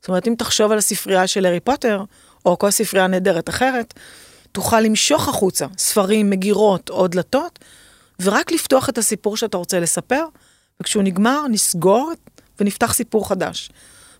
זאת 0.00 0.08
אומרת, 0.08 0.28
אם 0.28 0.34
תחשוב 0.38 0.72
על 0.72 0.78
הספרייה 0.78 1.26
של 1.26 1.46
הארי 1.46 1.60
פוטר, 1.60 2.02
או 2.46 2.58
כל 2.58 2.70
ספרייה 2.70 3.06
נהדרת 3.06 3.48
אחרת, 3.48 3.94
תוכל 4.52 4.80
למשוך 4.80 5.28
החוצה 5.28 5.66
ספרים, 5.78 6.30
מגירות 6.30 6.90
או 6.90 7.08
דלתות, 7.08 7.58
ורק 8.22 8.52
לפתוח 8.52 8.88
את 8.88 8.98
הסיפור 8.98 9.36
שאתה 9.36 9.56
רוצה 9.56 9.80
לספר, 9.80 10.24
וכשהוא 10.80 11.02
נגמר, 11.02 11.46
נסגור 11.50 12.12
ונפתח 12.60 12.92
סיפור 12.92 13.28
חדש. 13.28 13.70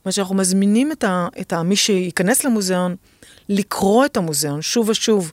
אומרת 0.04 0.14
שאנחנו 0.14 0.34
מזמינים 0.34 0.92
את, 0.92 1.04
ה, 1.04 1.28
את 1.40 1.52
ה, 1.52 1.62
מי 1.62 1.76
שייכנס 1.76 2.44
למוזיאון, 2.44 2.96
לקרוא 3.48 4.04
את 4.04 4.16
המוזיאון 4.16 4.62
שוב 4.62 4.88
ושוב, 4.88 5.32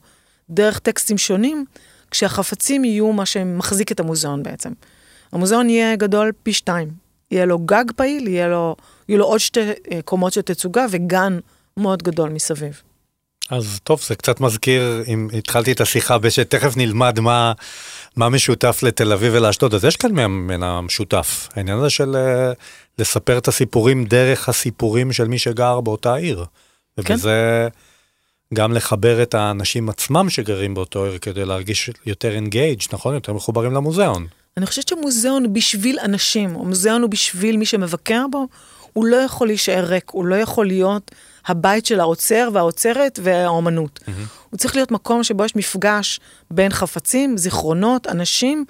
דרך 0.50 0.80
טקסטים 0.80 1.18
שונים, 1.18 1.66
כשהחפצים 2.12 2.86
יהיו 2.86 3.14
מה 3.14 3.26
שמחזיק 3.26 3.92
את 3.92 4.00
המוזיאון 4.00 4.44
בעצם. 4.44 4.72
המוזיאון 5.32 5.70
יהיה 5.70 5.96
גדול 5.96 6.32
פי 6.44 6.54
שתיים. 6.54 6.90
יהיה 7.32 7.46
לו 7.46 7.60
גג 7.60 7.86
פעיל, 7.96 8.28
יהיה 8.28 8.48
לו, 8.48 8.76
יהיו 9.10 9.20
לו 9.20 9.26
עוד 9.26 9.40
שתי 9.40 9.60
אה, 9.92 10.02
קומות 10.06 10.34
של 10.34 10.42
תצוגה 10.42 10.86
וגן 10.90 11.40
מאוד 11.78 12.04
גדול 12.04 12.30
מסביב. 12.30 12.82
אז 13.52 13.80
טוב, 13.84 14.02
זה 14.08 14.16
קצת 14.16 14.42
מזכיר, 14.42 15.04
אם 15.08 15.28
התחלתי 15.38 15.72
את 15.72 15.82
השיחה 15.82 16.18
בשתכף 16.18 16.78
נלמד 16.78 17.20
מה, 17.20 17.54
מה 18.16 18.30
משותף 18.30 18.80
לתל 18.84 19.14
אביב 19.14 19.34
ולאשדוד, 19.36 19.74
אז 19.74 19.86
יש 19.86 19.96
כאן 19.96 20.12
מן 20.12 20.64
המשותף, 20.64 21.50
העניין 21.56 21.78
הזה 21.78 21.90
של 21.90 22.16
אה, 22.16 22.52
לספר 23.00 23.38
את 23.38 23.48
הסיפורים 23.48 24.06
דרך 24.06 24.50
הסיפורים 24.50 25.14
של 25.14 25.28
מי 25.28 25.40
שגר 25.40 25.82
באותה 25.82 26.16
עיר. 26.16 26.46
כן. 27.06 27.14
ובזה 27.14 27.68
גם 28.54 28.74
לחבר 28.74 29.24
את 29.24 29.34
האנשים 29.34 29.90
עצמם 29.90 30.30
שגרים 30.30 30.74
באותו 30.74 31.06
עיר 31.06 31.18
כדי 31.18 31.46
להרגיש 31.46 31.90
יותר 32.06 32.32
אינגייג', 32.32 32.82
נכון? 32.94 33.14
יותר 33.14 33.34
מחוברים 33.34 33.74
למוזיאון. 33.74 34.28
אני 34.58 34.66
חושבת 34.66 34.88
שמוזיאון 34.88 35.54
בשביל 35.54 36.00
אנשים, 36.00 36.56
או 36.56 36.66
מוזיאון 36.66 37.02
הוא 37.02 37.10
בשביל 37.10 37.58
מי 37.58 37.66
שמבקר 37.66 38.26
בו, 38.32 38.48
הוא 38.94 39.06
לא 39.06 39.16
יכול 39.16 39.48
להישאר 39.48 39.86
ריק, 39.86 40.10
הוא 40.12 40.26
לא 40.26 40.36
יכול 40.36 40.68
להיות 40.68 41.12
הבית 41.46 41.86
של 41.86 42.00
האוצר 42.00 42.50
והאוצרת 42.54 43.20
והאומנות. 43.24 44.00
Mm-hmm. 44.00 44.12
הוא 44.50 44.58
צריך 44.58 44.76
להיות 44.76 44.92
מקום 44.92 45.24
שבו 45.24 45.46
יש 45.46 45.56
מפגש 45.56 46.20
בין 46.52 46.72
חפצים, 46.72 47.38
זיכרונות, 47.38 48.08
אנשים, 48.08 48.66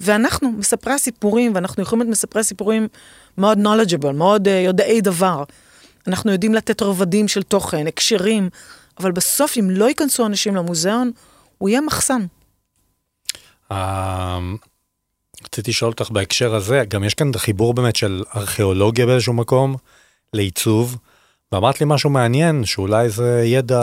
ואנחנו 0.00 0.52
מספרי 0.52 0.92
הסיפורים, 0.92 1.54
ואנחנו 1.54 1.82
יכולים 1.82 2.00
להיות 2.00 2.10
מספרי 2.10 2.44
סיפורים 2.44 2.88
מאוד 3.38 3.58
knowledgeable, 3.58 4.12
מאוד 4.12 4.48
uh, 4.48 4.50
יודעי 4.50 5.00
דבר. 5.00 5.44
אנחנו 6.06 6.32
יודעים 6.32 6.54
לתת 6.54 6.82
רבדים 6.82 7.28
של 7.28 7.42
תוכן, 7.42 7.86
הקשרים, 7.86 8.48
אבל 9.00 9.12
בסוף, 9.12 9.58
אם 9.58 9.70
לא 9.70 9.88
ייכנסו 9.88 10.26
אנשים 10.26 10.56
למוזיאון, 10.56 11.10
הוא 11.58 11.68
יהיה 11.68 11.80
מחסן. 11.80 12.26
אמ, 13.72 14.56
רציתי 15.44 15.70
לשאול 15.70 15.90
אותך 15.90 16.10
בהקשר 16.10 16.54
הזה, 16.54 16.84
גם 16.88 17.04
יש 17.04 17.14
כאן 17.14 17.30
חיבור 17.36 17.74
באמת 17.74 17.96
של 17.96 18.24
ארכיאולוגיה 18.36 19.06
באיזשהו 19.06 19.32
מקום 19.32 19.76
לעיצוב, 20.32 20.96
ואמרת 21.52 21.80
לי 21.80 21.86
משהו 21.88 22.10
מעניין, 22.10 22.64
שאולי 22.64 23.08
זה 23.08 23.42
ידע 23.44 23.82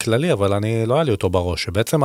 כללי, 0.00 0.32
אבל 0.32 0.52
אני 0.52 0.86
לא 0.86 0.94
היה 0.94 1.02
לי 1.02 1.10
אותו 1.10 1.30
בראש, 1.30 1.62
שבעצם 1.62 2.00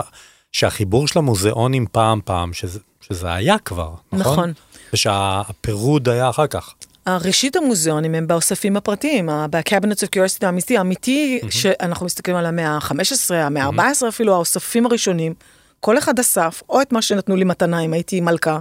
שהחיבור 0.51 1.07
של 1.07 1.19
המוזיאונים 1.19 1.85
פעם 1.91 2.19
פעם, 2.25 2.53
שזה, 2.53 2.79
שזה 3.01 3.33
היה 3.33 3.57
כבר, 3.65 3.89
נכון? 4.11 4.33
נכון. 4.33 4.53
ושהפירוד 4.93 6.09
היה 6.09 6.29
אחר 6.29 6.47
כך. 6.47 6.73
ראשית 7.07 7.55
המוזיאונים 7.55 8.15
הם 8.15 8.27
באוספים 8.27 8.77
הפרטיים, 8.77 9.29
ב-Cabinets 9.49 9.99
of 9.99 10.07
Curiosity 10.15 10.45
האמיתי, 10.45 10.77
האמיתי, 10.77 11.39
mm-hmm. 11.41 11.51
שאנחנו 11.51 12.05
מסתכלים 12.05 12.37
על 12.37 12.45
המאה 12.45 12.69
ה-15, 12.69 13.33
המאה 13.33 13.63
ה-14 13.63 13.79
mm-hmm. 13.79 14.07
אפילו, 14.07 14.33
האוספים 14.33 14.85
הראשונים, 14.85 15.33
כל 15.79 15.97
אחד 15.97 16.19
אסף 16.19 16.61
או 16.69 16.81
את 16.81 16.91
מה 16.91 17.01
שנתנו 17.01 17.35
לי 17.35 17.43
מתנה 17.43 17.79
אם 17.79 17.93
הייתי 17.93 18.21
מלכה, 18.21 18.59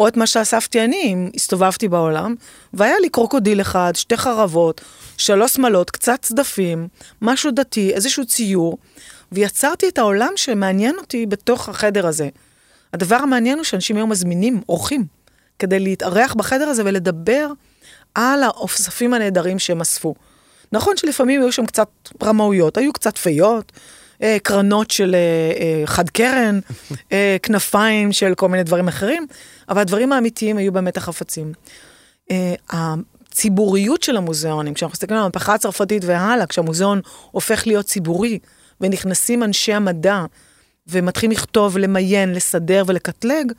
או 0.00 0.08
את 0.08 0.16
מה 0.16 0.26
שאספתי 0.26 0.84
אני 0.84 1.02
אם 1.02 1.30
הסתובבתי 1.34 1.88
בעולם, 1.88 2.34
והיה 2.74 2.98
לי 3.00 3.08
קרוקודיל 3.08 3.60
אחד, 3.60 3.92
שתי 3.96 4.16
חרבות, 4.16 4.80
שלוש 5.16 5.52
שמלות, 5.52 5.90
קצת 5.90 6.18
צדפים, 6.22 6.88
משהו 7.22 7.50
דתי, 7.50 7.90
איזשהו 7.94 8.26
ציור, 8.26 8.78
ויצרתי 9.32 9.88
את 9.88 9.98
העולם 9.98 10.32
שמעניין 10.36 10.96
אותי 10.98 11.26
בתוך 11.26 11.68
החדר 11.68 12.06
הזה. 12.06 12.28
הדבר 12.92 13.16
המעניין 13.16 13.58
הוא 13.58 13.64
שאנשים 13.64 13.96
היום 13.96 14.10
מזמינים 14.10 14.60
אורחים 14.68 15.04
כדי 15.58 15.80
להתארח 15.80 16.34
בחדר 16.34 16.68
הזה 16.68 16.82
ולדבר 16.84 17.48
על 18.14 18.42
האוספים 18.42 19.14
הנהדרים 19.14 19.58
שהם 19.58 19.80
אספו. 19.80 20.14
נכון 20.72 20.96
שלפעמים 20.96 21.40
היו 21.40 21.52
שם 21.52 21.66
קצת 21.66 21.88
רמאויות, 22.22 22.76
היו 22.76 22.92
קצת 22.92 23.18
פיות, 23.18 23.72
קרנות 24.42 24.90
של 24.90 25.14
אה, 25.14 25.20
אה, 25.60 25.86
חד 25.86 26.10
קרן, 26.10 26.60
כנפיים 27.42 28.12
של 28.12 28.34
כל 28.34 28.48
מיני 28.48 28.62
דברים 28.62 28.88
אחרים, 28.88 29.26
אבל 29.68 29.80
הדברים 29.80 30.12
האמיתיים 30.12 30.56
היו 30.56 30.72
באמת 30.72 30.96
החפצים. 30.96 31.52
הציבוריות 32.70 34.02
של 34.02 34.16
המוזיאונים, 34.16 34.74
כשאנחנו 34.74 34.92
מסתכלים 34.92 35.18
על 35.18 35.24
המהפכה 35.24 35.54
הצרפתית 35.54 36.04
והלאה, 36.04 36.46
כשהמוזיאון 36.46 37.00
הופך 37.30 37.66
להיות 37.66 37.86
ציבורי, 37.86 38.38
ונכנסים 38.80 39.42
אנשי 39.42 39.72
המדע, 39.72 40.24
ומתחילים 40.86 41.30
לכתוב, 41.30 41.78
למיין, 41.78 42.34
לסדר 42.34 42.84
ולקטלג, 42.86 43.52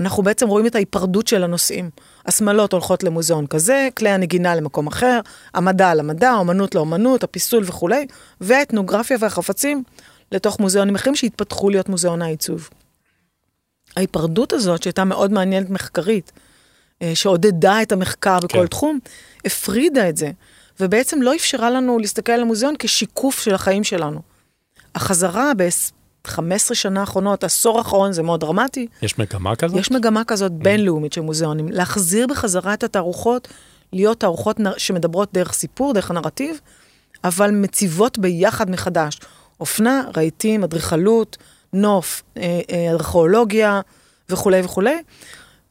אנחנו 0.00 0.22
בעצם 0.22 0.48
רואים 0.48 0.66
את 0.66 0.74
ההיפרדות 0.74 1.26
של 1.26 1.44
הנושאים. 1.44 1.90
השמלות 2.26 2.72
הולכות 2.72 3.02
למוזיאון 3.02 3.46
כזה, 3.46 3.88
כלי 3.96 4.10
הנגינה 4.10 4.54
למקום 4.54 4.86
אחר, 4.86 5.20
המדע 5.54 5.94
למדע, 5.94 6.30
האומנות 6.30 6.74
לאומנות, 6.74 7.24
הפיסול 7.24 7.62
וכולי, 7.66 8.06
והאתנוגרפיה 8.40 9.16
והחפצים 9.20 9.82
לתוך 10.32 10.60
מוזיאונים 10.60 10.94
אחרים 10.94 11.16
שהתפתחו 11.16 11.70
להיות 11.70 11.88
מוזיאון 11.88 12.22
העיצוב. 12.22 12.68
ההיפרדות 13.96 14.52
הזאת, 14.52 14.82
שהייתה 14.82 15.04
מאוד 15.04 15.32
מעניינת 15.32 15.70
מחקרית, 15.70 16.32
אה, 17.02 17.14
שעודדה 17.14 17.82
את 17.82 17.92
המחקר 17.92 18.38
בכל 18.38 18.58
כן. 18.58 18.66
תחום, 18.66 18.98
הפרידה 19.44 20.08
את 20.08 20.16
זה, 20.16 20.30
ובעצם 20.80 21.22
לא 21.22 21.34
אפשרה 21.34 21.70
לנו 21.70 21.98
להסתכל 21.98 22.32
על 22.32 22.40
המוזיאון 22.40 22.74
כשיקוף 22.78 23.40
של 23.40 23.54
החיים 23.54 23.84
שלנו. 23.84 24.20
החזרה 24.94 25.54
15 26.26 26.74
שנה 26.74 27.00
האחרונות, 27.00 27.44
עשור 27.44 27.78
האחרון, 27.78 28.12
זה 28.12 28.22
מאוד 28.22 28.40
דרמטי. 28.40 28.86
יש 29.02 29.18
מגמה 29.18 29.56
כזאת? 29.56 29.80
יש 29.80 29.90
מגמה 29.90 30.24
כזאת 30.24 30.52
mm. 30.52 30.64
בינלאומית 30.64 31.12
של 31.12 31.20
מוזיאונים, 31.20 31.68
להחזיר 31.68 32.26
בחזרה 32.26 32.74
את 32.74 32.82
התערוכות, 32.82 33.48
להיות 33.92 34.20
תערוכות 34.20 34.56
שמדברות 34.76 35.28
דרך 35.32 35.52
סיפור, 35.52 35.92
דרך 35.92 36.10
הנרטיב, 36.10 36.60
אבל 37.24 37.50
מציבות 37.50 38.18
ביחד 38.18 38.70
מחדש. 38.70 39.20
אופנה, 39.60 40.02
רהיטים, 40.16 40.64
אדריכלות, 40.64 41.36
נוף, 41.72 42.22
אה, 42.36 42.60
אה, 42.70 42.90
ארכיאולוגיה 42.90 43.80
וכולי 44.28 44.60
וכולי. 44.60 45.02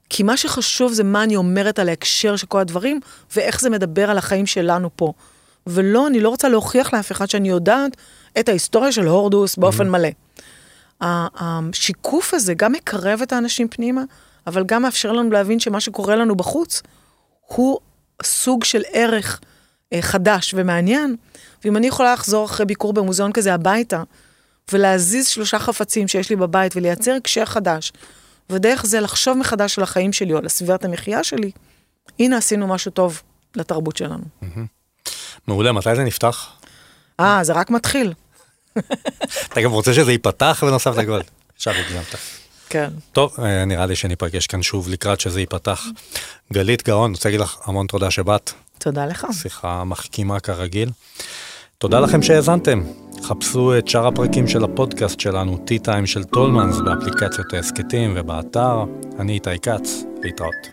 כי 0.10 0.24
מה 0.24 0.38
שחשוב 0.38 0.94
זה 0.94 1.04
מה 1.04 1.24
אני 1.24 1.36
אומרת 1.36 1.80
על 1.80 1.90
ההקשר 1.90 2.36
של 2.36 2.48
כל 2.48 2.60
הדברים, 2.60 3.00
ואיך 3.36 3.62
זה 3.62 3.70
מדבר 3.70 4.10
על 4.10 4.18
החיים 4.18 4.46
שלנו 4.46 4.90
פה. 4.96 5.14
ולא, 5.68 6.08
אני 6.08 6.20
לא 6.20 6.30
רוצה 6.30 6.50
להוכיח 6.50 6.94
לאף 6.94 7.12
אחד 7.12 7.30
שאני 7.30 7.50
יודעת 7.50 7.98
את 8.40 8.50
ההיסטוריה 8.50 8.92
של 8.92 9.08
הורדוס 9.08 9.56
באופן 9.56 9.88
mm-hmm. 9.88 9.90
מלא. 9.90 10.10
השיקוף 11.02 12.34
הזה 12.34 12.54
גם 12.54 12.72
מקרב 12.72 13.22
את 13.22 13.34
האנשים 13.34 13.68
פנימה, 13.68 14.02
אבל 14.48 14.64
גם 14.64 14.82
מאפשר 14.82 15.12
לנו 15.12 15.32
להבין 15.32 15.60
שמה 15.60 15.80
שקורה 15.80 16.16
לנו 16.16 16.36
בחוץ 16.36 16.82
הוא 17.48 17.80
סוג 18.24 18.64
של 18.64 18.82
ערך 18.92 19.40
אה, 19.94 20.02
חדש 20.02 20.54
ומעניין. 20.58 21.16
ואם 21.64 21.78
אני 21.78 21.88
יכולה 21.88 22.14
לחזור 22.14 22.46
אחרי 22.46 22.66
ביקור 22.66 22.94
במוזיאון 22.94 23.32
כזה 23.32 23.54
הביתה, 23.54 24.04
ולהזיז 24.72 25.28
שלושה 25.28 25.60
חפצים 25.60 26.08
שיש 26.08 26.30
לי 26.30 26.36
בבית 26.36 26.76
ולייצר 26.76 27.12
הקשר 27.12 27.46
חדש, 27.46 27.94
ודרך 28.50 28.86
זה 28.86 29.00
לחשוב 29.00 29.38
מחדש 29.38 29.78
על 29.78 29.84
החיים 29.84 30.14
שלי 30.14 30.34
או 30.34 30.38
על 30.38 30.48
סביבת 30.48 30.86
המחיה 30.86 31.24
שלי, 31.24 31.52
הנה 32.20 32.38
עשינו 32.38 32.68
משהו 32.68 32.92
טוב 32.92 33.22
לתרבות 33.56 33.98
שלנו. 33.98 34.24
מעולה, 35.48 35.72
מתי 35.72 35.96
זה 35.96 36.04
נפתח? 36.04 36.61
אה, 37.20 37.44
זה 37.44 37.54
רק 37.54 37.70
מתחיל. 37.70 38.14
אתה 39.48 39.62
גם 39.62 39.72
רוצה 39.72 39.94
שזה 39.94 40.12
ייפתח 40.12 40.64
בנוסף 40.68 40.98
לכל. 40.98 41.20
עכשיו 41.56 41.74
הגזמת. 41.74 42.16
כן. 42.70 42.90
טוב, 43.12 43.36
אה, 43.40 43.66
נראה 43.66 43.86
לי 43.86 43.96
שניפגש 43.96 44.48
כאן 44.48 44.62
שוב 44.62 44.90
לקראת 44.90 45.20
שזה 45.20 45.40
ייפתח. 45.40 45.86
גלית 46.54 46.88
גאון, 46.88 47.06
אני 47.06 47.14
רוצה 47.14 47.30
להגיד 47.30 47.42
לך 47.42 47.58
המון 47.66 47.88
תודה 47.88 48.12
שבאת. 48.12 48.52
תודה 48.78 49.06
לך. 49.06 49.28
שיחה 49.32 49.84
מחכימה 49.84 50.40
כרגיל. 50.40 50.90
תודה 51.78 52.00
לכם 52.00 52.22
שהאזנתם. 52.22 52.84
חפשו 53.24 53.78
את 53.78 53.88
שאר 53.88 54.08
הפרקים 54.08 54.48
של 54.48 54.64
הפודקאסט 54.64 55.20
שלנו, 55.20 55.66
T-Time 55.68 56.06
של 56.06 56.24
טולמנס, 56.24 56.76
באפליקציות 56.86 57.54
ההסכתים 57.54 58.14
ובאתר. 58.16 58.84
אני 59.20 59.34
איתי 59.34 59.60
כץ, 59.62 60.04
להתראות. 60.22 60.68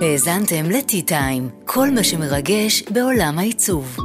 האזנתם 0.00 0.64
ל-T-Time, 0.70 1.64
כל 1.64 1.90
מה 1.90 2.04
שמרגש 2.04 2.82
בעולם 2.82 3.38
העיצוב. 3.38 3.96